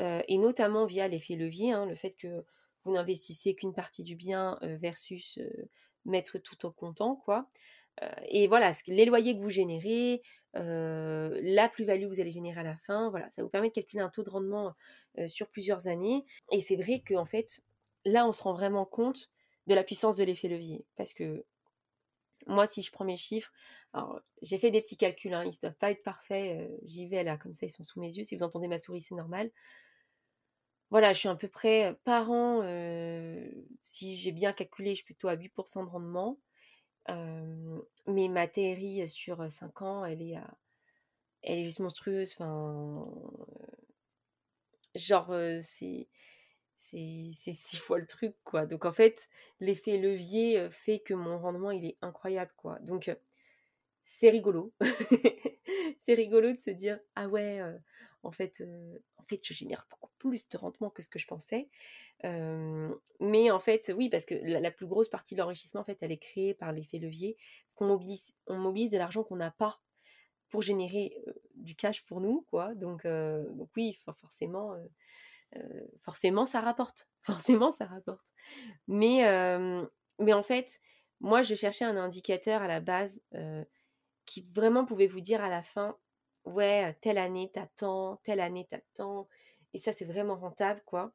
euh, 0.00 0.20
et 0.26 0.36
notamment 0.36 0.86
via 0.86 1.06
l'effet 1.06 1.36
levier, 1.36 1.70
hein, 1.70 1.86
le 1.86 1.94
fait 1.94 2.16
que 2.16 2.44
vous 2.82 2.92
n'investissez 2.92 3.54
qu'une 3.54 3.72
partie 3.72 4.02
du 4.02 4.16
bien 4.16 4.58
euh, 4.62 4.76
versus 4.78 5.38
euh, 5.38 5.68
mettre 6.04 6.38
tout 6.38 6.66
au 6.66 6.72
comptant, 6.72 7.14
quoi. 7.14 7.48
et 8.26 8.48
voilà, 8.48 8.72
les 8.88 9.04
loyers 9.04 9.36
que 9.36 9.42
vous 9.42 9.50
générez, 9.50 10.22
la 10.54 11.68
plus-value 11.68 12.04
que 12.04 12.14
vous 12.14 12.20
allez 12.20 12.32
générer 12.32 12.60
à 12.60 12.64
la 12.64 12.76
fin, 12.78 13.10
voilà, 13.10 13.30
ça 13.30 13.44
vous 13.44 13.48
permet 13.48 13.68
de 13.68 13.74
calculer 13.74 14.02
un 14.02 14.08
taux 14.08 14.24
de 14.24 14.30
rendement 14.30 14.74
sur 15.26 15.48
plusieurs 15.50 15.86
années. 15.86 16.24
Et 16.50 16.60
c'est 16.60 16.76
vrai 16.76 17.02
qu'en 17.06 17.26
fait, 17.26 17.62
là, 18.06 18.26
on 18.26 18.32
se 18.32 18.42
rend 18.42 18.54
vraiment 18.54 18.86
compte 18.86 19.28
de 19.70 19.74
la 19.76 19.84
puissance 19.84 20.16
de 20.16 20.24
l'effet 20.24 20.48
levier. 20.48 20.84
Parce 20.96 21.14
que 21.14 21.44
moi, 22.46 22.66
si 22.66 22.82
je 22.82 22.90
prends 22.90 23.04
mes 23.04 23.16
chiffres, 23.16 23.52
alors 23.92 24.20
j'ai 24.42 24.58
fait 24.58 24.72
des 24.72 24.82
petits 24.82 24.96
calculs, 24.96 25.32
hein, 25.32 25.44
ils 25.44 25.54
ne 25.54 25.60
doivent 25.60 25.78
pas 25.78 25.92
être 25.92 26.02
parfaits, 26.02 26.58
euh, 26.58 26.76
j'y 26.84 27.06
vais 27.06 27.22
là, 27.22 27.38
comme 27.38 27.54
ça 27.54 27.66
ils 27.66 27.70
sont 27.70 27.84
sous 27.84 28.00
mes 28.00 28.12
yeux. 28.12 28.24
Si 28.24 28.34
vous 28.34 28.42
entendez 28.42 28.66
ma 28.66 28.78
souris, 28.78 29.00
c'est 29.00 29.14
normal. 29.14 29.50
Voilà, 30.90 31.12
je 31.12 31.20
suis 31.20 31.28
à 31.28 31.36
peu 31.36 31.46
près 31.46 31.86
euh, 31.86 31.94
par 32.02 32.32
an, 32.32 32.62
euh, 32.64 33.48
si 33.80 34.16
j'ai 34.16 34.32
bien 34.32 34.52
calculé, 34.52 34.90
je 34.90 34.96
suis 34.96 35.04
plutôt 35.04 35.28
à 35.28 35.36
8% 35.36 35.84
de 35.84 35.88
rendement. 35.88 36.40
mais 38.06 38.28
ma 38.28 38.48
TRI 38.48 39.08
sur 39.08 39.50
5 39.50 39.82
ans, 39.82 40.04
elle 40.04 40.22
est, 40.22 40.36
à, 40.36 40.50
elle 41.42 41.60
est 41.60 41.64
juste 41.64 41.78
monstrueuse. 41.78 42.32
Enfin, 42.32 43.06
genre, 44.96 45.32
c'est 45.60 46.08
c'est 46.90 47.52
six 47.52 47.76
fois 47.76 47.98
le 47.98 48.06
truc, 48.06 48.34
quoi. 48.44 48.66
Donc 48.66 48.84
en 48.84 48.92
fait, 48.92 49.28
l'effet 49.60 49.98
levier 49.98 50.68
fait 50.70 51.00
que 51.00 51.14
mon 51.14 51.38
rendement, 51.38 51.70
il 51.70 51.84
est 51.84 51.96
incroyable, 52.02 52.52
quoi. 52.56 52.78
Donc 52.80 53.14
c'est 54.02 54.30
rigolo. 54.30 54.72
c'est 56.00 56.14
rigolo 56.14 56.52
de 56.52 56.58
se 56.58 56.70
dire, 56.70 56.98
ah 57.14 57.28
ouais, 57.28 57.62
en, 58.22 58.32
fait, 58.32 58.62
en 59.18 59.22
fait, 59.24 59.40
je 59.44 59.54
génère 59.54 59.86
beaucoup 59.90 60.10
plus 60.18 60.48
de 60.48 60.56
rendement 60.56 60.90
que 60.90 61.02
ce 61.02 61.08
que 61.08 61.18
je 61.18 61.26
pensais. 61.26 61.68
mais 63.20 63.50
en 63.50 63.60
fait, 63.60 63.92
oui, 63.96 64.08
parce 64.08 64.26
que 64.26 64.34
la, 64.34 64.70
plus 64.70 64.86
grosse 64.86 65.08
partie 65.08 65.34
de 65.34 65.40
l'enrichissement, 65.40 65.82
en 65.82 65.84
fait, 65.84 65.98
elle 66.00 66.12
est 66.12 66.18
créée 66.18 66.54
par 66.54 66.72
l'effet 66.72 66.98
levier. 66.98 67.36
Parce 67.64 67.74
qu'on 67.74 67.86
mobilise, 67.86 68.90
de 68.90 68.98
l'argent 68.98 69.22
qu'on 69.22 69.36
n'a 69.36 69.50
pas 69.50 69.80
pour 70.48 70.62
générer 70.62 71.16
du 71.54 71.76
cash 71.76 72.04
pour 72.04 72.20
nous, 72.20 72.44
quoi. 72.50 72.74
Donc 72.74 73.06
oui, 73.76 73.96
forcément 74.20 74.76
euh, 75.56 75.86
forcément 76.02 76.46
ça 76.46 76.60
rapporte. 76.60 77.08
Forcément 77.22 77.70
ça 77.70 77.86
rapporte. 77.86 78.26
Mais, 78.86 79.26
euh, 79.26 79.84
mais 80.18 80.32
en 80.32 80.42
fait, 80.42 80.80
moi 81.20 81.42
je 81.42 81.54
cherchais 81.54 81.84
un 81.84 81.96
indicateur 81.96 82.62
à 82.62 82.68
la 82.68 82.80
base 82.80 83.22
euh, 83.34 83.64
qui 84.26 84.48
vraiment 84.54 84.84
pouvait 84.84 85.06
vous 85.06 85.20
dire 85.20 85.42
à 85.42 85.48
la 85.48 85.62
fin, 85.62 85.96
ouais, 86.44 86.96
telle 87.02 87.18
année 87.18 87.50
t'attends, 87.52 88.20
telle 88.24 88.40
année 88.40 88.66
t'attends. 88.70 89.28
Et 89.74 89.78
ça 89.78 89.92
c'est 89.92 90.04
vraiment 90.04 90.36
rentable, 90.36 90.82
quoi. 90.86 91.12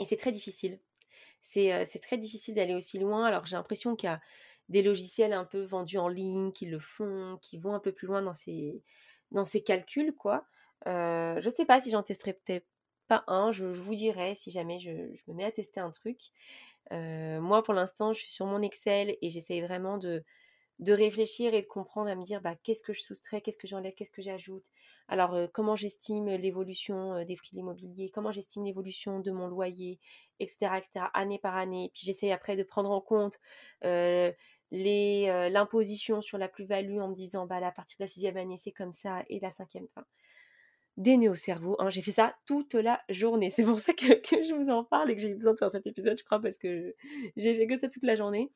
Et 0.00 0.04
c'est 0.04 0.16
très 0.16 0.32
difficile. 0.32 0.80
C'est 1.42 2.00
très 2.02 2.18
difficile 2.18 2.54
d'aller 2.54 2.74
aussi 2.74 2.98
loin. 2.98 3.26
Alors 3.26 3.46
j'ai 3.46 3.56
l'impression 3.56 3.96
qu'il 3.96 4.08
y 4.08 4.12
a 4.12 4.20
des 4.68 4.82
logiciels 4.82 5.32
un 5.32 5.44
peu 5.44 5.62
vendus 5.62 5.98
en 5.98 6.08
ligne 6.08 6.52
qui 6.52 6.66
le 6.66 6.78
font, 6.78 7.38
qui 7.42 7.58
vont 7.58 7.74
un 7.74 7.80
peu 7.80 7.92
plus 7.92 8.06
loin 8.06 8.22
dans 8.22 8.34
ces, 8.34 8.82
dans 9.30 9.44
ces 9.44 9.62
calculs, 9.62 10.14
quoi. 10.14 10.46
je 10.86 11.44
ne 11.44 11.50
sais 11.50 11.66
pas 11.66 11.80
si 11.80 11.90
j'en 11.90 12.02
testerai 12.02 12.32
peut-être 12.34 12.66
pas 13.08 13.24
un, 13.26 13.52
je, 13.52 13.64
vous 13.64 13.94
dirai 13.94 14.34
si 14.34 14.50
jamais 14.50 14.78
je, 14.80 14.90
me 15.28 15.34
mets 15.34 15.44
à 15.44 15.52
tester 15.52 15.80
un 15.80 15.90
truc. 15.90 16.18
moi, 16.90 17.62
pour 17.62 17.74
l'instant, 17.74 18.12
je 18.12 18.20
suis 18.20 18.32
sur 18.32 18.46
mon 18.46 18.62
Excel 18.62 19.16
et 19.20 19.30
j'essaye 19.30 19.60
vraiment 19.62 19.98
de, 19.98 20.24
réfléchir 20.86 21.54
et 21.54 21.62
de 21.62 21.66
comprendre, 21.66 22.10
à 22.10 22.14
me 22.14 22.24
dire 22.24 22.40
bah, 22.40 22.54
qu'est-ce 22.62 22.82
que 22.82 22.92
je 22.92 23.02
soustrais, 23.02 23.40
qu'est-ce 23.40 23.58
que 23.58 23.66
j'enlève, 23.66 23.94
qu'est-ce 23.94 24.10
que 24.10 24.22
j'ajoute. 24.22 24.66
Alors, 25.08 25.36
comment 25.52 25.76
j'estime 25.76 26.28
l'évolution 26.28 27.24
des 27.24 27.36
prix 27.36 27.50
de 27.52 27.56
l'immobilier, 27.56 28.10
comment 28.10 28.32
j'estime 28.32 28.64
l'évolution 28.64 29.20
de 29.20 29.30
mon 29.30 29.46
loyer, 29.48 30.00
etc., 30.40 30.78
etc., 30.78 31.06
année 31.14 31.38
par 31.38 31.56
année. 31.56 31.90
Puis 31.94 32.02
j'essaye 32.06 32.32
après 32.32 32.56
de 32.56 32.62
prendre 32.62 32.90
en 32.90 33.00
compte 33.00 33.38
l'imposition 34.74 36.22
sur 36.22 36.38
la 36.38 36.48
plus-value 36.48 36.98
en 37.00 37.08
me 37.08 37.14
disant 37.14 37.46
bah, 37.46 37.56
à 37.64 37.72
partir 37.72 37.96
de 37.98 38.04
la 38.04 38.08
sixième 38.08 38.36
année, 38.36 38.56
c'est 38.56 38.72
comme 38.72 38.92
ça, 38.92 39.22
et 39.28 39.40
la 39.40 39.50
cinquième. 39.50 39.86
Enfin, 39.94 40.06
des 40.96 41.28
au 41.28 41.36
cerveau. 41.36 41.76
Hein. 41.78 41.90
J'ai 41.90 42.02
fait 42.02 42.12
ça 42.12 42.36
toute 42.46 42.74
la 42.74 43.02
journée. 43.08 43.50
C'est 43.50 43.64
pour 43.64 43.80
ça 43.80 43.92
que, 43.94 44.42
je 44.42 44.54
vous 44.54 44.70
en 44.70 44.84
parle 44.84 45.10
et 45.10 45.16
que 45.16 45.20
j'ai 45.20 45.30
eu 45.30 45.34
besoin 45.34 45.54
de 45.54 45.58
faire 45.58 45.70
cet 45.70 45.86
épisode, 45.86 46.18
je 46.18 46.24
crois, 46.24 46.40
parce 46.40 46.58
que 46.58 46.94
j'ai 47.36 47.54
fait 47.56 47.66
que 47.66 47.78
ça 47.78 47.88
toute 47.88 48.04
la 48.04 48.14
journée. 48.14 48.50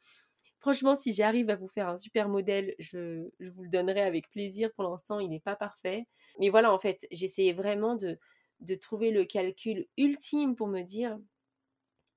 Franchement, 0.61 0.95
si 0.95 1.13
j'arrive 1.13 1.51
à 1.51 1.57
vous 1.57 1.69
faire 1.69 1.89
un 1.89 1.99
super 1.99 2.29
modèle, 2.29 2.75
je, 2.79 3.29
vous 3.41 3.63
le 3.63 3.69
donnerai 3.69 4.03
avec 4.03 4.29
plaisir. 4.31 4.73
Pour 4.73 4.85
l'instant, 4.85 5.21
il 5.21 5.29
n'est 5.29 5.41
pas 5.41 5.57
parfait. 5.57 6.07
Mais 6.41 6.49
voilà, 6.49 6.73
en 6.73 6.79
fait, 6.79 7.07
j'essayais 7.13 7.53
vraiment 7.53 7.95
de, 7.95 8.19
de 8.61 8.75
trouver 8.75 9.11
le 9.11 9.25
calcul 9.25 9.87
ultime 9.97 10.57
pour 10.57 10.67
me 10.67 10.83
dire, 10.83 11.19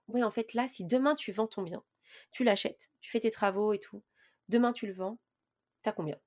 oui, 0.07 0.23
en 0.23 0.31
fait, 0.31 0.53
là, 0.53 0.67
si 0.67 0.85
demain 0.85 1.15
tu 1.15 1.31
vends 1.31 1.47
ton 1.47 1.61
bien, 1.61 1.83
tu 2.31 2.43
l'achètes, 2.43 2.89
tu 2.99 3.11
fais 3.11 3.19
tes 3.19 3.31
travaux 3.31 3.73
et 3.73 3.79
tout, 3.79 4.03
demain 4.49 4.73
tu 4.73 4.87
le 4.87 4.93
vends, 4.93 5.19
t'as 5.83 5.91
combien? 5.91 6.19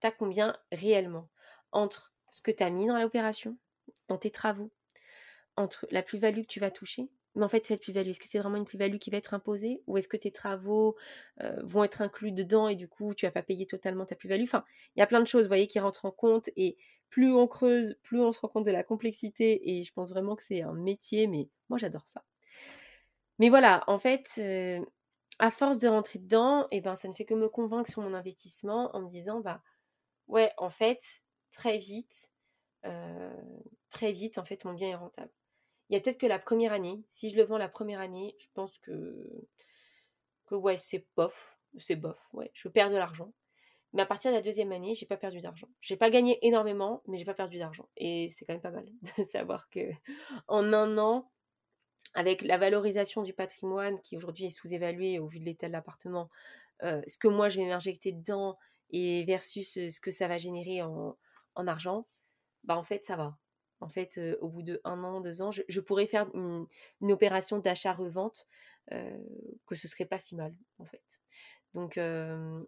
T'as 0.00 0.10
combien 0.10 0.56
réellement? 0.72 1.28
Entre 1.72 2.15
ce 2.30 2.42
que 2.42 2.50
tu 2.50 2.62
as 2.62 2.70
mis 2.70 2.86
dans 2.86 2.98
l'opération, 2.98 3.56
dans 4.08 4.18
tes 4.18 4.30
travaux, 4.30 4.70
entre 5.56 5.86
la 5.90 6.02
plus-value 6.02 6.42
que 6.42 6.46
tu 6.46 6.60
vas 6.60 6.70
toucher. 6.70 7.08
Mais 7.34 7.44
en 7.44 7.48
fait, 7.48 7.66
cette 7.66 7.82
plus-value, 7.82 8.08
est-ce 8.08 8.20
que 8.20 8.28
c'est 8.28 8.38
vraiment 8.38 8.56
une 8.56 8.64
plus-value 8.64 8.96
qui 8.96 9.10
va 9.10 9.18
être 9.18 9.34
imposée 9.34 9.82
ou 9.86 9.98
est-ce 9.98 10.08
que 10.08 10.16
tes 10.16 10.32
travaux 10.32 10.96
euh, 11.42 11.60
vont 11.64 11.84
être 11.84 12.00
inclus 12.00 12.32
dedans 12.32 12.68
et 12.68 12.76
du 12.76 12.88
coup, 12.88 13.14
tu 13.14 13.26
vas 13.26 13.32
pas 13.32 13.42
payer 13.42 13.66
totalement 13.66 14.06
ta 14.06 14.14
plus-value? 14.14 14.44
Enfin, 14.44 14.64
il 14.94 15.00
y 15.00 15.02
a 15.02 15.06
plein 15.06 15.20
de 15.20 15.26
choses, 15.26 15.44
vous 15.44 15.50
voyez, 15.50 15.66
qui 15.66 15.78
rentrent 15.78 16.06
en 16.06 16.10
compte 16.10 16.48
et 16.56 16.78
plus 17.10 17.32
on 17.32 17.46
creuse, 17.46 17.96
plus 18.02 18.20
on 18.20 18.32
se 18.32 18.40
rend 18.40 18.48
compte 18.48 18.66
de 18.66 18.70
la 18.70 18.82
complexité 18.82 19.70
et 19.70 19.84
je 19.84 19.92
pense 19.92 20.10
vraiment 20.10 20.34
que 20.34 20.42
c'est 20.42 20.62
un 20.62 20.72
métier, 20.72 21.26
mais 21.26 21.50
moi, 21.68 21.78
j'adore 21.78 22.08
ça. 22.08 22.24
Mais 23.38 23.50
voilà, 23.50 23.84
en 23.86 23.98
fait, 23.98 24.32
euh, 24.38 24.80
à 25.38 25.50
force 25.50 25.78
de 25.78 25.88
rentrer 25.88 26.18
dedans, 26.18 26.66
eh 26.70 26.80
ben, 26.80 26.96
ça 26.96 27.08
ne 27.08 27.14
fait 27.14 27.26
que 27.26 27.34
me 27.34 27.48
convaincre 27.48 27.90
sur 27.90 28.00
mon 28.00 28.14
investissement 28.14 28.94
en 28.96 29.02
me 29.02 29.08
disant, 29.08 29.40
bah, 29.40 29.62
ouais, 30.28 30.50
en 30.56 30.70
fait, 30.70 31.22
très 31.52 31.78
vite, 31.78 32.32
euh, 32.84 33.42
très 33.90 34.12
vite, 34.12 34.38
en 34.38 34.44
fait, 34.44 34.64
mon 34.64 34.74
bien 34.74 34.88
est 34.90 34.94
rentable. 34.94 35.32
Il 35.88 35.94
y 35.94 35.98
a 35.98 36.02
peut-être 36.02 36.18
que 36.18 36.26
la 36.26 36.38
première 36.38 36.72
année, 36.72 37.04
si 37.10 37.30
je 37.30 37.36
le 37.36 37.44
vends 37.44 37.58
la 37.58 37.68
première 37.68 38.00
année, 38.00 38.34
je 38.38 38.46
pense 38.54 38.78
que, 38.78 39.46
que 40.46 40.54
ouais, 40.54 40.76
c'est 40.76 41.06
bof, 41.16 41.58
c'est 41.78 41.96
bof, 41.96 42.18
ouais, 42.32 42.50
je 42.54 42.68
perds 42.68 42.90
de 42.90 42.96
l'argent. 42.96 43.32
Mais 43.92 44.02
à 44.02 44.06
partir 44.06 44.30
de 44.30 44.36
la 44.36 44.42
deuxième 44.42 44.72
année, 44.72 44.94
j'ai 44.94 45.06
pas 45.06 45.16
perdu 45.16 45.40
d'argent. 45.40 45.68
J'ai 45.80 45.96
pas 45.96 46.10
gagné 46.10 46.38
énormément, 46.46 47.02
mais 47.06 47.18
j'ai 47.18 47.24
pas 47.24 47.34
perdu 47.34 47.58
d'argent. 47.58 47.88
Et 47.96 48.28
c'est 48.30 48.44
quand 48.44 48.52
même 48.52 48.60
pas 48.60 48.70
mal 48.70 48.86
de 49.18 49.22
savoir 49.22 49.70
que 49.70 49.90
en 50.48 50.72
un 50.72 50.98
an, 50.98 51.30
avec 52.14 52.42
la 52.42 52.58
valorisation 52.58 53.22
du 53.22 53.32
patrimoine 53.32 54.00
qui 54.02 54.16
aujourd'hui 54.16 54.46
est 54.46 54.50
sous-évalué 54.50 55.18
au 55.18 55.28
vu 55.28 55.38
de 55.38 55.44
l'état 55.44 55.68
de 55.68 55.72
l'appartement, 55.72 56.28
euh, 56.82 57.00
ce 57.06 57.18
que 57.18 57.28
moi 57.28 57.48
je 57.48 57.60
vais 57.60 57.66
m'injecter 57.66 58.12
dedans 58.12 58.58
et 58.90 59.24
versus 59.24 59.72
ce 59.72 60.00
que 60.00 60.10
ça 60.10 60.28
va 60.28 60.38
générer 60.38 60.82
en, 60.82 61.16
en 61.56 61.66
argent, 61.66 62.06
bah 62.64 62.76
en 62.76 62.84
fait 62.84 63.04
ça 63.04 63.16
va. 63.16 63.38
En 63.80 63.88
fait, 63.88 64.18
au 64.40 64.48
bout 64.48 64.62
de 64.62 64.80
un 64.84 65.04
an, 65.04 65.20
deux 65.20 65.42
ans, 65.42 65.50
je, 65.52 65.80
pourrais 65.80 66.06
faire 66.06 66.30
une, 66.34 66.66
opération 67.12 67.58
d'achat-revente 67.58 68.48
que 68.88 69.74
ce 69.74 69.86
serait 69.86 70.06
pas 70.06 70.18
si 70.18 70.34
mal, 70.34 70.54
en 70.78 70.86
fait. 70.86 71.02
Donc, 71.74 71.98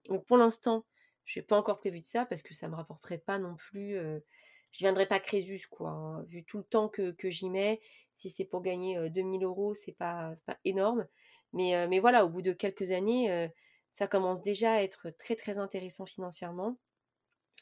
donc 0.09 0.27
pour 0.27 0.37
l'instant, 0.37 0.85
je 1.24 1.38
n'ai 1.38 1.46
pas 1.46 1.57
encore 1.57 1.79
prévu 1.79 2.01
de 2.01 2.05
ça 2.05 2.27
parce 2.27 2.42
que 2.42 2.55
ça 2.55 2.68
me 2.68 2.74
rapporterait 2.74 3.18
pas 3.18 3.38
non 3.38 3.57
plus. 3.57 3.94
je 3.94 4.79
viendrai 4.79 5.07
pas 5.07 5.18
Crésus, 5.18 5.66
quoi. 5.70 5.90
Hein. 5.90 6.22
Vu 6.24 6.44
tout 6.44 6.59
le 6.59 6.64
temps 6.64 6.90
que, 6.90 7.12
que 7.12 7.31
j'y 7.31 7.48
mets, 7.48 7.81
si 8.14 8.29
c'est 8.29 8.44
pour 8.44 8.61
gagner 8.61 9.09
2000 9.09 9.44
euros, 9.44 9.74
c'est 9.74 9.92
pas, 9.92 10.35
pas 10.44 10.59
énorme. 10.66 11.07
Mais, 11.55 11.88
mais 11.88 12.01
voilà, 12.01 12.27
au 12.27 12.29
bout 12.29 12.42
de 12.42 12.53
quelques 12.53 12.90
années, 12.90 13.51
ça 13.90 14.09
commence 14.09 14.42
déjà 14.42 14.74
à 14.74 14.83
être 14.83 15.09
très 15.11 15.37
très 15.37 15.57
intéressant 15.57 16.05
financièrement 16.05 16.77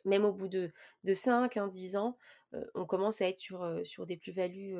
même 0.06 0.24
au 0.24 0.32
bout 0.32 0.48
de, 0.48 0.72
de 1.04 1.14
5, 1.14 1.58
10 1.68 1.96
ans, 1.96 2.16
on 2.74 2.86
commence 2.86 3.20
à 3.20 3.28
être 3.28 3.38
sur, 3.38 4.06
des 4.06 4.16
plus-values 4.16 4.76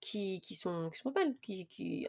qui, 0.00 0.40
qui, 0.40 0.54
sont, 0.54 0.90
pas 1.04 1.24
mal, 1.24 1.34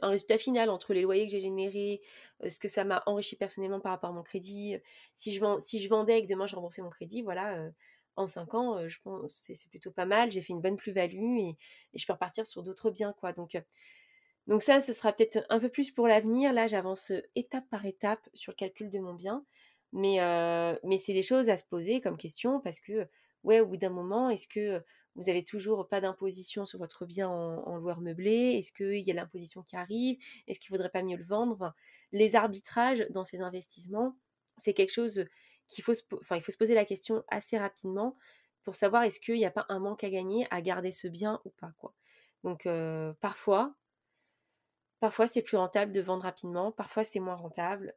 un 0.01 0.09
résultat 0.09 0.37
final 0.37 0.69
entre 0.69 0.93
les 0.93 1.01
loyers 1.01 1.25
que 1.25 1.31
j'ai 1.31 1.41
générés, 1.41 2.01
ce 2.47 2.59
que 2.59 2.67
ça 2.67 2.83
m'a 2.83 3.03
enrichi 3.05 3.35
personnellement 3.35 3.79
par 3.79 3.91
rapport 3.91 4.11
à 4.11 4.13
mon 4.13 4.23
crédit. 4.23 4.77
Si 5.15 5.33
je, 5.33 5.89
vendais 5.89 6.19
et 6.19 6.23
que 6.23 6.29
demain 6.29 6.47
je 6.47 6.55
remboursais 6.55 6.81
mon 6.81 6.89
crédit, 6.89 7.21
voilà, 7.21 7.69
en 8.15 8.27
5 8.27 8.53
ans, 8.53 8.87
je 8.87 8.99
pense 9.01 9.35
c'est, 9.35 9.55
c'est 9.55 9.69
plutôt 9.69 9.91
pas 9.91 10.05
mal. 10.05 10.31
J'ai 10.31 10.41
fait 10.41 10.53
une 10.53 10.61
bonne 10.61 10.77
plus-value 10.77 11.37
et, 11.39 11.57
je 11.95 12.05
peux 12.05 12.13
repartir 12.13 12.45
sur 12.45 12.63
d'autres 12.63 12.91
biens. 12.91 13.15
donc 14.47 14.61
ça, 14.61 14.81
ce 14.81 14.93
sera 14.93 15.13
peut-être 15.13 15.45
un 15.49 15.59
peu 15.59 15.69
plus 15.69 15.91
pour 15.91 16.07
l'avenir. 16.07 16.53
Là, 16.53 16.67
j'avance 16.67 17.11
étape 17.35 17.67
par 17.69 17.85
étape 17.85 18.27
sur 18.33 18.51
le 18.51 18.57
calcul 18.57 18.89
de 18.89 18.99
mon 18.99 19.13
bien. 19.13 19.43
Mais, 19.93 20.17
mais 20.83 20.97
c'est 20.97 21.13
des 21.13 21.23
choses 21.23 21.49
à 21.49 21.57
se 21.57 21.65
poser 21.65 22.01
comme 22.01 22.17
question 22.17 22.59
parce 22.61 22.79
que, 22.79 23.07
ouais, 23.43 23.59
au 23.59 23.65
bout 23.67 23.77
d'un 23.77 23.89
moment, 23.89 24.29
est-ce 24.29 24.47
que 24.47 24.83
vous 25.15 25.29
avez 25.29 25.43
toujours 25.43 25.87
pas 25.89 26.01
d'imposition 26.01 26.65
sur 26.65 26.79
votre 26.79 27.05
bien 27.05 27.27
en, 27.29 27.67
en 27.67 27.77
loueur 27.77 28.01
meublé? 28.01 28.55
Est-ce 28.57 28.71
qu'il 28.71 28.99
y 29.07 29.11
a 29.11 29.13
l'imposition 29.13 29.63
qui 29.63 29.75
arrive? 29.75 30.17
Est-ce 30.47 30.59
qu'il 30.59 30.69
faudrait 30.69 30.89
pas 30.89 31.03
mieux 31.03 31.17
le 31.17 31.25
vendre? 31.25 31.73
Les 32.11 32.35
arbitrages 32.35 33.05
dans 33.09 33.25
ces 33.25 33.39
investissements, 33.41 34.15
c'est 34.57 34.73
quelque 34.73 34.93
chose 34.93 35.25
qu'il 35.67 35.83
faut, 35.83 35.93
enfin, 36.19 36.35
il 36.35 36.41
faut 36.43 36.51
se 36.51 36.57
poser 36.57 36.73
la 36.75 36.85
question 36.85 37.23
assez 37.27 37.57
rapidement 37.57 38.15
pour 38.63 38.75
savoir 38.75 39.03
est-ce 39.03 39.19
qu'il 39.19 39.35
n'y 39.35 39.45
a 39.45 39.51
pas 39.51 39.65
un 39.69 39.79
manque 39.79 40.03
à 40.03 40.09
gagner 40.09 40.47
à 40.51 40.61
garder 40.61 40.91
ce 40.91 41.07
bien 41.07 41.41
ou 41.45 41.49
pas, 41.49 41.73
quoi. 41.77 41.95
Donc, 42.43 42.67
parfois, 43.19 43.75
Parfois, 44.99 45.27
c'est 45.27 45.41
plus 45.41 45.55
rentable 45.55 45.93
de 45.93 46.01
vendre 46.01 46.23
rapidement, 46.23 46.73
parfois 46.73 47.05
c'est 47.05 47.19
moins 47.19 47.35
rentable. 47.35 47.93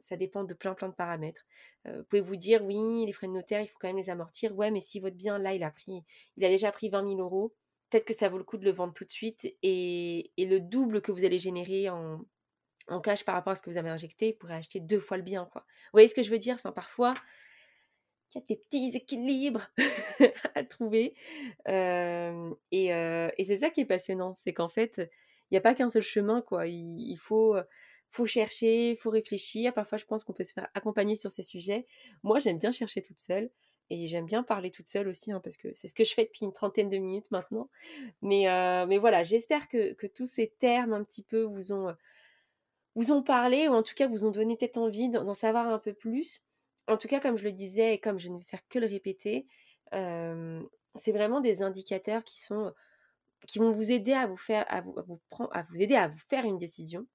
ça 0.00 0.16
dépend 0.16 0.44
de 0.44 0.54
plein 0.54 0.74
plein 0.74 0.88
de 0.88 0.94
paramètres. 0.94 1.44
vous 1.86 2.04
pouvez 2.04 2.22
vous 2.22 2.36
dire, 2.36 2.62
oui, 2.64 3.04
les 3.04 3.12
frais 3.12 3.26
de 3.26 3.32
notaire, 3.32 3.60
il 3.60 3.66
faut 3.66 3.78
quand 3.80 3.88
même 3.88 3.96
les 3.96 4.10
amortir? 4.10 4.54
Ouais, 4.56 4.70
mais 4.70 4.80
si 4.80 5.00
votre 5.00 5.16
bien, 5.16 5.38
là, 5.38 5.54
il 5.54 5.64
a 5.64 5.70
pris, 5.70 6.04
il 6.36 6.44
a 6.44 6.48
déjà 6.48 6.70
pris 6.70 6.88
20 6.88 7.02
000 7.08 7.20
euros, 7.20 7.52
peut-être 7.90 8.04
que 8.04 8.14
ça 8.14 8.28
vaut 8.28 8.38
le 8.38 8.44
coup 8.44 8.56
de 8.56 8.64
le 8.64 8.70
vendre 8.70 8.92
tout 8.94 9.04
de 9.04 9.12
suite 9.12 9.46
et, 9.62 10.30
le 10.38 10.58
double 10.58 11.00
que 11.00 11.12
vous 11.12 11.24
allez 11.24 11.38
générer 11.38 11.88
en, 11.88 12.20
cash 13.02 13.24
par 13.24 13.34
rapport 13.34 13.52
à 13.52 13.56
ce 13.56 13.62
que 13.62 13.70
vous 13.70 13.78
avez 13.78 13.90
injecté, 13.90 14.32
vous 14.32 14.38
pourrez 14.38 14.54
acheter 14.54 14.80
deux 14.80 15.00
fois 15.00 15.16
le 15.16 15.22
bien. 15.24 15.46
Quoi. 15.46 15.62
Vous 15.62 15.94
voyez 15.94 16.08
ce 16.08 16.14
que 16.14 16.22
je 16.22 16.30
veux 16.30 16.38
dire? 16.38 16.54
Enfin, 16.54 16.70
parfois, 16.72 17.14
il 18.34 18.38
y 18.38 18.42
a 18.42 18.44
des 18.46 18.56
petits 18.56 18.96
équilibres 18.96 19.68
à 20.54 20.62
trouver. 20.62 21.14
et 21.66 23.44
c'est 23.44 23.58
ça 23.58 23.70
qui 23.70 23.80
est 23.80 23.86
passionnant, 23.86 24.34
c'est 24.34 24.52
qu'en 24.52 24.68
fait, 24.68 25.10
il 25.50 25.54
n'y 25.54 25.58
a 25.58 25.60
pas 25.60 25.74
qu'un 25.74 25.88
seul 25.88 26.02
chemin, 26.02 26.42
quoi. 26.42 26.66
Il, 26.66 27.16
faut, 27.16 27.56
chercher, 28.24 28.92
il 28.92 28.96
faut 28.96 29.10
réfléchir. 29.10 29.72
Parfois, 29.72 29.98
je 29.98 30.04
pense 30.04 30.24
qu'on 30.24 30.32
peut 30.32 30.44
se 30.44 30.52
faire 30.52 30.68
accompagner 30.74 31.14
sur 31.14 31.30
ces 31.30 31.42
sujets. 31.42 31.86
Moi, 32.22 32.38
j'aime 32.38 32.58
bien 32.58 32.72
chercher 32.72 33.02
toute 33.02 33.20
seule. 33.20 33.50
Et 33.88 34.08
j'aime 34.08 34.26
bien 34.26 34.42
parler 34.42 34.72
toute 34.72 34.88
seule 34.88 35.06
aussi, 35.06 35.30
hein, 35.30 35.40
parce 35.44 35.56
que 35.56 35.68
c'est 35.74 35.86
ce 35.86 35.94
que 35.94 36.02
je 36.02 36.12
fais 36.12 36.24
depuis 36.24 36.44
une 36.44 36.52
trentaine 36.52 36.90
de 36.90 36.96
minutes 36.96 37.30
maintenant. 37.30 37.70
Mais, 38.20 38.46
voilà, 38.98 39.22
j'espère 39.22 39.68
que, 39.68 39.94
tous 40.08 40.26
ces 40.26 40.48
termes 40.58 40.92
un 40.92 41.04
petit 41.04 41.22
peu 41.22 41.42
vous 41.42 41.72
ont, 41.72 41.94
vous 42.96 43.12
ont 43.12 43.22
parlé, 43.22 43.68
ou 43.68 43.72
en 43.72 43.84
tout 43.84 43.94
cas 43.94 44.08
vous 44.08 44.24
ont 44.24 44.32
donné 44.32 44.56
peut-être 44.56 44.78
envie 44.78 45.08
d'en 45.08 45.34
savoir 45.34 45.68
un 45.68 45.78
peu 45.78 45.92
plus. 45.92 46.40
En 46.88 46.96
tout 46.96 47.06
cas, 47.06 47.20
comme 47.20 47.36
je 47.36 47.44
le 47.44 47.52
disais, 47.52 47.94
et 47.94 47.98
comme 47.98 48.18
je 48.18 48.28
ne 48.28 48.38
vais 48.38 48.44
faire 48.44 48.66
que 48.68 48.80
le 48.80 48.88
répéter, 48.88 49.46
c'est 49.92 51.12
vraiment 51.12 51.40
des 51.40 51.62
indicateurs 51.62 52.24
qui 52.24 52.40
sont 52.40 52.72
qui 53.46 53.58
vont 53.58 53.72
vous 53.72 53.90
aider 53.90 54.12
à 54.12 54.26
vous 54.26 54.36
faire, 54.36 54.64
à 54.68 54.80
vous, 54.80 55.20
prendre, 55.30 55.50
à 55.54 55.62
vous 55.62 55.80
aider 55.80 55.94
à 55.94 56.08
vous 56.08 56.18
faire 56.28 56.44
une 56.44 56.58
décision. 56.58 57.06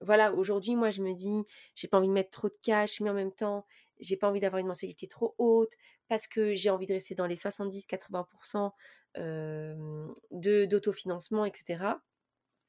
voilà, 0.00 0.32
aujourd'hui, 0.34 0.76
moi, 0.76 0.90
je 0.90 1.02
me 1.02 1.14
dis, 1.14 1.42
j'ai 1.74 1.88
pas 1.88 1.98
envie 1.98 2.08
de 2.08 2.12
mettre 2.12 2.30
trop 2.30 2.48
de 2.48 2.56
cash, 2.62 3.00
mais 3.00 3.10
en 3.10 3.14
même 3.14 3.32
temps, 3.32 3.66
j'ai 4.00 4.16
pas 4.16 4.28
envie 4.28 4.40
d'avoir 4.40 4.60
une 4.60 4.66
mensualité 4.66 5.06
trop 5.08 5.34
haute 5.38 5.72
parce 6.08 6.26
que 6.26 6.54
j'ai 6.54 6.70
envie 6.70 6.86
de 6.86 6.94
rester 6.94 7.14
dans 7.14 7.26
les 7.26 7.36
70-80% 7.36 8.70
de 9.16 10.64
d'autofinancement, 10.66 11.44
etc. 11.44 11.84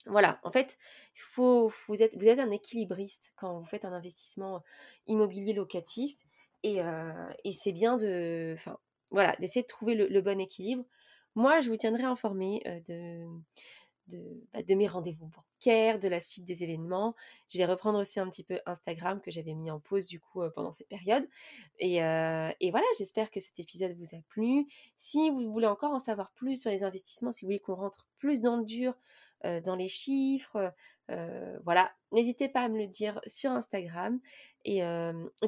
Voilà, 0.06 0.40
en 0.44 0.52
fait, 0.52 0.78
faut, 1.16 1.72
vous, 1.88 2.02
êtes, 2.02 2.16
vous 2.16 2.28
êtes 2.28 2.40
un 2.40 2.52
équilibriste 2.52 3.34
quand 3.36 3.60
vous 3.60 3.66
faites 3.66 3.84
un 3.84 3.92
investissement 3.92 4.64
immobilier 5.06 5.54
locatif 5.54 6.18
et, 6.64 6.80
et 7.44 7.52
c'est 7.52 7.74
bien 7.74 7.98
de, 7.98 8.56
voilà, 9.12 9.36
d'essayer 9.40 9.62
de 9.62 9.68
trouver 9.68 9.96
le, 9.96 10.22
bon 10.22 10.40
équilibre. 10.40 10.86
Moi, 11.38 11.62
je 11.62 11.70
vous 11.70 11.78
tiendrai 11.78 12.02
informé 12.02 12.64
de, 12.88 13.28
bah, 14.52 14.64
de, 14.64 14.74
mes 14.74 14.88
rendez-vous 14.88 15.28
bancaires, 15.28 16.00
de 16.00 16.08
la 16.08 16.20
suite 16.20 16.46
des 16.46 16.64
événements. 16.64 17.14
Je 17.48 17.60
vais 17.60 17.66
reprendre 17.66 18.00
aussi 18.00 18.20
un 18.20 18.28
petit 18.28 18.44
peu 18.44 18.60
Instagram 18.66 19.22
que 19.22 19.30
j'avais 19.30 19.54
mis 19.54 19.70
en 19.70 19.80
pause 19.80 20.08
du 20.08 20.20
coup 20.20 20.42
pendant 20.56 20.72
cette 20.72 20.88
période. 20.88 21.30
Et, 21.78 21.98
et 21.98 22.72
voilà, 22.72 22.88
j'espère 22.98 23.30
que 23.30 23.40
cet 23.40 23.60
épisode 23.60 23.96
vous 24.00 24.16
a 24.16 24.22
plu. 24.30 24.66
Si 24.98 25.30
vous 25.30 25.52
voulez 25.52 25.68
encore 25.68 25.92
en 25.92 26.00
savoir 26.00 26.32
plus 26.32 26.60
sur 26.60 26.72
les 26.72 26.84
investissements, 26.84 27.32
si 27.32 27.46
vous 27.46 27.50
voulez 27.50 27.60
qu'on 27.60 27.76
rentre 27.76 28.08
plus 28.18 28.42
dans 28.42 28.58
le 28.58 28.66
dur 28.66 28.96
dans 29.44 29.76
les 29.76 29.88
chiffres. 29.88 30.74
voilà, 31.64 31.92
n'hésitez 32.12 32.50
pas 32.50 32.62
à 32.62 32.70
me 32.70 32.78
le 32.78 32.88
dire 32.88 33.20
sur 33.28 33.52
Instagram. 33.52 34.20
Et, 34.66 34.82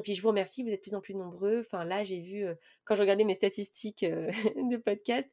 puis 0.02 0.14
je 0.14 0.22
vous 0.22 0.28
remercie, 0.28 0.62
vous 0.62 0.70
êtes 0.70 0.76
de 0.76 0.80
plus 0.80 0.94
en 0.94 1.00
plus 1.00 1.14
nombreux. 1.14 1.60
Enfin 1.60 1.84
là, 1.84 2.04
j'ai 2.04 2.20
vu, 2.20 2.46
quand 2.84 2.94
je 2.94 3.02
regardais 3.02 3.24
mes 3.24 3.34
statistiques 3.34 4.04
de 4.04 4.76
podcast, 4.76 5.28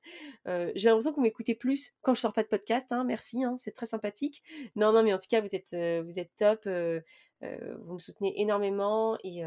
j'ai 0.45 0.89
l'impression 0.89 1.11
que 1.11 1.15
vous 1.15 1.21
m'écoutez 1.21 1.55
plus 1.55 1.93
quand 2.01 2.13
je 2.13 2.19
sors 2.19 2.33
pas 2.33 2.43
de 2.43 2.49
podcast. 2.49 2.91
Hein, 2.91 3.03
merci, 3.03 3.43
hein, 3.43 3.55
c'est 3.57 3.71
très 3.71 3.85
sympathique. 3.85 4.43
Non, 4.75 4.91
non, 4.91 5.03
mais 5.03 5.13
en 5.13 5.19
tout 5.19 5.29
cas, 5.29 5.41
vous 5.41 5.55
êtes, 5.55 5.73
vous 6.05 6.19
êtes 6.19 6.31
top. 6.37 6.65
vous 6.65 7.93
me 7.93 7.99
soutenez 7.99 8.41
énormément 8.41 9.17
et, 9.23 9.41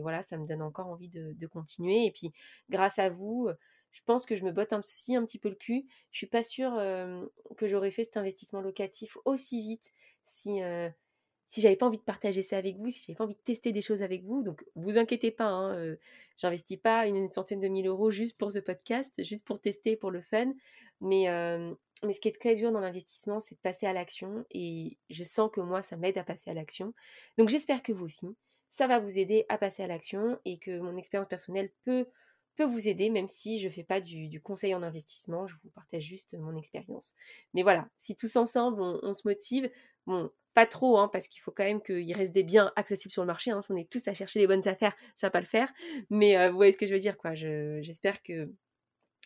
voilà, 0.00 0.22
ça 0.22 0.38
me 0.38 0.46
donne 0.46 0.62
encore 0.62 0.86
envie 0.86 1.08
de, 1.08 1.32
de, 1.32 1.46
continuer. 1.46 2.06
Et 2.06 2.12
puis, 2.12 2.32
grâce 2.70 2.98
à 2.98 3.10
vous, 3.10 3.48
je 3.96 4.02
pense 4.02 4.26
que 4.26 4.36
je 4.36 4.44
me 4.44 4.52
botte 4.52 4.74
un, 4.74 4.82
petit 4.82 5.38
peu 5.38 5.48
le 5.48 5.54
cul. 5.54 5.86
Je 6.12 6.18
suis 6.18 6.26
pas 6.26 6.42
sûre 6.42 6.74
que 7.56 7.66
j'aurais 7.66 7.90
fait 7.90 8.04
cet 8.04 8.18
investissement 8.18 8.60
locatif 8.60 9.16
aussi 9.24 9.62
vite 9.62 9.94
si 10.22 10.60
si 11.48 11.60
j'avais 11.62 11.76
pas 11.76 11.86
envie 11.86 11.96
de 11.96 12.02
partager 12.02 12.42
ça 12.42 12.58
avec 12.58 12.76
vous, 12.76 12.90
si 12.90 13.00
j'avais 13.00 13.16
pas 13.16 13.24
envie 13.24 13.36
de 13.36 13.40
tester 13.40 13.72
des 13.72 13.80
choses 13.80 14.02
avec 14.02 14.22
vous. 14.24 14.42
Donc, 14.42 14.64
vous 14.74 14.98
inquiétez 14.98 15.30
pas, 15.30 15.46
hein, 15.46 15.96
j'investis 16.36 16.76
pas 16.76 17.06
une, 17.06 17.30
centaine 17.30 17.60
de 17.60 17.68
mille 17.68 17.86
euros 17.86 18.10
juste 18.10 18.36
pour 18.36 18.52
ce 18.52 18.58
podcast, 18.58 19.22
juste 19.24 19.46
pour 19.46 19.60
tester, 19.60 19.96
pour 19.96 20.10
le 20.10 20.20
fun. 20.20 20.52
Mais, 21.00 21.26
mais 22.02 22.12
ce 22.12 22.20
qui 22.20 22.28
est 22.28 22.38
très 22.38 22.54
dur 22.54 22.72
dans 22.72 22.80
l'investissement, 22.80 23.40
c'est 23.40 23.54
de 23.54 23.60
passer 23.60 23.86
à 23.86 23.94
l'action. 23.94 24.44
Et 24.50 24.98
je 25.08 25.24
sens 25.24 25.50
que 25.50 25.60
moi, 25.60 25.82
ça 25.82 25.96
m'aide 25.96 26.18
à 26.18 26.24
passer 26.24 26.50
à 26.50 26.54
l'action. 26.54 26.92
Donc, 27.38 27.48
j'espère 27.48 27.82
que 27.82 27.92
vous 27.92 28.04
aussi, 28.04 28.26
ça 28.68 28.86
va 28.86 28.98
vous 28.98 29.18
aider 29.18 29.46
à 29.48 29.56
passer 29.56 29.82
à 29.82 29.86
l'action 29.86 30.38
et 30.44 30.58
que 30.58 30.78
mon 30.80 30.98
expérience 30.98 31.28
personnelle 31.28 31.70
peut 31.84 32.06
peut 32.56 32.64
vous 32.64 32.88
aider, 32.88 33.10
même 33.10 33.28
si 33.28 33.58
je 33.58 33.68
ne 33.68 33.72
fais 33.72 33.84
pas 33.84 34.00
du, 34.00 34.40
conseil 34.40 34.74
en 34.74 34.82
investissement, 34.82 35.46
je 35.46 35.54
vous 35.62 35.70
partage 35.70 36.02
juste 36.02 36.34
mon 36.38 36.56
expérience. 36.56 37.14
Mais 37.54 37.62
voilà, 37.62 37.88
si 37.96 38.16
tous 38.16 38.36
ensemble 38.36 38.80
on, 38.80 39.12
se 39.12 39.26
motive, 39.28 39.70
bon, 40.06 40.30
pas 40.54 40.66
trop, 40.66 40.98
hein, 40.98 41.08
parce 41.08 41.28
qu'il 41.28 41.40
faut 41.40 41.52
quand 41.52 41.64
même 41.64 41.82
qu'il 41.82 42.12
reste 42.14 42.32
des 42.32 42.42
biens 42.42 42.72
accessibles 42.76 43.12
sur 43.12 43.22
le 43.22 43.26
marché. 43.26 43.50
Hein, 43.50 43.62
si 43.62 43.72
on 43.72 43.76
est 43.76 43.90
tous 43.90 44.08
à 44.08 44.14
chercher 44.14 44.38
les 44.38 44.46
bonnes 44.46 44.66
affaires, 44.66 44.96
ça 45.14 45.26
va 45.26 45.30
pas 45.30 45.40
le 45.40 45.46
faire. 45.46 45.72
Mais 46.10 46.36
euh, 46.36 46.50
vous 46.50 46.56
voyez 46.56 46.72
ce 46.72 46.78
que 46.78 46.86
je 46.86 46.92
veux 46.92 46.98
dire, 46.98 47.18
quoi. 47.18 47.34
J'espère 47.34 48.22
que 48.22 48.50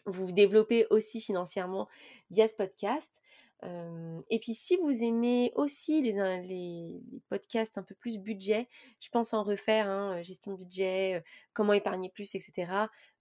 vous 0.07 0.27
vous 0.27 0.33
développez 0.33 0.87
aussi 0.91 1.21
financièrement 1.21 1.89
via 2.31 2.49
ce 2.49 2.55
podcast 2.55 3.21
et 3.63 4.39
puis 4.39 4.55
si 4.55 4.77
vous 4.77 5.05
aimez 5.05 5.53
aussi 5.55 6.01
les, 6.01 7.03
podcasts 7.29 7.77
un 7.77 7.83
peu 7.83 7.95
plus 7.95 8.19
budget, 8.19 8.69
je 9.01 9.09
pense 9.11 9.35
en 9.35 9.43
refaire, 9.43 9.89
hein, 9.89 10.23
gestion 10.23 10.53
de 10.53 10.57
budget, 10.57 11.23
comment 11.53 11.73
épargner 11.73 12.09
plus, 12.09 12.35
etc. 12.35 12.73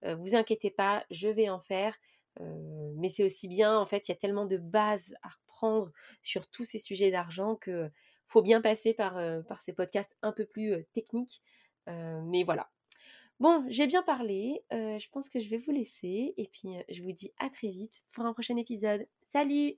vous 0.03 0.35
inquiétez 0.35 0.71
pas, 0.71 1.05
je 1.11 1.27
vais 1.27 1.49
en 1.49 1.59
faire. 1.59 1.97
mais 2.39 3.09
c'est 3.09 3.23
aussi 3.23 3.47
bien, 3.47 3.77
en 3.77 3.85
fait, 3.85 4.07
il 4.07 4.11
y 4.11 4.13
a 4.13 4.17
tellement 4.17 4.45
de 4.45 4.57
bases 4.57 5.13
à 5.23 5.29
reprendre 5.29 5.91
sur 6.23 6.47
tous 6.47 6.63
ces 6.63 6.79
sujets 6.79 7.11
d'argent 7.11 7.55
que 7.55 7.89
faut 8.27 8.41
bien 8.41 8.61
passer 8.61 8.93
par 8.93 9.61
ces 9.61 9.73
podcasts 9.73 10.15
un 10.21 10.31
peu 10.31 10.45
plus 10.45 10.85
techniques. 10.93 11.41
mais 11.87 12.43
voilà. 12.43 12.69
Bon, 13.41 13.65
j'ai 13.69 13.87
bien 13.87 14.03
parlé, 14.03 14.63
je 14.71 15.09
pense 15.11 15.29
que 15.29 15.39
je 15.39 15.49
vais 15.49 15.57
vous 15.57 15.71
laisser 15.71 16.33
et 16.37 16.47
puis 16.47 16.69
je 16.89 17.01
vous 17.01 17.11
dis 17.11 17.33
à 17.39 17.49
très 17.49 17.69
vite 17.69 18.03
pour 18.11 18.25
un 18.25 18.33
prochain 18.33 18.55
épisode. 18.57 19.05
Salut 19.31 19.75